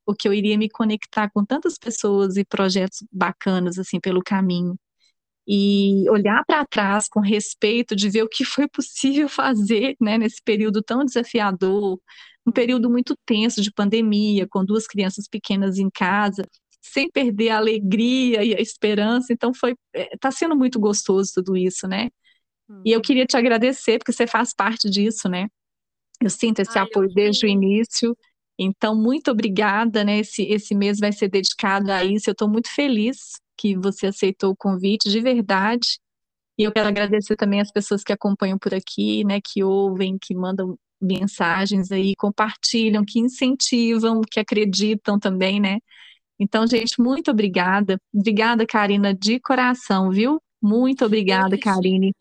o 0.06 0.14
que 0.14 0.28
eu 0.28 0.34
iria 0.34 0.58
me 0.58 0.70
conectar 0.70 1.30
com 1.30 1.46
tantas 1.46 1.78
pessoas 1.78 2.38
e 2.38 2.46
projetos 2.46 3.06
bacanas 3.12 3.78
assim 3.78 4.00
pelo 4.00 4.22
caminho 4.22 4.78
e 5.48 6.10
olhar 6.10 6.44
para 6.46 6.66
trás 6.66 7.08
com 7.08 7.22
respeito 7.22 7.96
de 7.96 8.10
ver 8.10 8.24
o 8.24 8.30
que 8.30 8.44
foi 8.44 8.68
possível 8.68 9.30
fazer 9.30 9.96
né, 10.02 10.18
nesse 10.18 10.42
período 10.44 10.82
tão 10.84 11.06
desafiador, 11.06 12.00
um 12.46 12.52
período 12.52 12.90
muito 12.90 13.16
tenso 13.26 13.62
de 13.62 13.72
pandemia, 13.72 14.48
com 14.50 14.66
duas 14.66 14.86
crianças 14.86 15.28
pequenas 15.28 15.78
em 15.78 15.90
casa, 15.90 16.44
sem 16.82 17.10
perder 17.10 17.50
a 17.50 17.58
alegria 17.58 18.44
e 18.44 18.54
a 18.54 18.60
esperança. 18.60 19.32
Então 19.32 19.54
foi, 19.54 19.76
está 19.94 20.30
é, 20.30 20.32
sendo 20.32 20.56
muito 20.56 20.80
gostoso 20.80 21.32
tudo 21.36 21.56
isso, 21.56 21.88
né? 21.88 22.10
E 22.84 22.92
eu 22.92 22.98
uhum. 22.98 23.02
queria 23.02 23.26
te 23.26 23.38
agradecer 23.38 23.98
porque 23.98 24.12
você 24.12 24.28
faz 24.28 24.54
parte 24.54 24.90
disso, 24.90 25.30
né? 25.30 25.48
Eu 26.22 26.30
sinto 26.30 26.60
esse 26.60 26.78
Ai, 26.78 26.84
apoio 26.84 27.08
desde 27.14 27.46
o 27.46 27.50
início 27.50 28.18
então, 28.58 28.96
muito 28.96 29.30
obrigada, 29.30 30.04
né? 30.04 30.20
Esse, 30.20 30.44
esse 30.44 30.74
mês 30.74 31.00
vai 31.00 31.12
ser 31.12 31.30
dedicado 31.30 31.92
a 31.92 32.04
isso. 32.04 32.30
Eu 32.30 32.32
estou 32.32 32.50
muito 32.50 32.74
feliz 32.74 33.34
que 33.56 33.78
você 33.78 34.08
aceitou 34.08 34.52
o 34.52 34.56
convite, 34.56 35.10
de 35.10 35.22
verdade. 35.22 36.00
E 36.58 36.64
eu 36.64 36.72
quero 36.72 36.88
agradecer 36.88 37.36
também 37.36 37.62
as 37.62 37.72
pessoas 37.72 38.04
que 38.04 38.12
acompanham 38.12 38.58
por 38.58 38.74
aqui, 38.74 39.24
né? 39.24 39.40
Que 39.40 39.64
ouvem, 39.64 40.18
que 40.20 40.34
mandam 40.34 40.78
mensagens 41.00 41.92
aí, 41.92 42.16
compartilham, 42.16 43.06
que 43.06 43.20
incentivam, 43.20 44.22
que 44.22 44.40
acreditam 44.40 45.20
também, 45.20 45.60
né? 45.60 45.78
Então, 46.40 46.66
gente, 46.66 47.00
muito 47.00 47.30
obrigada. 47.30 48.00
Obrigada, 48.14 48.66
Karina, 48.66 49.14
de 49.14 49.40
coração, 49.40 50.10
viu? 50.10 50.42
Muito 50.60 51.06
obrigada, 51.06 51.56
eu 51.56 51.60
Karine. 51.60 52.14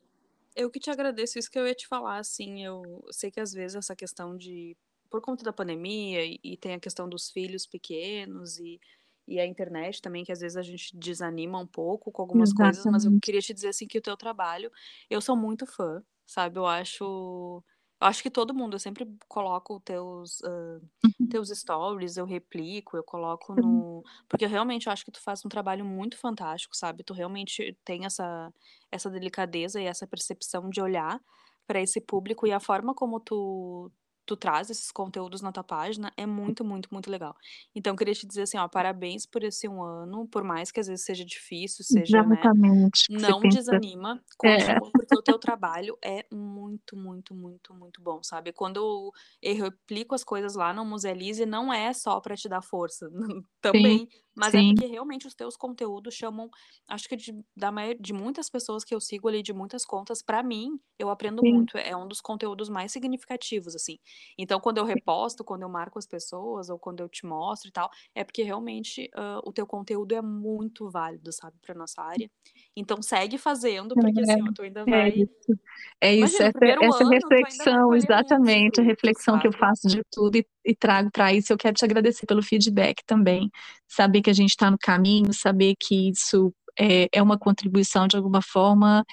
Eu 0.55 0.71
que 0.71 0.81
te 0.81 0.91
agradeço, 0.91 1.39
isso 1.39 1.51
que 1.51 1.59
eu 1.59 1.67
ia 1.67 1.75
te 1.75 1.87
falar, 1.87 2.19
assim, 2.19 2.65
eu 2.65 2.83
sei 3.11 3.31
que 3.31 3.41
às 3.41 3.53
vezes 3.53 3.77
essa 3.77 3.95
questão 3.95 4.37
de 4.37 4.75
por 5.17 5.23
conta 5.23 5.43
da 5.43 5.53
pandemia 5.53 6.23
e, 6.25 6.39
e 6.45 6.57
tem 6.59 6.75
a 6.75 6.81
questão 6.81 7.09
dos 7.09 7.31
filhos 7.31 7.67
pequenos 7.67 8.59
e, 8.59 8.79
e 9.27 9.41
a 9.41 9.47
internet 9.47 10.03
também, 10.03 10.25
que 10.25 10.33
às 10.33 10.41
vezes 10.41 10.59
a 10.59 10.63
gente 10.63 10.95
desanima 10.97 11.59
um 11.59 11.67
pouco 11.67 12.13
com 12.13 12.21
algumas 12.21 12.51
Exatamente. 12.51 12.53
coisas, 12.53 12.87
mas 12.87 13.05
eu 13.07 13.13
queria 13.23 13.41
te 13.41 13.55
dizer 13.55 13.69
assim 13.69 13.87
que 13.87 13.99
o 13.99 14.03
teu 14.03 14.17
trabalho, 14.17 14.71
eu 15.09 15.21
sou 15.23 15.35
muito 15.35 15.67
fã, 15.67 16.03
sabe? 16.27 16.59
Eu 16.59 16.67
acho. 16.67 17.63
Eu 17.99 18.09
acho 18.09 18.23
que 18.23 18.31
todo 18.31 18.55
mundo, 18.55 18.75
eu 18.75 18.79
sempre 18.79 19.07
coloco 19.27 19.81
teus, 19.81 20.41
uh, 20.41 20.87
teus 21.31 21.49
stories, 21.49 22.19
eu 22.19 22.27
replico, 22.27 22.95
eu 22.99 23.03
coloco 23.03 23.55
no. 23.55 24.03
Porque 24.29 24.45
eu 24.45 24.51
realmente 24.51 24.91
acho 24.91 25.03
que 25.03 25.11
tu 25.11 25.21
faz 25.23 25.43
um 25.47 25.49
trabalho 25.49 25.85
muito 25.85 26.19
fantástico, 26.19 26.77
sabe? 26.77 27.03
Tu 27.03 27.15
realmente 27.15 27.75
tem 27.87 28.05
essa, 28.05 28.53
essa 28.93 29.09
delicadeza 29.11 29.81
e 29.81 29.87
essa 29.87 30.07
percepção 30.07 30.69
de 30.69 30.81
olhar 30.83 31.19
para 31.67 31.81
esse 31.81 32.03
público 32.03 32.47
e 32.47 32.53
a 32.53 32.61
forma 32.61 32.95
como 32.95 33.19
tu, 33.19 33.91
tu 34.27 34.37
traz 34.37 34.71
esses 34.71 34.91
conteúdos 34.93 35.41
na 35.43 35.53
tua 35.53 35.65
página 35.65 36.13
é 36.17 36.27
muito, 36.27 36.65
muito, 36.65 36.89
muito 36.93 37.11
legal. 37.11 37.35
Então, 37.75 37.93
eu 37.95 37.97
queria 37.99 38.15
te 38.15 38.27
dizer 38.27 38.43
assim, 38.43 38.59
ó, 38.59 38.69
parabéns 38.69 39.27
por 39.27 39.45
esse 39.45 39.69
um 39.69 39.83
ano, 39.83 40.29
por 40.29 40.45
mais 40.45 40.71
que 40.73 40.81
às 40.81 40.89
vezes 40.89 41.05
seja 41.05 41.25
difícil, 41.25 41.85
seja, 41.85 42.25
né, 42.25 42.49
Exatamente. 42.49 43.09
não 43.09 43.47
desanima, 43.49 44.23
É. 44.45 44.59
continua, 44.59 44.93
porque 44.97 45.17
o 45.17 45.23
teu 45.23 45.39
trabalho 45.39 45.97
é 46.05 46.27
muito, 46.33 46.97
muito, 46.97 47.35
muito, 47.35 47.75
muito 47.75 48.03
bom, 48.03 48.23
sabe? 48.23 48.53
Quando 48.53 49.13
eu 49.43 49.55
replico 49.57 50.15
as 50.15 50.25
coisas 50.25 50.57
lá 50.57 50.73
no 50.75 50.85
Musealize, 50.85 51.47
não 51.47 51.73
é 51.73 51.93
só 51.93 52.21
para 52.21 52.37
te 52.37 52.49
dar 52.49 52.63
força, 52.63 53.09
Sim, 53.75 54.01
também, 54.01 54.09
mas 54.37 54.55
é 54.57 54.63
sim. 54.63 54.75
porque 54.75 54.87
realmente 54.87 55.27
os 55.27 55.35
teus 55.35 55.57
conteúdos 55.57 56.15
chamam, 56.15 56.51
acho 56.89 57.09
que 57.09 57.17
de, 57.17 57.33
da 57.57 57.71
de 58.01 58.13
muitas 58.13 58.51
pessoas 58.51 58.85
que 58.85 58.95
eu 58.95 59.01
sigo 59.01 59.29
ali, 59.29 59.43
de 59.43 59.53
muitas 59.53 59.85
contas, 59.85 60.23
para 60.23 60.43
mim, 60.43 60.71
eu 60.99 61.11
aprendo 61.11 61.43
Sim. 61.43 61.67
muito, 61.67 61.79
é 61.79 61.97
um 61.97 62.09
dos 62.09 62.21
conteúdos 62.21 62.69
mais 62.69 62.93
significativos, 62.93 63.75
assim. 63.77 63.99
Então, 64.39 64.61
quando 64.61 64.79
eu 64.79 64.85
reposto, 64.85 65.45
quando 65.45 65.63
eu 65.63 65.69
marco 65.69 65.99
as 65.99 66.07
pessoas, 66.07 66.71
ou 66.71 66.79
quando 66.79 67.01
eu 67.01 67.09
te 67.09 67.27
mostro 67.27 67.69
e 67.69 67.73
tal, 67.73 67.91
é 68.15 68.25
porque 68.25 68.43
realmente 68.43 69.11
uh, 69.17 69.41
o 69.49 69.53
teu 69.53 69.67
conteúdo 69.67 70.15
é 70.15 70.23
muito 70.23 70.91
válido, 70.91 71.33
sabe, 71.33 71.57
para 71.63 71.75
nossa 71.75 72.03
área. 72.03 72.31
Então, 72.77 73.03
segue 73.03 73.39
fazendo, 73.39 73.99
porque 73.99 74.21
assim, 74.23 74.43
ó, 74.43 74.53
tu 74.55 74.63
ainda 74.63 74.87
É 74.87 74.91
vai. 74.91 75.11
isso. 75.11 75.59
É 76.01 76.15
isso, 76.15 76.43
Imagina, 76.43 76.49
essa, 76.81 77.05
reflexão, 77.09 77.95
exatamente, 77.95 78.81
a 78.81 78.85
reflexão 78.85 79.39
que 79.39 79.47
eu 79.49 79.53
sabe? 79.53 79.61
faço 79.61 79.89
de 79.89 80.03
tudo 80.13 80.37
e, 80.39 80.47
e 80.65 80.75
trago 80.77 81.11
para 81.13 81.33
isso. 81.35 81.53
Eu 81.53 81.59
quero 81.59 81.75
te 81.77 81.85
agradecer 81.85 82.27
pelo 82.27 82.43
feedback 82.43 83.03
também. 83.07 83.51
Saber 83.89 84.23
que 84.23 84.31
a 84.31 84.35
gente 84.35 84.51
está 84.51 84.71
no 84.71 84.79
caminho, 84.79 85.33
saber 85.35 85.75
que 85.81 86.11
isso 86.11 86.55
é, 86.79 87.09
é 87.13 87.23
uma 87.23 87.39
contribuição 87.39 88.09
de 88.09 88.17
alguma 88.17 88.43
forma 88.43 89.05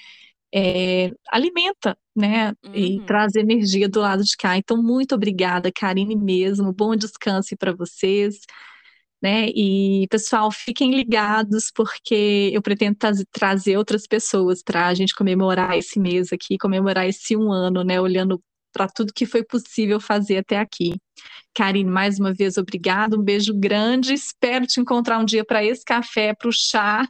é, 0.53 1.11
alimenta, 1.31 1.97
né? 2.15 2.53
E 2.73 2.97
Uhum. 2.97 3.05
traz 3.05 3.35
energia 3.35 3.89
do 3.89 3.99
lado 4.01 4.23
de 4.23 4.35
cá. 4.37 4.57
Então, 4.57 4.81
muito 4.81 5.15
obrigada, 5.15 5.71
Karine 5.71 6.15
mesmo. 6.15 6.73
Bom 6.73 6.95
descanso 6.95 7.55
para 7.57 7.73
vocês. 7.73 8.39
Né? 9.21 9.47
E, 9.55 10.05
pessoal, 10.09 10.51
fiquem 10.51 10.93
ligados, 10.93 11.71
porque 11.73 12.51
eu 12.53 12.61
pretendo 12.61 12.97
trazer 13.31 13.77
outras 13.77 14.05
pessoas 14.05 14.61
para 14.61 14.87
a 14.87 14.93
gente 14.93 15.15
comemorar 15.15 15.77
esse 15.77 15.97
mês 15.99 16.33
aqui, 16.33 16.57
comemorar 16.57 17.07
esse 17.07 17.35
um 17.37 17.51
ano, 17.51 17.83
né? 17.83 18.01
Olhando 18.01 18.41
para 18.73 18.87
tudo 18.87 19.13
que 19.13 19.25
foi 19.25 19.43
possível 19.43 19.99
fazer 20.01 20.37
até 20.39 20.57
aqui. 20.59 20.95
Karine, 21.55 21.89
mais 21.89 22.19
uma 22.19 22.33
vez, 22.33 22.57
obrigada, 22.57 23.17
um 23.17 23.23
beijo 23.23 23.53
grande. 23.57 24.13
Espero 24.13 24.67
te 24.67 24.81
encontrar 24.81 25.19
um 25.19 25.25
dia 25.25 25.45
para 25.45 25.63
esse 25.63 25.85
café, 25.85 26.33
para 26.33 26.49
o 26.49 26.51
chá. 26.51 27.07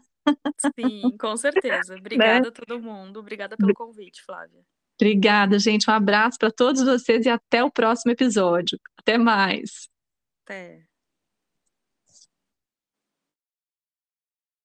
Sim, 0.79 1.15
com 1.17 1.35
certeza. 1.37 1.93
né? 1.93 1.99
Obrigada 1.99 2.47
a 2.49 2.51
todo 2.51 2.81
mundo. 2.81 3.19
Obrigada 3.19 3.57
pelo 3.57 3.73
convite, 3.73 4.23
Flávia. 4.23 4.61
Obrigada, 4.99 5.57
gente. 5.59 5.89
Um 5.89 5.93
abraço 5.93 6.37
para 6.37 6.51
todos 6.51 6.83
vocês 6.83 7.25
e 7.25 7.29
até 7.29 7.63
o 7.63 7.71
próximo 7.71 8.11
episódio. 8.11 8.79
Até 8.97 9.17
mais. 9.17 9.89
Até. 10.45 10.92